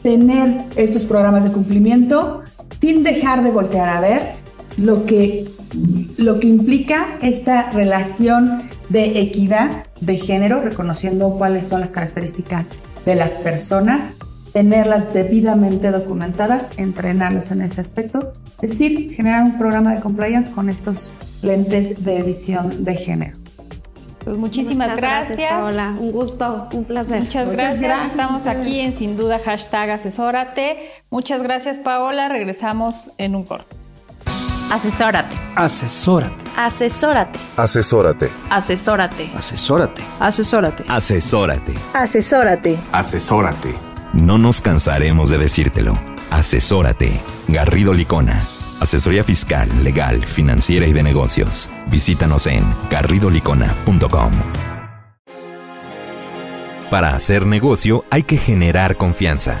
tener 0.02 0.64
estos 0.76 1.06
programas 1.06 1.44
de 1.44 1.52
cumplimiento 1.52 2.42
sin 2.80 3.02
dejar 3.02 3.42
de 3.42 3.50
voltear 3.50 3.88
a 3.88 4.00
ver 4.00 4.32
lo 4.76 5.06
que, 5.06 5.46
lo 6.18 6.38
que 6.38 6.48
implica 6.48 7.16
esta 7.22 7.70
relación 7.70 8.62
de 8.90 9.20
equidad 9.20 9.86
de 10.00 10.18
género, 10.18 10.60
reconociendo 10.60 11.30
cuáles 11.30 11.66
son 11.66 11.80
las 11.80 11.92
características 11.92 12.72
de 13.04 13.14
las 13.14 13.32
personas, 13.36 14.10
tenerlas 14.52 15.12
debidamente 15.12 15.90
documentadas, 15.90 16.70
entrenarlos 16.76 17.50
en 17.50 17.62
ese 17.62 17.80
aspecto, 17.80 18.32
es 18.60 18.70
decir, 18.70 19.12
generar 19.12 19.42
un 19.44 19.58
programa 19.58 19.94
de 19.94 20.00
compliance 20.00 20.50
con 20.50 20.68
estos 20.68 21.12
lentes 21.42 22.04
de 22.04 22.22
visión 22.22 22.84
de 22.84 22.94
género. 22.94 23.36
Pues 24.24 24.38
muchísimas 24.38 24.88
Muchas 24.88 25.00
gracias. 25.00 25.38
gracias, 25.38 25.60
Paola. 25.60 25.96
Un 25.98 26.12
gusto, 26.12 26.68
un 26.72 26.84
placer. 26.84 27.22
Muchas, 27.22 27.46
Muchas 27.46 27.56
gracias. 27.56 27.80
gracias. 27.80 28.10
Estamos 28.12 28.46
aquí 28.46 28.78
en 28.78 28.92
Sin 28.92 29.16
Duda 29.16 29.40
hashtag 29.44 29.90
asesórate. 29.90 30.78
Muchas 31.10 31.42
gracias 31.42 31.80
Paola. 31.80 32.28
Regresamos 32.28 33.10
en 33.18 33.34
un 33.34 33.42
corto. 33.42 33.81
Asesórate. 34.72 35.36
Asesórate. 35.54 36.34
Asesórate. 36.56 37.38
Asesórate. 37.58 38.30
Asesórate. 38.48 39.30
Asesórate. 39.36 40.02
Asesórate. 40.18 40.84
Asesórate. 40.88 41.74
Asesórate. 41.92 42.78
Asesórate. 42.90 43.74
No 44.14 44.38
nos 44.38 44.62
cansaremos 44.62 45.28
de 45.28 45.36
decírtelo. 45.36 45.92
Asesórate. 46.30 47.20
Garrido 47.48 47.92
Licona. 47.92 48.40
Asesoría 48.80 49.24
fiscal, 49.24 49.68
legal, 49.84 50.24
financiera 50.24 50.86
y 50.86 50.94
de 50.94 51.02
negocios. 51.02 51.68
Visítanos 51.88 52.46
en 52.46 52.64
garridolicona.com. 52.90 54.32
Para 56.90 57.14
hacer 57.14 57.44
negocio 57.44 58.06
hay 58.08 58.22
que 58.22 58.38
generar 58.38 58.96
confianza. 58.96 59.60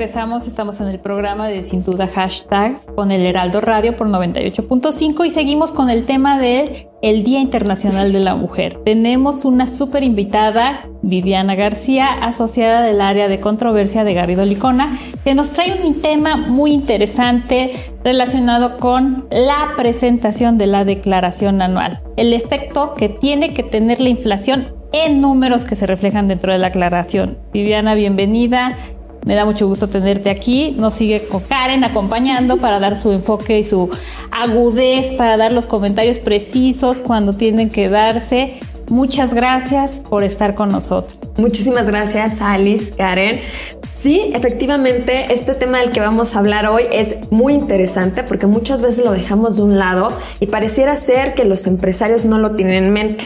Regresamos, 0.00 0.46
estamos 0.46 0.80
en 0.80 0.88
el 0.88 0.98
programa 0.98 1.48
de 1.48 1.60
Sin 1.60 1.84
Duda 1.84 2.06
Hashtag 2.06 2.80
con 2.94 3.10
el 3.12 3.20
Heraldo 3.20 3.60
Radio 3.60 3.94
por 3.96 4.08
98.5 4.08 5.26
y 5.26 5.30
seguimos 5.30 5.72
con 5.72 5.90
el 5.90 6.06
tema 6.06 6.38
del 6.38 6.86
el 7.02 7.22
Día 7.22 7.38
Internacional 7.38 8.10
de 8.10 8.20
la 8.20 8.34
Mujer. 8.34 8.80
Tenemos 8.82 9.44
una 9.44 9.66
súper 9.66 10.02
invitada, 10.02 10.88
Viviana 11.02 11.54
García, 11.54 12.14
asociada 12.14 12.80
del 12.80 13.02
área 13.02 13.28
de 13.28 13.40
controversia 13.40 14.02
de 14.02 14.14
Garrido 14.14 14.46
Licona, 14.46 14.98
que 15.22 15.34
nos 15.34 15.50
trae 15.50 15.78
un 15.84 16.00
tema 16.00 16.38
muy 16.38 16.72
interesante 16.72 17.72
relacionado 18.02 18.78
con 18.78 19.26
la 19.30 19.72
presentación 19.76 20.56
de 20.56 20.66
la 20.66 20.86
declaración 20.86 21.60
anual, 21.60 22.00
el 22.16 22.32
efecto 22.32 22.94
que 22.94 23.10
tiene 23.10 23.52
que 23.52 23.64
tener 23.64 24.00
la 24.00 24.08
inflación 24.08 24.68
en 24.92 25.20
números 25.20 25.66
que 25.66 25.76
se 25.76 25.86
reflejan 25.86 26.26
dentro 26.26 26.54
de 26.54 26.58
la 26.58 26.68
aclaración. 26.68 27.36
Viviana, 27.52 27.94
bienvenida. 27.94 28.78
Me 29.24 29.34
da 29.34 29.44
mucho 29.44 29.66
gusto 29.66 29.88
tenerte 29.88 30.30
aquí. 30.30 30.74
Nos 30.78 30.94
sigue 30.94 31.26
con 31.26 31.42
Karen 31.42 31.84
acompañando 31.84 32.56
para 32.56 32.80
dar 32.80 32.96
su 32.96 33.12
enfoque 33.12 33.58
y 33.58 33.64
su 33.64 33.90
agudez, 34.30 35.12
para 35.12 35.36
dar 35.36 35.52
los 35.52 35.66
comentarios 35.66 36.18
precisos 36.18 37.00
cuando 37.00 37.34
tienen 37.34 37.70
que 37.70 37.88
darse. 37.88 38.60
Muchas 38.88 39.34
gracias 39.34 40.00
por 40.00 40.24
estar 40.24 40.54
con 40.54 40.70
nosotros. 40.70 41.16
Muchísimas 41.36 41.86
gracias, 41.86 42.40
Alice, 42.40 42.92
Karen. 42.92 43.40
Sí, 43.88 44.32
efectivamente, 44.34 45.32
este 45.32 45.54
tema 45.54 45.78
del 45.78 45.90
que 45.90 46.00
vamos 46.00 46.34
a 46.34 46.40
hablar 46.40 46.66
hoy 46.66 46.84
es 46.90 47.30
muy 47.30 47.52
interesante 47.52 48.24
porque 48.24 48.46
muchas 48.46 48.82
veces 48.82 49.04
lo 49.04 49.12
dejamos 49.12 49.56
de 49.56 49.62
un 49.62 49.78
lado 49.78 50.10
y 50.40 50.46
pareciera 50.46 50.96
ser 50.96 51.34
que 51.34 51.44
los 51.44 51.66
empresarios 51.66 52.24
no 52.24 52.38
lo 52.38 52.52
tienen 52.56 52.84
en 52.84 52.92
mente. 52.92 53.24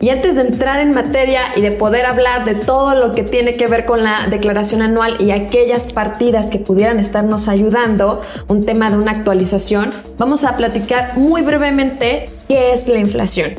Y 0.00 0.10
antes 0.10 0.36
de 0.36 0.42
entrar 0.42 0.80
en 0.80 0.92
materia 0.92 1.42
y 1.56 1.62
de 1.62 1.72
poder 1.72 2.04
hablar 2.04 2.44
de 2.44 2.54
todo 2.54 2.94
lo 2.94 3.14
que 3.14 3.22
tiene 3.22 3.56
que 3.56 3.66
ver 3.66 3.86
con 3.86 4.02
la 4.02 4.28
declaración 4.28 4.82
anual 4.82 5.16
y 5.20 5.30
aquellas 5.30 5.92
partidas 5.92 6.50
que 6.50 6.58
pudieran 6.58 6.98
estarnos 6.98 7.48
ayudando, 7.48 8.20
un 8.48 8.66
tema 8.66 8.90
de 8.90 8.98
una 8.98 9.12
actualización, 9.12 9.92
vamos 10.18 10.44
a 10.44 10.56
platicar 10.56 11.16
muy 11.16 11.42
brevemente 11.42 12.28
qué 12.48 12.72
es 12.72 12.88
la 12.88 12.98
inflación. 12.98 13.52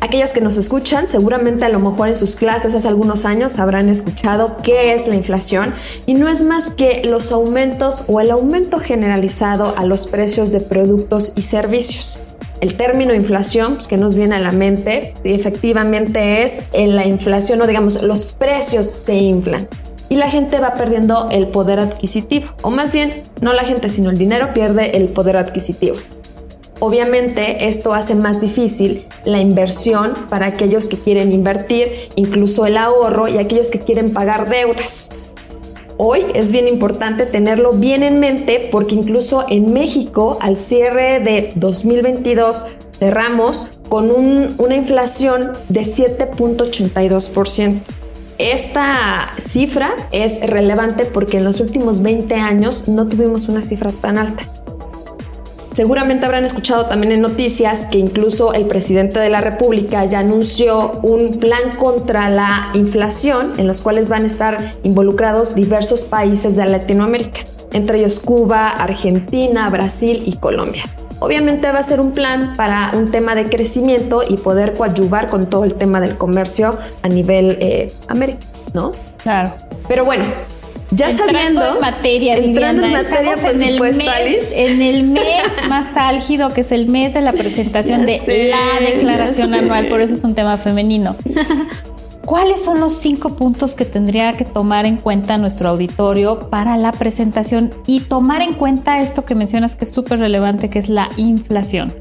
Aquellos 0.00 0.32
que 0.32 0.42
nos 0.42 0.58
escuchan, 0.58 1.08
seguramente 1.08 1.64
a 1.64 1.70
lo 1.70 1.80
mejor 1.80 2.08
en 2.08 2.16
sus 2.16 2.36
clases 2.36 2.74
hace 2.74 2.86
algunos 2.86 3.24
años 3.24 3.58
habrán 3.58 3.88
escuchado 3.88 4.58
qué 4.62 4.92
es 4.92 5.08
la 5.08 5.14
inflación 5.14 5.74
y 6.04 6.14
no 6.14 6.28
es 6.28 6.42
más 6.42 6.70
que 6.70 7.02
los 7.04 7.32
aumentos 7.32 8.04
o 8.06 8.20
el 8.20 8.30
aumento 8.30 8.78
generalizado 8.78 9.74
a 9.76 9.84
los 9.84 10.06
precios 10.06 10.52
de 10.52 10.60
productos 10.60 11.32
y 11.34 11.42
servicios. 11.42 12.20
El 12.60 12.74
término 12.74 13.14
inflación, 13.14 13.74
pues, 13.74 13.86
que 13.86 13.96
nos 13.96 14.14
viene 14.14 14.36
a 14.36 14.40
la 14.40 14.52
mente, 14.52 15.14
efectivamente 15.24 16.42
es 16.42 16.62
en 16.72 16.96
la 16.96 17.06
inflación 17.06 17.60
o 17.60 17.66
digamos 17.66 18.02
los 18.02 18.26
precios 18.26 18.86
se 18.86 19.14
inflan 19.14 19.68
y 20.08 20.16
la 20.16 20.30
gente 20.30 20.60
va 20.60 20.74
perdiendo 20.74 21.28
el 21.30 21.48
poder 21.48 21.80
adquisitivo, 21.80 22.46
o 22.62 22.70
más 22.70 22.92
bien 22.92 23.12
no 23.40 23.52
la 23.52 23.64
gente 23.64 23.88
sino 23.88 24.10
el 24.10 24.18
dinero 24.18 24.54
pierde 24.54 24.96
el 24.96 25.08
poder 25.08 25.36
adquisitivo. 25.36 25.96
Obviamente 26.78 27.66
esto 27.68 27.94
hace 27.94 28.14
más 28.14 28.40
difícil 28.40 29.06
la 29.24 29.40
inversión 29.40 30.12
para 30.28 30.46
aquellos 30.46 30.88
que 30.88 30.98
quieren 30.98 31.32
invertir, 31.32 31.88
incluso 32.16 32.66
el 32.66 32.76
ahorro 32.76 33.28
y 33.28 33.38
aquellos 33.38 33.70
que 33.70 33.80
quieren 33.80 34.12
pagar 34.12 34.48
deudas. 34.48 35.10
Hoy 35.98 36.26
es 36.34 36.52
bien 36.52 36.68
importante 36.68 37.24
tenerlo 37.24 37.72
bien 37.72 38.02
en 38.02 38.20
mente 38.20 38.68
porque 38.70 38.94
incluso 38.94 39.46
en 39.48 39.72
México 39.72 40.36
al 40.42 40.58
cierre 40.58 41.20
de 41.20 41.52
2022 41.54 42.66
cerramos 42.98 43.66
con 43.88 44.10
un- 44.10 44.54
una 44.58 44.74
inflación 44.74 45.52
de 45.68 45.84
7.82%. 45.84 47.80
Esta 48.38 49.32
cifra 49.38 49.94
es 50.12 50.40
relevante 50.46 51.06
porque 51.06 51.38
en 51.38 51.44
los 51.44 51.60
últimos 51.60 52.02
20 52.02 52.34
años 52.34 52.86
no 52.88 53.06
tuvimos 53.08 53.48
una 53.48 53.62
cifra 53.62 53.90
tan 53.92 54.18
alta. 54.18 54.42
Seguramente 55.76 56.24
habrán 56.24 56.46
escuchado 56.46 56.86
también 56.86 57.12
en 57.12 57.20
noticias 57.20 57.84
que 57.84 57.98
incluso 57.98 58.54
el 58.54 58.64
presidente 58.64 59.20
de 59.20 59.28
la 59.28 59.42
República 59.42 60.06
ya 60.06 60.20
anunció 60.20 60.92
un 61.02 61.38
plan 61.38 61.76
contra 61.78 62.30
la 62.30 62.70
inflación 62.72 63.52
en 63.58 63.66
los 63.66 63.82
cuales 63.82 64.08
van 64.08 64.22
a 64.22 64.26
estar 64.26 64.72
involucrados 64.84 65.54
diversos 65.54 66.04
países 66.04 66.56
de 66.56 66.64
Latinoamérica, 66.64 67.42
entre 67.74 67.98
ellos 67.98 68.20
Cuba, 68.20 68.70
Argentina, 68.70 69.68
Brasil 69.68 70.22
y 70.24 70.36
Colombia. 70.36 70.84
Obviamente 71.18 71.70
va 71.70 71.80
a 71.80 71.82
ser 71.82 72.00
un 72.00 72.12
plan 72.12 72.54
para 72.56 72.92
un 72.94 73.10
tema 73.10 73.34
de 73.34 73.50
crecimiento 73.50 74.22
y 74.26 74.38
poder 74.38 74.72
coadyuvar 74.72 75.26
con 75.26 75.50
todo 75.50 75.64
el 75.64 75.74
tema 75.74 76.00
del 76.00 76.16
comercio 76.16 76.78
a 77.02 77.08
nivel 77.10 77.58
eh, 77.60 77.92
América, 78.08 78.46
¿no? 78.72 78.92
Claro. 79.22 79.52
Pero 79.86 80.06
bueno, 80.06 80.24
ya 80.90 81.10
entrando 81.10 81.32
sabiendo 81.32 81.74
en 81.74 81.80
materia, 81.80 82.36
entrando 82.36 82.84
en 82.84 82.92
materia, 82.92 83.34
por 83.34 83.50
en 83.50 83.62
el, 83.62 83.72
supuesto, 83.72 84.04
mes, 84.04 84.08
Alice. 84.08 84.66
en 84.66 84.82
el 84.82 85.02
mes 85.04 85.52
más 85.68 85.96
álgido, 85.96 86.52
que 86.52 86.60
es 86.62 86.72
el 86.72 86.86
mes 86.86 87.14
de 87.14 87.22
la 87.22 87.32
presentación 87.32 88.00
Ya 88.00 88.06
de 88.06 88.18
sé, 88.20 88.48
la 88.48 88.80
declaración 88.80 89.54
anual, 89.54 89.88
por 89.88 90.00
eso 90.00 90.14
es 90.14 90.24
un 90.24 90.34
tema 90.34 90.58
femenino. 90.58 91.16
¿Cuáles 92.24 92.64
son 92.64 92.80
los 92.80 92.94
cinco 92.94 93.36
puntos 93.36 93.76
que 93.76 93.84
tendría 93.84 94.36
que 94.36 94.44
tomar 94.44 94.84
en 94.84 94.96
cuenta 94.96 95.38
nuestro 95.38 95.68
auditorio 95.68 96.50
para 96.50 96.76
la 96.76 96.90
presentación 96.90 97.72
y 97.86 98.00
tomar 98.00 98.42
en 98.42 98.54
cuenta 98.54 99.00
esto 99.00 99.24
que 99.24 99.36
mencionas 99.36 99.76
que 99.76 99.84
es 99.84 99.92
súper 99.92 100.18
relevante, 100.18 100.68
que 100.68 100.80
es 100.80 100.88
la 100.88 101.08
inflación? 101.16 101.94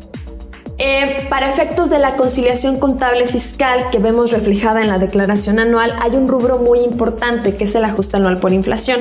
Eh, 0.77 1.25
para 1.29 1.49
efectos 1.49 1.89
de 1.89 1.99
la 1.99 2.17
conciliación 2.17 2.79
contable 2.79 3.27
fiscal 3.27 3.89
que 3.91 3.99
vemos 3.99 4.31
reflejada 4.31 4.81
en 4.81 4.89
la 4.89 4.97
declaración 4.97 5.59
anual, 5.59 5.95
hay 6.01 6.15
un 6.15 6.27
rubro 6.27 6.57
muy 6.57 6.79
importante 6.79 7.55
que 7.55 7.63
es 7.63 7.75
el 7.75 7.85
ajuste 7.85 8.17
anual 8.17 8.39
por 8.39 8.51
inflación. 8.51 8.99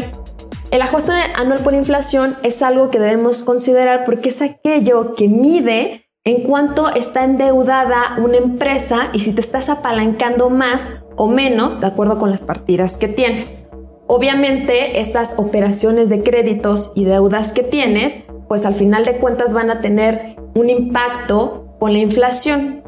El 0.70 0.82
ajuste 0.82 1.12
anual 1.36 1.60
por 1.60 1.74
inflación 1.74 2.36
es 2.42 2.62
algo 2.62 2.90
que 2.90 3.00
debemos 3.00 3.42
considerar 3.42 4.04
porque 4.04 4.28
es 4.28 4.40
aquello 4.40 5.14
que 5.14 5.28
mide 5.28 6.04
en 6.24 6.42
cuánto 6.42 6.88
está 6.88 7.24
endeudada 7.24 8.16
una 8.18 8.36
empresa 8.36 9.08
y 9.12 9.20
si 9.20 9.34
te 9.34 9.40
estás 9.40 9.68
apalancando 9.68 10.50
más 10.50 11.02
o 11.16 11.28
menos 11.28 11.80
de 11.80 11.88
acuerdo 11.88 12.18
con 12.18 12.30
las 12.30 12.42
partidas 12.42 12.98
que 12.98 13.08
tienes. 13.08 13.68
Obviamente 14.06 15.00
estas 15.00 15.34
operaciones 15.38 16.08
de 16.08 16.22
créditos 16.22 16.92
y 16.94 17.04
deudas 17.04 17.52
que 17.52 17.62
tienes, 17.62 18.24
pues 18.48 18.64
al 18.64 18.74
final 18.74 19.04
de 19.04 19.16
cuentas 19.16 19.54
van 19.54 19.70
a 19.70 19.80
tener 19.80 20.36
un 20.54 20.70
impacto 20.70 21.63
con 21.84 21.92
la 21.92 21.98
inflación. 21.98 22.82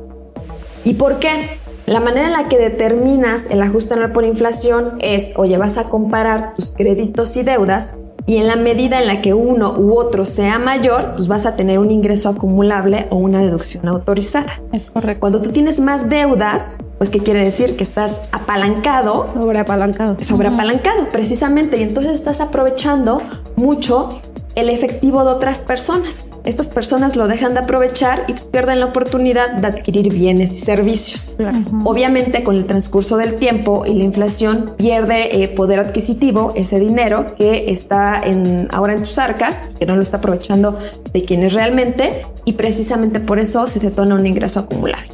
¿Y 0.83 0.95
por 0.95 1.19
qué? 1.19 1.61
La 1.85 2.01
manera 2.01 2.29
en 2.29 2.33
la 2.33 2.49
que 2.49 2.57
determinas 2.57 3.47
el 3.51 3.61
ajuste 3.61 3.93
anual 3.93 4.13
por 4.13 4.25
inflación 4.25 4.93
es, 5.01 5.35
oye, 5.37 5.59
vas 5.59 5.77
a 5.77 5.91
comparar 5.91 6.55
tus 6.57 6.73
créditos 6.73 7.37
y 7.37 7.43
deudas 7.43 7.97
y 8.25 8.39
en 8.39 8.47
la 8.47 8.57
medida 8.57 8.99
en 8.99 9.07
la 9.07 9.21
que 9.21 9.35
uno 9.35 9.75
u 9.79 9.99
otro 9.99 10.25
sea 10.25 10.59
mayor, 10.59 11.13
pues 11.15 11.29
vas 11.29 11.45
a 11.45 11.57
tener 11.57 11.79
un 11.79 11.91
ingreso 11.91 12.31
acumulable 12.31 13.07
o 13.11 13.17
una 13.17 13.43
deducción 13.43 13.87
autorizada. 13.87 14.63
Es 14.73 14.87
correcto. 14.87 15.21
Cuando 15.21 15.43
tú 15.43 15.51
tienes 15.51 15.79
más 15.79 16.09
deudas, 16.09 16.79
pues 16.97 17.11
¿qué 17.11 17.19
quiere 17.19 17.45
decir? 17.45 17.77
Que 17.77 17.83
estás 17.83 18.23
apalancado. 18.33 19.29
Sobreapalancado. 19.31 20.17
Sobreapalancado, 20.23 21.11
precisamente. 21.13 21.77
Y 21.77 21.83
entonces 21.83 22.15
estás 22.15 22.41
aprovechando 22.41 23.21
mucho 23.57 24.23
el 24.57 24.71
efectivo 24.71 25.23
de 25.23 25.31
otras 25.31 25.59
personas. 25.59 26.33
Estas 26.45 26.69
personas 26.69 27.15
lo 27.15 27.29
dejan 27.29 27.53
de 27.55 27.61
aprovechar 27.61 28.25
y 28.27 28.33
pues 28.33 28.47
pierden 28.47 28.81
la 28.81 28.87
oportunidad 28.87 29.53
de 29.53 29.67
adquirir 29.67 30.13
bienes 30.13 30.51
y 30.53 30.61
servicios. 30.61 31.37
Obviamente 31.85 32.43
con 32.43 32.57
el 32.57 32.65
transcurso 32.65 33.19
del 33.19 33.35
tiempo 33.35 33.85
y 33.87 33.95
la 33.95 34.05
inflación 34.05 34.73
pierde 34.77 35.43
eh, 35.43 35.49
poder 35.49 35.79
adquisitivo 35.79 36.53
ese 36.57 36.81
dinero 36.81 37.37
que 37.37 37.71
está 37.71 38.21
en, 38.25 38.69
ahora 38.73 38.95
en 38.95 39.01
tus 39.01 39.19
arcas, 39.19 39.67
que 39.79 39.85
no 39.85 39.95
lo 39.95 40.03
está 40.03 40.17
aprovechando 40.17 40.79
de 41.13 41.25
quienes 41.25 41.53
realmente 41.53 42.23
y 42.47 42.55
precisamente 42.55 43.21
por 43.21 43.39
eso 43.39 43.67
se 43.67 43.79
detona 43.79 44.15
un 44.15 44.27
ingreso 44.27 44.61
acumulable. 44.61 45.09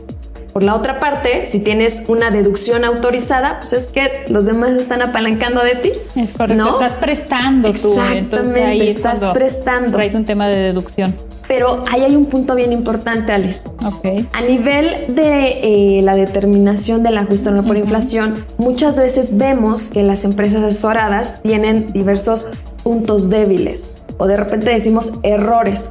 Por 0.53 0.63
la 0.63 0.75
otra 0.75 1.01
parte, 1.01 1.47
si 1.47 1.61
tienes 1.61 2.05
una 2.09 2.31
deducción 2.31 2.85
autorizada, 2.85 3.59
pues 3.61 3.73
es 3.73 3.87
que 3.87 4.25
los 4.29 4.45
demás 4.47 4.73
están 4.73 5.01
apalancando 5.01 5.63
de 5.63 5.75
ti. 5.77 5.93
Es 6.15 6.33
correcto. 6.33 6.63
¿no? 6.63 6.71
Estás 6.71 6.95
prestando 6.95 7.73
tú. 7.73 7.95
Entonces 7.95 8.57
Exactamente, 8.57 8.65
ahí 8.65 8.89
es 8.89 8.97
estás 8.97 9.25
prestando. 9.33 9.97
traes 9.97 10.15
un 10.15 10.25
tema 10.25 10.49
de 10.49 10.57
deducción. 10.57 11.15
Pero 11.49 11.85
ahí 11.91 12.03
hay 12.03 12.15
un 12.17 12.27
punto 12.27 12.55
bien 12.55 12.73
importante, 12.73 13.33
Alice. 13.33 13.69
Ok. 13.85 14.27
A 14.33 14.41
nivel 14.43 15.15
de 15.15 15.99
eh, 15.99 16.03
la 16.03 16.15
determinación 16.17 17.03
del 17.03 17.19
ajuste 17.19 17.49
anual 17.49 17.67
por 17.67 17.77
inflación, 17.77 18.45
muchas 18.59 18.97
veces 18.97 19.37
vemos 19.37 19.89
que 19.89 20.03
las 20.03 20.25
empresas 20.25 20.63
asesoradas 20.63 21.43
tienen 21.43 21.93
diversos 21.93 22.49
puntos 22.83 23.29
débiles 23.29 23.93
o 24.19 24.27
de 24.27 24.37
repente 24.37 24.71
decimos 24.71 25.15
errores. 25.23 25.91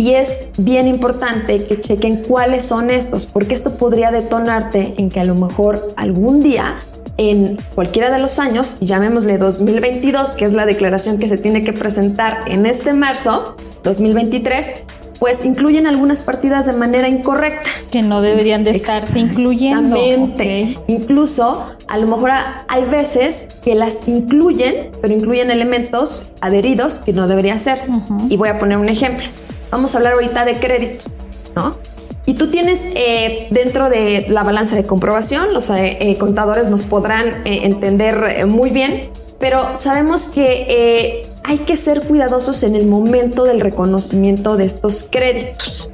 Y 0.00 0.14
es 0.14 0.48
bien 0.56 0.88
importante 0.88 1.66
que 1.66 1.78
chequen 1.78 2.22
cuáles 2.22 2.64
son 2.64 2.88
estos, 2.88 3.26
porque 3.26 3.52
esto 3.52 3.74
podría 3.74 4.10
detonarte 4.10 4.94
en 4.96 5.10
que 5.10 5.20
a 5.20 5.24
lo 5.24 5.34
mejor 5.34 5.92
algún 5.94 6.42
día 6.42 6.78
en 7.18 7.58
cualquiera 7.74 8.10
de 8.10 8.18
los 8.18 8.38
años, 8.38 8.78
llamémosle 8.80 9.36
2022, 9.36 10.30
que 10.36 10.46
es 10.46 10.54
la 10.54 10.64
declaración 10.64 11.18
que 11.18 11.28
se 11.28 11.36
tiene 11.36 11.64
que 11.64 11.74
presentar 11.74 12.44
en 12.46 12.64
este 12.64 12.94
marzo 12.94 13.56
2023, 13.84 14.72
pues 15.18 15.44
incluyen 15.44 15.86
algunas 15.86 16.22
partidas 16.22 16.64
de 16.64 16.72
manera 16.72 17.06
incorrecta. 17.06 17.68
Que 17.90 18.00
no 18.00 18.22
deberían 18.22 18.64
de 18.64 18.70
estarse 18.70 19.18
incluyendo. 19.18 19.96
Exactamente. 19.96 20.78
Incluso, 20.86 21.66
a 21.88 21.98
lo 21.98 22.06
mejor 22.06 22.30
hay 22.68 22.84
veces 22.86 23.50
que 23.62 23.74
las 23.74 24.08
incluyen, 24.08 24.92
pero 25.02 25.12
incluyen 25.12 25.50
elementos 25.50 26.26
adheridos 26.40 27.00
que 27.00 27.12
no 27.12 27.28
debería 27.28 27.58
ser. 27.58 27.80
Y 28.30 28.38
voy 28.38 28.48
a 28.48 28.58
poner 28.58 28.78
un 28.78 28.88
ejemplo. 28.88 29.26
Vamos 29.70 29.94
a 29.94 29.98
hablar 29.98 30.14
ahorita 30.14 30.44
de 30.44 30.58
crédito, 30.58 31.06
¿no? 31.54 31.76
Y 32.26 32.34
tú 32.34 32.48
tienes 32.48 32.86
eh, 32.94 33.48
dentro 33.50 33.88
de 33.88 34.26
la 34.28 34.44
balanza 34.44 34.76
de 34.76 34.84
comprobación, 34.84 35.52
los 35.52 35.70
eh, 35.70 35.98
eh, 36.00 36.18
contadores 36.18 36.68
nos 36.68 36.84
podrán 36.84 37.44
entender 37.44 38.46
muy 38.46 38.70
bien, 38.70 39.10
pero 39.38 39.76
sabemos 39.76 40.28
que 40.28 41.24
hay 41.42 41.58
que 41.58 41.76
ser 41.76 42.02
cuidadosos 42.02 42.62
en 42.62 42.76
el 42.76 42.86
momento 42.86 43.44
del 43.44 43.60
reconocimiento 43.60 44.56
de 44.56 44.64
estos 44.64 45.08
créditos. 45.10 45.90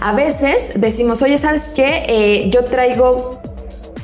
A 0.00 0.14
veces 0.14 0.74
decimos, 0.76 1.22
oye, 1.22 1.38
¿sabes 1.38 1.72
qué? 1.74 2.48
Yo 2.52 2.64
traigo 2.64 3.40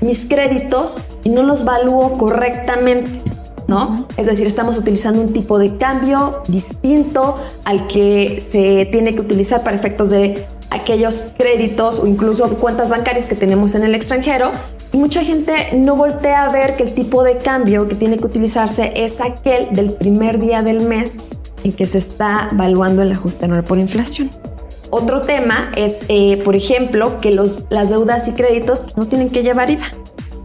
mis 0.01 0.27
créditos 0.27 1.05
y 1.25 1.29
no 1.29 1.43
los 1.43 1.65
valúo 1.65 2.19
correctamente. 2.19 3.23
¿No? 3.69 4.07
Es 4.17 4.27
decir, 4.27 4.47
estamos 4.47 4.79
utilizando 4.79 5.21
un 5.21 5.33
tipo 5.33 5.59
de 5.59 5.77
cambio 5.77 6.43
distinto 6.47 7.37
al 7.65 7.89
que 7.89 8.39
se 8.39 8.87
tiene 8.93 9.15
que 9.15 9.21
utilizar 9.21 9.65
para 9.65 9.77
efectos 9.77 10.11
de 10.11 10.47
aquellos 10.71 11.33
créditos 11.37 11.99
o 11.99 12.07
incluso 12.07 12.49
cuentas 12.59 12.91
bancarias 12.91 13.27
que 13.27 13.35
tenemos 13.35 13.75
en 13.75 13.83
el 13.83 13.95
extranjero. 13.95 14.53
Y 14.93 14.99
mucha 14.99 15.23
gente 15.23 15.71
no 15.75 15.97
voltea 15.97 16.45
a 16.45 16.53
ver 16.53 16.77
que 16.77 16.85
el 16.85 16.95
tipo 16.95 17.23
de 17.25 17.39
cambio 17.39 17.89
que 17.89 17.97
tiene 17.97 18.19
que 18.19 18.27
utilizarse 18.27 18.93
es 18.95 19.21
aquel 19.21 19.75
del 19.75 19.93
primer 19.93 20.39
día 20.39 20.63
del 20.63 20.83
mes 20.83 21.23
en 21.65 21.73
que 21.73 21.87
se 21.87 21.99
está 21.99 22.49
evaluando 22.53 23.03
el 23.03 23.11
ajuste 23.13 23.47
anual 23.47 23.65
por 23.65 23.79
inflación. 23.79 24.31
Otro 24.91 25.23
tema 25.23 25.73
es, 25.77 26.05
eh, 26.09 26.41
por 26.45 26.55
ejemplo, 26.55 27.21
que 27.21 27.33
los, 27.33 27.65
las 27.71 27.91
deudas 27.91 28.29
y 28.29 28.33
créditos 28.33 28.97
no 28.97 29.09
tienen 29.09 29.31
que 29.31 29.43
llevar 29.43 29.71
IVA. 29.71 29.87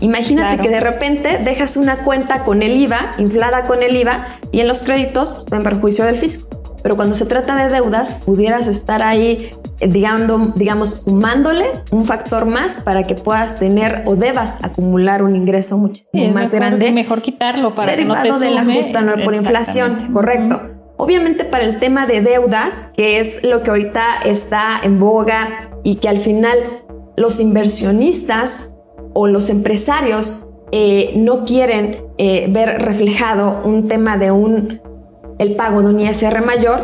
Imagínate 0.01 0.55
Claro. 0.57 0.63
que 0.63 0.69
de 0.69 0.79
repente 0.81 1.39
dejas 1.43 1.77
una 1.77 1.97
cuenta 2.03 2.43
con 2.43 2.61
el 2.61 2.75
IVA, 2.75 3.13
inflada 3.17 3.65
con 3.65 3.81
el 3.83 3.95
IVA, 3.95 4.39
y 4.51 4.59
en 4.59 4.67
los 4.67 4.83
créditos 4.83 5.45
en 5.51 5.63
perjuicio 5.63 6.05
del 6.05 6.17
fisco. 6.17 6.49
Pero 6.83 6.95
cuando 6.95 7.13
se 7.13 7.27
trata 7.27 7.55
de 7.55 7.71
deudas, 7.71 8.15
pudieras 8.15 8.67
estar 8.67 9.03
ahí, 9.03 9.51
eh, 9.79 9.87
digamos, 9.87 10.55
digamos, 10.55 11.01
sumándole 11.05 11.65
un 11.91 12.05
factor 12.05 12.45
más 12.47 12.79
para 12.83 13.03
que 13.03 13.13
puedas 13.13 13.59
tener 13.59 14.01
o 14.07 14.15
debas 14.15 14.57
acumular 14.63 15.21
un 15.21 15.35
ingreso 15.35 15.77
muchísimo 15.77 16.09
Sí, 16.11 16.27
más 16.31 16.45
mejor, 16.45 16.59
grande. 16.59 16.91
Mejor 16.91 17.21
quitarlo 17.21 17.75
para 17.75 17.95
que 17.95 18.03
no 18.03 18.15
derivado 18.15 18.39
te 18.39 18.45
del 18.45 18.57
sume. 18.57 18.73
ajuste 18.73 18.97
anual 18.97 19.21
por 19.23 19.35
inflación, 19.35 20.11
correcto. 20.11 20.59
Obviamente 20.97 21.45
para 21.45 21.63
el 21.65 21.77
tema 21.77 22.07
de 22.07 22.21
deudas, 22.21 22.91
que 22.97 23.19
es 23.19 23.43
lo 23.43 23.61
que 23.61 23.69
ahorita 23.69 24.21
está 24.25 24.79
en 24.81 24.99
boga 24.99 25.49
y 25.83 25.95
que 25.97 26.09
al 26.09 26.17
final 26.17 26.57
los 27.15 27.39
inversionistas 27.39 28.70
o 29.13 29.27
los 29.27 29.49
empresarios 29.49 30.47
eh, 30.71 31.13
no 31.17 31.43
quieren 31.45 31.97
eh, 32.17 32.47
ver 32.49 32.81
reflejado 32.81 33.59
un 33.65 33.87
tema 33.87 34.17
de 34.17 34.31
un 34.31 34.81
el 35.37 35.55
pago 35.55 35.81
de 35.81 35.87
un 35.89 35.99
ISR 35.99 36.45
mayor, 36.45 36.79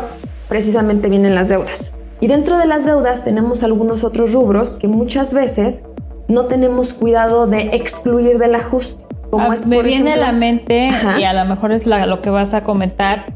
precisamente 0.48 1.08
vienen 1.08 1.34
las 1.34 1.48
deudas. 1.48 1.96
Y 2.20 2.26
dentro 2.26 2.58
de 2.58 2.66
las 2.66 2.84
deudas 2.84 3.24
tenemos 3.24 3.62
algunos 3.62 4.02
otros 4.02 4.32
rubros 4.32 4.76
que 4.78 4.88
muchas 4.88 5.32
veces 5.32 5.84
no 6.26 6.46
tenemos 6.46 6.92
cuidado 6.92 7.46
de 7.46 7.70
excluir 7.76 8.38
del 8.38 8.56
ajuste. 8.56 9.04
Como 9.30 9.50
Ah, 9.52 9.54
es, 9.54 9.66
me 9.66 9.82
viene 9.82 10.14
a 10.14 10.16
la 10.16 10.32
mente, 10.32 10.88
Ajá. 10.88 11.20
y 11.20 11.24
a 11.24 11.32
lo 11.32 11.44
mejor 11.48 11.70
es 11.70 11.86
la- 11.86 12.06
lo 12.06 12.20
que 12.22 12.30
vas 12.30 12.52
a 12.54 12.64
comentar, 12.64 13.26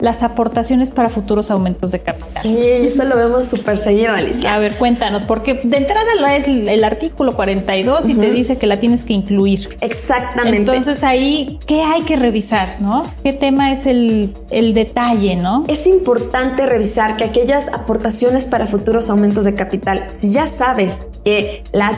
las 0.00 0.22
aportaciones 0.22 0.90
para 0.90 1.08
futuros 1.08 1.50
aumentos 1.50 1.92
de 1.92 2.00
capital. 2.00 2.42
Sí, 2.42 2.58
eso 2.58 3.04
lo 3.04 3.16
vemos 3.16 3.46
súper 3.46 3.78
seguido, 3.78 4.12
Alicia. 4.12 4.54
A 4.54 4.58
ver, 4.58 4.74
cuéntanos, 4.74 5.24
porque 5.24 5.54
de 5.54 5.76
entrada 5.76 6.06
la 6.20 6.36
es 6.36 6.46
el 6.46 6.84
artículo 6.84 7.34
42 7.34 8.08
y 8.08 8.14
te 8.14 8.30
dice 8.30 8.58
que 8.58 8.66
la 8.66 8.78
tienes 8.80 9.04
que 9.04 9.12
incluir. 9.12 9.76
Exactamente. 9.80 10.58
Entonces 10.58 11.02
ahí, 11.02 11.58
¿qué 11.66 11.82
hay 11.82 12.02
que 12.02 12.16
revisar, 12.16 12.68
no? 12.80 13.10
¿Qué 13.22 13.32
tema 13.32 13.72
es 13.72 13.86
el, 13.86 14.34
el 14.50 14.74
detalle, 14.74 15.36
no? 15.36 15.64
Es 15.68 15.86
importante 15.86 16.66
revisar 16.66 17.16
que 17.16 17.24
aquellas 17.24 17.68
aportaciones 17.68 18.44
para 18.46 18.66
futuros 18.66 19.10
aumentos 19.10 19.44
de 19.44 19.54
capital, 19.54 20.06
si 20.12 20.32
ya 20.32 20.46
sabes 20.46 21.10
que 21.24 21.64
las... 21.72 21.96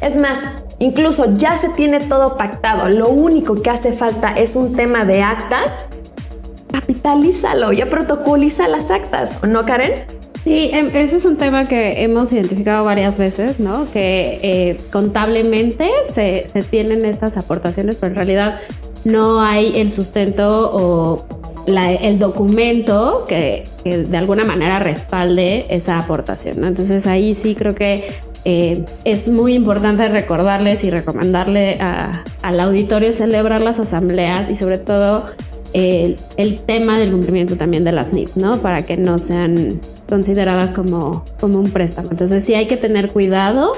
Es 0.00 0.16
más, 0.16 0.40
incluso 0.78 1.36
ya 1.36 1.56
se 1.56 1.70
tiene 1.70 2.00
todo 2.00 2.36
pactado, 2.36 2.88
lo 2.90 3.08
único 3.08 3.62
que 3.62 3.70
hace 3.70 3.92
falta 3.92 4.32
es 4.32 4.56
un 4.56 4.76
tema 4.76 5.04
de 5.04 5.22
actas, 5.22 5.86
capitalízalo, 6.80 7.72
ya 7.72 7.86
protocoliza 7.86 8.68
las 8.68 8.90
actas, 8.90 9.38
¿o 9.42 9.46
no, 9.46 9.64
Karen? 9.64 9.92
Sí, 10.44 10.70
em, 10.72 10.90
ese 10.94 11.16
es 11.16 11.24
un 11.24 11.36
tema 11.36 11.66
que 11.66 12.04
hemos 12.04 12.32
identificado 12.32 12.84
varias 12.84 13.18
veces, 13.18 13.58
¿no? 13.58 13.90
Que 13.92 14.38
eh, 14.42 14.76
contablemente 14.92 15.90
se, 16.08 16.48
tienen 16.70 17.04
estas 17.04 17.36
aportaciones, 17.36 17.96
pero 17.96 18.12
en 18.12 18.16
realidad 18.16 18.60
no 19.04 19.40
hay 19.40 19.80
el 19.80 19.90
sustento 19.90 20.70
o 20.72 21.26
el 21.66 22.18
documento 22.20 23.24
que, 23.26 23.64
de 23.82 24.16
alguna 24.16 24.44
manera 24.44 24.78
respalde 24.78 25.66
esa 25.68 25.98
aportación. 25.98 26.60
¿no? 26.60 26.68
Entonces 26.68 27.08
ahí 27.08 27.34
sí 27.34 27.56
creo 27.56 27.74
que 27.74 28.04
eh, 28.44 28.84
es 29.02 29.28
muy 29.28 29.54
importante 29.54 30.08
recordarles 30.08 30.84
y 30.84 30.90
recomendarle 30.90 31.78
al 32.42 32.60
auditorio 32.60 33.12
celebrar 33.12 33.62
las 33.62 33.80
asambleas 33.80 34.48
y 34.48 34.54
sobre 34.54 34.78
todo 34.78 35.24
el, 35.76 36.16
el 36.36 36.58
tema 36.60 36.98
del 36.98 37.10
cumplimiento 37.10 37.56
también 37.56 37.84
de 37.84 37.92
las 37.92 38.12
NIF, 38.12 38.36
¿no? 38.36 38.60
Para 38.62 38.82
que 38.86 38.96
no 38.96 39.18
sean 39.18 39.80
consideradas 40.08 40.72
como, 40.72 41.24
como 41.40 41.58
un 41.58 41.70
préstamo. 41.70 42.08
Entonces 42.10 42.44
sí 42.44 42.54
hay 42.54 42.66
que 42.66 42.76
tener 42.76 43.10
cuidado 43.10 43.72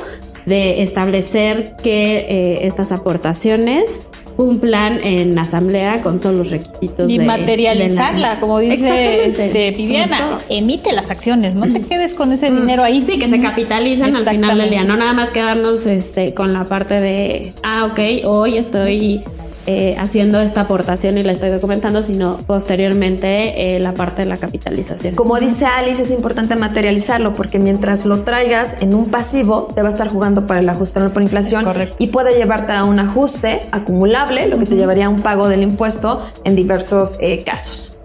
de 0.47 0.83
establecer 0.83 1.75
que 1.83 2.19
eh, 2.29 2.67
estas 2.67 2.93
aportaciones 2.93 4.01
cumplan 4.37 5.01
en 5.03 5.37
asamblea 5.37 6.01
con 6.01 6.21
todos 6.21 6.37
los 6.37 6.51
requisitos. 6.51 7.11
Y 7.11 7.19
de- 7.19 7.25
materializarla, 7.25 8.29
de 8.29 8.35
la- 8.37 8.41
como 8.41 8.61
dice 8.61 9.27
este, 9.27 9.73
Viviana, 9.77 10.39
emite 10.49 10.93
las 10.93 11.11
acciones, 11.11 11.57
no 11.57 11.67
te 11.73 11.81
quedes 11.83 12.15
con 12.15 12.31
ese 12.31 12.49
dinero 12.51 12.85
ahí. 12.85 13.03
Sí, 13.05 13.19
que 13.19 13.27
se 13.29 13.41
capitalizan 13.41 14.15
al 14.15 14.25
final 14.25 14.59
del 14.59 14.71
día, 14.71 14.85
no 14.85 14.97
nada 14.97 15.13
más 15.13 15.31
quedarnos 15.31 15.87
este, 15.87 16.35
con 16.35 16.53
la 16.53 16.65
parte 16.67 17.01
de, 17.01 17.53
ah, 17.65 17.87
ok, 17.91 18.25
hoy 18.27 18.59
estoy 18.59 19.25
eh, 19.71 19.97
haciendo 19.99 20.41
esta 20.41 20.63
aportación 20.63 21.19
y 21.19 21.23
la 21.23 21.33
estoy 21.33 21.51
documentando, 21.51 22.03
sino 22.03 22.39
posteriormente 22.47 23.77
eh, 23.77 23.79
la 23.79 23.93
parte 23.93 24.23
de 24.23 24.27
la 24.27 24.39
capitalización. 24.39 25.15
Como 25.15 25.39
dice 25.39 25.67
Alice, 25.67 26.01
es 26.01 26.11
importante 26.11 26.57
materializarlo 26.57 27.35
porque 27.35 27.59
mientras 27.59 28.07
lo 28.07 28.21
traigas 28.23 28.79
en 28.81 28.95
un 28.95 29.11
pasivo, 29.11 29.71
te 29.75 29.83
va 29.83 29.89
a 29.89 29.91
estar 29.91 30.09
jugando 30.09 30.47
para 30.47 30.61
el 30.61 30.69
ajuste 30.71 31.01
anual 31.01 31.13
por 31.13 31.21
inflación 31.21 31.67
y 31.99 32.07
puede 32.07 32.35
llevarte 32.39 32.73
a 32.73 32.85
un 32.85 32.99
ajuste 32.99 33.61
acumulable, 33.71 34.49
lo 34.49 34.59
que 34.59 34.65
te 34.65 34.75
llevaría 34.75 35.05
a 35.05 35.09
un 35.11 35.21
pago 35.21 35.49
del 35.49 35.61
impuesto 35.61 36.23
en 36.45 36.57
diversos 36.57 37.19
eh, 37.21 37.45
casos. 37.45 37.99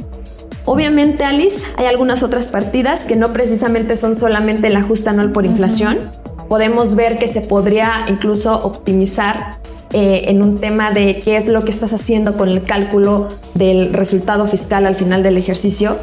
Obviamente, 0.66 1.24
Alice, 1.24 1.66
hay 1.78 1.86
algunas 1.86 2.24
otras 2.24 2.49
partidas 2.49 3.05
que 3.05 3.16
no 3.16 3.32
precisamente 3.32 3.95
son 3.95 4.16
solamente 4.16 4.68
el 4.68 4.76
ajuste 4.76 5.11
anual 5.11 5.32
por 5.32 5.45
inflación. 5.45 5.97
Podemos 6.49 6.95
ver 6.95 7.20
que 7.20 7.30
se 7.30 7.39
podría 7.39 8.03
incluso 8.09 8.53
optimizar 8.66 9.62
eh, 9.93 10.25
en 10.27 10.41
un 10.41 10.59
tema 10.59 10.91
de 10.91 11.21
qué 11.23 11.37
es 11.37 11.47
lo 11.47 11.63
que 11.63 11.71
estás 11.71 11.93
haciendo 11.93 12.35
con 12.35 12.49
el 12.49 12.63
cálculo 12.63 13.29
del 13.53 13.93
resultado 13.93 14.47
fiscal 14.47 14.85
al 14.85 14.95
final 14.95 15.23
del 15.23 15.37
ejercicio. 15.37 15.97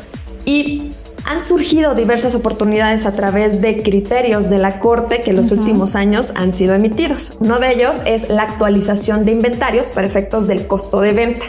Y 0.45 0.93
han 1.25 1.43
surgido 1.43 1.95
diversas 1.95 2.35
oportunidades 2.35 3.07
a 3.07 3.13
través 3.13 3.61
de 3.61 3.83
criterios 3.83 4.49
de 4.49 4.59
la 4.59 4.79
Corte 4.79 5.23
que 5.23 5.31
en 5.31 5.37
los 5.37 5.53
últimos 5.53 5.95
años 5.95 6.33
han 6.35 6.53
sido 6.53 6.75
emitidos. 6.75 7.35
Uno 7.41 7.59
de 7.59 7.73
ellos 7.73 7.99
es 8.07 8.29
la 8.29 8.43
actualización 8.43 9.25
de 9.25 9.33
inventarios 9.33 9.89
para 9.89 10.07
efectos 10.07 10.47
del 10.47 10.67
costo 10.67 11.01
de 11.01 11.13
venta. 11.13 11.47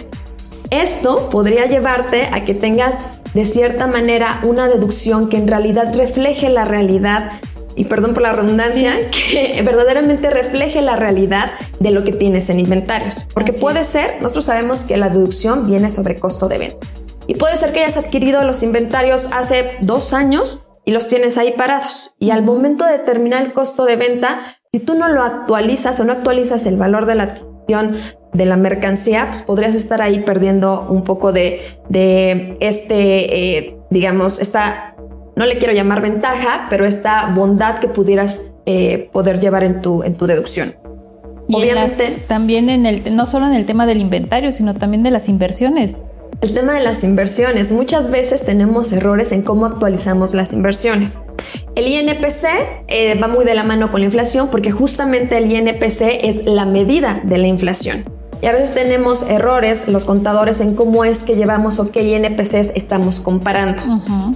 Esto 0.69 1.29
podría 1.29 1.65
llevarte 1.65 2.27
a 2.31 2.45
que 2.45 2.53
tengas 2.53 3.03
de 3.33 3.45
cierta 3.45 3.87
manera 3.87 4.39
una 4.43 4.67
deducción 4.67 5.29
que 5.29 5.37
en 5.37 5.47
realidad 5.47 5.93
refleje 5.95 6.49
la 6.49 6.65
realidad 6.65 7.31
y 7.76 7.86
perdón 7.86 8.13
por 8.13 8.24
la 8.24 8.34
redundancia, 8.34 8.93
que 9.11 9.61
verdaderamente 9.63 10.30
refleje 10.30 10.82
la 10.82 10.95
realidad 10.95 11.51
de 11.80 11.91
lo 11.91 12.03
que 12.03 12.11
tienes 12.11 12.49
en 12.49 12.59
inventarios. 12.59 13.28
Porque 13.34 13.53
puede 13.53 13.84
ser, 13.84 14.22
nosotros 14.22 14.45
sabemos 14.45 14.82
que 14.82 14.97
la 14.97 15.09
deducción 15.09 15.67
viene 15.67 15.89
sobre 15.89 16.19
costo 16.19 16.47
de 16.47 16.57
venta. 16.57 16.88
Y 17.28 17.36
puede 17.36 17.55
ser 17.55 17.72
que 17.72 17.84
hayas 17.84 17.97
adquirido 17.97 18.43
los 18.43 18.63
inventarios 18.63 19.30
hace 19.32 19.72
dos 19.82 20.13
años 20.13 20.65
y 20.86 20.91
los 20.91 21.07
tienes 21.07 21.38
ahí 21.38 21.53
parados. 21.55 22.15
Y 22.19 22.32
al 22.32 22.43
momento 22.43 22.86
de 22.86 22.93
determinar 22.93 23.43
el 23.43 23.53
costo 23.53 23.86
de 23.86 23.95
venta, 23.95 24.39
si 24.74 24.84
tú 24.84 24.95
no 24.95 25.07
lo 25.07 25.22
actualizas 25.22 25.99
o 25.99 26.03
no 26.03 26.13
actualizas 26.13 26.65
el 26.65 26.78
valor 26.78 27.05
de 27.05 27.15
la 27.15 27.24
adquisición 27.24 27.95
de 28.34 28.45
la 28.45 28.57
mercancía, 28.57 29.28
pues 29.28 29.43
podrías 29.43 29.76
estar 29.76 30.01
ahí 30.01 30.22
perdiendo 30.22 30.88
un 30.89 31.03
poco 31.03 31.32
de, 31.32 31.61
de 31.89 32.57
este, 32.59 33.57
eh, 33.57 33.78
digamos, 33.89 34.39
esta, 34.39 34.95
no 35.41 35.47
le 35.47 35.57
quiero 35.57 35.73
llamar 35.73 36.01
ventaja, 36.03 36.67
pero 36.69 36.85
esta 36.85 37.25
bondad 37.33 37.79
que 37.79 37.87
pudieras 37.87 38.51
eh, 38.67 39.09
poder 39.11 39.39
llevar 39.39 39.63
en 39.63 39.81
tu, 39.81 40.03
en 40.03 40.13
tu 40.13 40.27
deducción. 40.27 40.75
Y 41.47 41.55
en 41.55 41.61
Obviamente, 41.61 42.03
las- 42.03 42.23
también 42.27 42.69
en 42.69 42.85
el, 42.85 43.15
no 43.15 43.25
solo 43.25 43.47
en 43.47 43.53
el 43.55 43.65
tema 43.65 43.87
del 43.87 43.99
inventario, 44.01 44.51
sino 44.51 44.75
también 44.75 45.01
de 45.01 45.09
las 45.09 45.29
inversiones. 45.29 45.99
El 46.41 46.53
tema 46.53 46.73
de 46.73 46.81
las 46.81 47.03
inversiones. 47.03 47.71
Muchas 47.71 48.11
veces 48.11 48.45
tenemos 48.45 48.93
errores 48.93 49.31
en 49.31 49.41
cómo 49.41 49.65
actualizamos 49.65 50.35
las 50.35 50.53
inversiones. 50.53 51.23
El 51.75 51.87
INPC 51.87 52.45
eh, 52.87 53.19
va 53.19 53.27
muy 53.27 53.43
de 53.43 53.55
la 53.55 53.63
mano 53.63 53.91
con 53.91 54.01
la 54.01 54.05
inflación 54.05 54.47
porque 54.51 54.71
justamente 54.71 55.37
el 55.37 55.51
INPC 55.51 56.01
es 56.23 56.45
la 56.45 56.65
medida 56.65 57.19
de 57.23 57.37
la 57.39 57.47
inflación. 57.47 58.05
Y 58.41 58.47
a 58.47 58.53
veces 58.53 58.73
tenemos 58.73 59.23
errores 59.29 59.87
los 59.87 60.05
contadores 60.05 60.61
en 60.61 60.75
cómo 60.75 61.05
es 61.05 61.23
que 61.23 61.35
llevamos 61.35 61.79
o 61.79 61.91
qué 61.91 62.03
INPCs 62.03 62.71
estamos 62.75 63.21
comparando. 63.21 63.81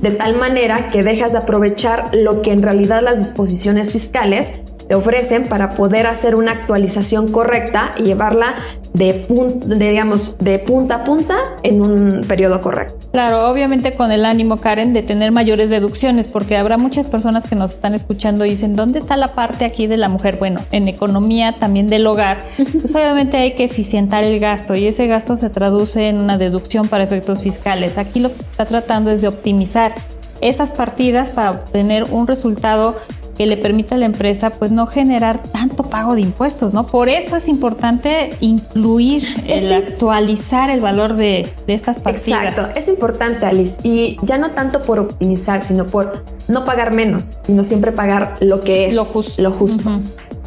De 0.02 0.12
tal 0.12 0.38
manera 0.38 0.92
que 0.92 1.04
dejas 1.04 1.32
de 1.32 1.40
aprovechar 1.40 2.10
lo 2.14 2.42
que 2.42 2.52
en 2.52 2.62
realidad 2.62 3.02
las 3.02 3.18
disposiciones 3.18 3.92
fiscales 3.92 4.62
te 4.88 4.96
ofrecen 4.96 5.48
para 5.48 5.72
poder 5.72 6.08
hacer 6.08 6.36
una 6.36 6.52
actualización 6.52 7.32
correcta 7.32 7.94
y 7.98 8.04
llevarla 8.04 8.56
de, 8.94 9.28
pun- 9.28 9.60
de, 9.60 9.90
digamos, 9.90 10.38
de 10.40 10.60
punta 10.60 10.96
a 10.98 11.04
punta 11.04 11.36
en 11.64 11.82
un 11.82 12.22
periodo 12.28 12.62
correcto. 12.62 12.96
Claro, 13.12 13.50
obviamente 13.50 13.94
con 13.94 14.12
el 14.12 14.26
ánimo, 14.26 14.58
Karen, 14.58 14.94
de 14.94 15.02
tener 15.02 15.32
mayores 15.32 15.70
deducciones, 15.70 16.28
porque 16.28 16.58
habrá 16.58 16.78
muchas 16.78 17.08
personas 17.08 17.48
que 17.48 17.56
nos 17.56 17.72
están 17.74 17.94
escuchando 17.96 18.46
y 18.46 18.50
dicen, 18.52 18.76
¿dónde 18.76 19.00
está 19.00 19.16
la 19.18 19.34
parte 19.36 19.66
aquí 19.66 19.88
de 19.88 19.98
la 19.98 20.10
mujer? 20.10 20.38
Bueno, 20.38 20.62
en 20.72 20.88
economía 20.88 21.54
también 21.54 21.88
del 21.88 22.06
hogar, 22.08 22.44
pues 22.82 22.94
obviamente 22.94 23.38
hay 23.38 23.54
que 23.56 23.64
eficientar 23.64 24.24
el 24.24 24.40
gasto 24.40 24.76
y 24.76 24.88
ese 24.88 25.08
gasto 25.08 25.36
se 25.38 25.50
traduce 25.50 26.10
en 26.10 26.18
una 26.20 26.38
deducción 26.38 26.88
para 26.88 27.04
efectos 27.06 27.42
fiscales. 27.44 27.98
Aquí 27.98 28.20
lo 28.20 28.30
que 28.32 28.40
se 28.40 28.44
está 28.44 28.66
tratando 28.66 29.12
es 29.12 29.22
de 29.22 29.30
optimizar 29.30 29.94
esas 30.42 30.74
partidas 30.74 31.32
para 31.32 31.52
obtener 31.52 32.04
un 32.12 32.28
resultado 32.28 32.96
que 33.38 33.46
le 33.46 33.58
permita 33.58 33.96
a 33.96 33.98
la 33.98 34.06
empresa 34.06 34.52
pues 34.52 34.72
no 34.72 34.88
generar 34.88 35.44
tanto 35.44 35.84
pago 35.84 36.16
de 36.16 36.22
impuestos, 36.22 36.74
¿no? 36.74 36.86
Por 36.88 37.10
eso 37.10 37.36
es 37.36 37.48
importante 37.48 38.36
incluir, 38.40 39.24
el 39.48 39.60
Sí. 39.68 39.74
actualizar 39.74 40.70
el 40.70 40.80
valor 40.82 41.16
de, 41.16 41.52
de 41.68 41.74
estas 41.74 42.00
partidas. 42.00 42.44
Exacto, 42.50 42.78
es 42.80 42.88
importante, 42.88 43.46
Alice. 43.46 43.78
Y 43.84 44.18
ya 44.22 44.38
no 44.38 44.52
tanto 44.52 44.82
por 44.84 45.00
optimizar, 45.00 45.66
sino 45.66 45.86
por 45.86 46.24
no 46.48 46.66
pagar 46.66 46.92
menos, 46.92 47.38
sino 47.46 47.64
siempre 47.64 47.92
pagar 47.92 48.38
lo 48.40 48.62
que 48.62 48.88
es 48.88 48.96
Lo 48.96 49.06
justo. 49.06 49.42
Lo 49.42 49.52
justo. 49.52 49.90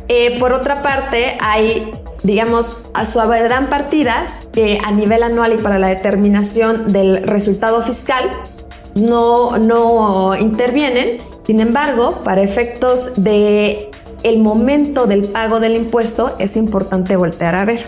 Eh, 0.09 0.39
por 0.41 0.53
otra 0.55 0.82
parte, 0.82 1.36
hay, 1.41 1.93
digamos, 2.22 2.84
habrán 2.95 3.66
partidas 3.66 4.41
que 4.53 4.78
a 4.84 4.91
nivel 4.93 5.22
anual 5.22 5.53
y 5.53 5.59
para 5.59 5.78
la 5.78 5.89
determinación 5.89 6.93
del 6.93 7.22
resultado 7.24 7.82
fiscal 7.82 8.30
no, 8.99 9.59
no 9.59 10.36
intervienen. 10.36 11.18
Sin 11.46 11.61
embargo, 11.61 12.20
para 12.24 12.42
efectos 12.42 13.12
de 13.16 13.90
el 14.24 14.40
momento 14.40 15.07
del 15.07 15.26
pago 15.26 15.61
del 15.61 15.76
impuesto 15.76 16.34
es 16.40 16.57
importante 16.57 17.14
voltear 17.16 17.55
a 17.55 17.64
ver. 17.64 17.86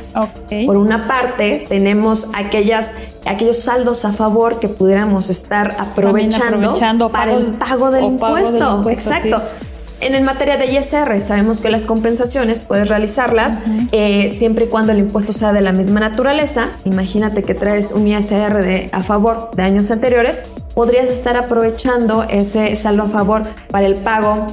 Por 0.64 0.76
una 0.76 1.06
parte, 1.08 1.66
tenemos 1.68 2.30
aquellas, 2.34 2.94
aquellos 3.26 3.58
saldos 3.58 4.04
a 4.04 4.12
favor 4.12 4.60
que 4.60 4.68
pudiéramos 4.68 5.28
estar 5.28 5.74
aprovechando, 5.78 6.56
aprovechando 6.68 7.08
para 7.10 7.32
pago- 7.32 7.38
el 7.40 7.46
pago 7.54 7.90
del 7.90 8.04
o 8.04 8.16
pago 8.16 8.36
del 8.36 8.44
impuesto. 8.46 8.90
Exacto. 8.90 9.38
sí. 9.60 9.66
En 10.02 10.14
el 10.14 10.22
materia 10.24 10.56
de 10.56 10.72
ISR 10.72 11.20
sabemos 11.20 11.60
que 11.60 11.68
las 11.68 11.84
compensaciones 11.84 12.62
puedes 12.62 12.88
realizarlas 12.88 13.58
eh, 13.92 14.30
siempre 14.30 14.64
y 14.64 14.68
cuando 14.68 14.92
el 14.92 14.98
impuesto 14.98 15.34
sea 15.34 15.52
de 15.52 15.60
la 15.60 15.72
misma 15.72 16.00
naturaleza. 16.00 16.68
Imagínate 16.86 17.42
que 17.42 17.52
traes 17.54 17.92
un 17.92 18.08
ISR 18.08 18.62
de, 18.62 18.88
a 18.92 19.02
favor 19.02 19.50
de 19.54 19.62
años 19.62 19.90
anteriores, 19.90 20.42
podrías 20.74 21.08
estar 21.08 21.36
aprovechando 21.36 22.24
ese 22.24 22.74
saldo 22.76 23.04
a 23.04 23.08
favor 23.08 23.42
para 23.70 23.86
el 23.86 23.94
pago 23.94 24.46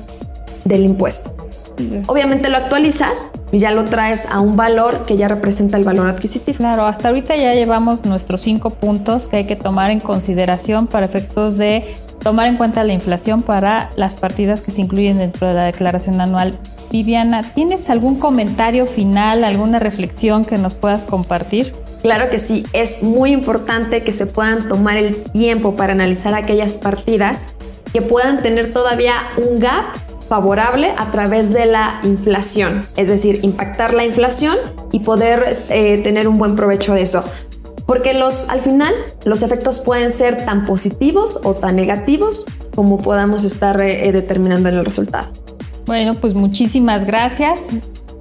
del 0.65 0.84
impuesto. 0.84 1.34
Obviamente 2.07 2.49
lo 2.49 2.57
actualizas 2.57 3.32
y 3.51 3.59
ya 3.59 3.72
lo 3.72 3.86
traes 3.86 4.26
a 4.26 4.39
un 4.39 4.55
valor 4.55 5.05
que 5.05 5.15
ya 5.15 5.28
representa 5.28 5.78
el 5.78 5.84
valor 5.84 6.07
adquisitivo. 6.07 6.57
Claro, 6.57 6.86
hasta 6.86 7.09
ahorita 7.09 7.36
ya 7.36 7.53
llevamos 7.53 8.03
nuestros 8.03 8.41
cinco 8.41 8.72
puntos 8.72 9.28
que 9.28 9.38
hay 9.38 9.45
que 9.45 9.55
tomar 9.55 9.91
en 9.91 9.99
consideración 9.99 10.88
para 10.88 11.05
efectos 11.05 11.57
de 11.57 11.95
tomar 12.24 12.47
en 12.47 12.57
cuenta 12.57 12.84
la 12.84 12.93
inflación 12.93 13.43
para 13.43 13.91
las 13.95 14.15
partidas 14.15 14.61
que 14.61 14.72
se 14.72 14.82
incluyen 14.82 15.20
dentro 15.20 15.47
de 15.47 15.53
la 15.53 15.65
declaración 15.65 16.20
anual. 16.20 16.57
Viviana, 16.91 17.43
¿tienes 17.43 17.89
algún 17.89 18.18
comentario 18.18 18.86
final, 18.86 19.43
alguna 19.43 19.78
reflexión 19.78 20.45
que 20.45 20.57
nos 20.57 20.74
puedas 20.74 21.05
compartir? 21.05 21.74
Claro 22.08 22.30
que 22.30 22.39
sí, 22.39 22.66
es 22.72 23.03
muy 23.03 23.34
importante 23.34 24.01
que 24.01 24.14
se 24.14 24.28
puedan 24.28 24.70
tomar 24.70 24.95
el 24.95 25.26
tiempo 25.34 25.76
para 25.76 25.91
analizar 25.91 26.34
aquellas 26.36 26.78
partidas 26.78 27.49
que 27.91 28.01
puedan 28.01 28.41
tener 28.41 28.72
todavía 28.72 29.16
un 29.36 29.60
gap 29.60 29.84
favorable 30.30 30.93
a 30.97 31.12
través 31.12 31.51
de 31.51 31.66
la 31.66 31.99
inflación, 32.03 32.88
es 32.95 33.10
decir, 33.10 33.41
impactar 33.43 33.93
la 33.93 34.05
inflación 34.05 34.55
y 34.93 35.01
poder 35.01 35.58
eh, 35.68 35.97
tener 35.97 36.30
un 36.30 36.38
buen 36.38 36.55
provecho 36.55 36.93
de 36.93 37.01
eso. 37.01 37.26
Porque 37.86 38.14
los, 38.14 38.47
al 38.47 38.62
final 38.62 38.93
los 39.26 39.43
efectos 39.43 39.80
pueden 39.80 40.10
ser 40.10 40.45
tan 40.45 40.64
positivos 40.64 41.41
o 41.43 41.55
tan 41.55 41.76
negativos 41.76 42.45
como 42.74 43.01
podamos 43.01 43.43
estar 43.43 43.82
eh, 43.82 44.10
determinando 44.14 44.70
en 44.70 44.76
el 44.76 44.86
resultado. 44.86 45.28
Bueno, 45.86 46.14
pues 46.14 46.36
muchísimas 46.36 47.05
gracias 47.05 47.68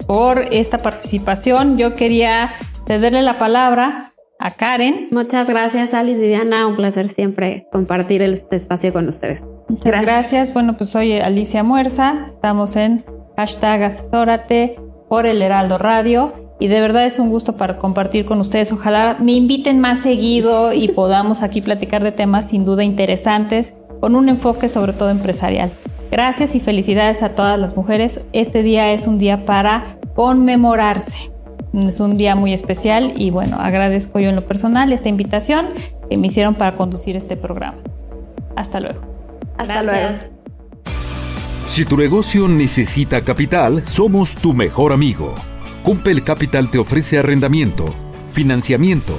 por 0.09 0.41
esta 0.51 0.79
participación. 0.83 1.79
Yo 1.79 1.95
quería 1.95 2.51
cederle 2.87 3.23
la 3.23 3.39
palabra 3.39 4.13
a 4.39 4.51
Karen. 4.51 5.09
Muchas 5.11 5.49
gracias, 5.49 5.95
Alice 5.95 6.21
Viviana. 6.21 6.67
Un 6.67 6.77
placer 6.77 7.09
siempre 7.09 7.67
compartir 7.73 8.23
este 8.23 8.57
espacio 8.57 8.93
con 8.93 9.09
ustedes. 9.09 9.43
Muchas 9.69 10.03
gracias. 10.03 10.55
Bueno, 10.55 10.77
pues 10.77 10.91
soy 10.91 11.19
Alicia 11.19 11.63
Muerza. 11.63 12.27
Estamos 12.31 12.77
en 12.77 13.05
hashtag 13.37 13.83
asesórate 13.83 14.79
por 15.09 15.27
el 15.27 15.43
Heraldo 15.43 15.79
Radio. 15.79 16.33
Y 16.59 16.69
de 16.69 16.81
verdad 16.81 17.05
es 17.05 17.19
un 17.19 17.29
gusto 17.29 17.57
para 17.57 17.77
compartir 17.77 18.25
con 18.25 18.41
ustedes. 18.41 18.73
Ojalá 18.73 19.17
me 19.21 19.33
inviten 19.33 19.79
más 19.79 20.01
seguido 20.01 20.73
y 20.73 20.89
podamos 20.89 21.43
aquí 21.43 21.61
platicar 21.61 22.03
de 22.03 22.13
temas 22.13 22.49
sin 22.49 22.65
duda 22.65 22.83
interesantes 22.83 23.75
con 24.01 24.15
un 24.15 24.29
enfoque 24.29 24.69
sobre 24.69 24.95
todo 24.95 25.11
empresarial. 25.11 25.71
Gracias 26.11 26.55
y 26.55 26.61
felicidades 26.61 27.23
a 27.23 27.31
todas 27.31 27.59
las 27.59 27.77
mujeres. 27.77 28.23
Este 28.33 28.63
día 28.63 28.93
es 28.93 29.07
un 29.07 29.19
día 29.19 29.45
para 29.45 29.99
conmemorarse. 30.15 31.36
Es 31.75 32.01
un 32.01 32.17
día 32.17 32.37
muy 32.37 32.53
especial 32.53 33.13
y 33.17 33.31
bueno, 33.31 33.59
agradezco 33.61 34.19
yo 34.19 34.31
en 34.31 34.37
lo 34.37 34.47
personal 34.47 34.93
esta 34.93 35.09
invitación 35.09 35.67
que 36.09 36.17
me 36.17 36.29
hicieron 36.29 36.55
para 36.55 36.75
conducir 36.75 37.17
este 37.17 37.37
programa. 37.37 37.79
Hasta 38.57 38.81
luego. 38.81 39.03
Hasta 39.59 39.83
luego. 39.83 40.17
Si 41.67 41.85
tu 41.85 41.97
negocio 41.97 42.49
necesita 42.49 43.21
capital, 43.23 43.87
somos 43.87 44.37
tu 44.37 44.55
mejor 44.55 44.93
amigo. 44.93 45.35
Cumpel 45.83 46.23
Capital 46.25 46.71
te 46.71 46.79
ofrece 46.79 47.19
arrendamiento, 47.19 47.85
financiamiento, 48.33 49.15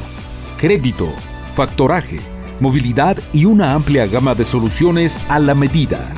crédito, 0.58 1.08
factoraje, 1.56 2.20
movilidad 2.60 3.18
y 3.34 3.46
una 3.46 3.74
amplia 3.74 4.08
gama 4.08 4.34
de 4.34 4.46
soluciones 4.46 5.20
a 5.30 5.40
la 5.40 5.56
medida. 5.56 6.14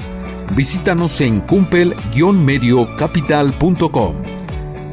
Visítanos 0.56 1.20
en 1.22 1.42
cumpel-mediocapital.com. 1.42 4.16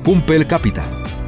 Cumpel 0.04 0.46
Capital. 0.46 0.95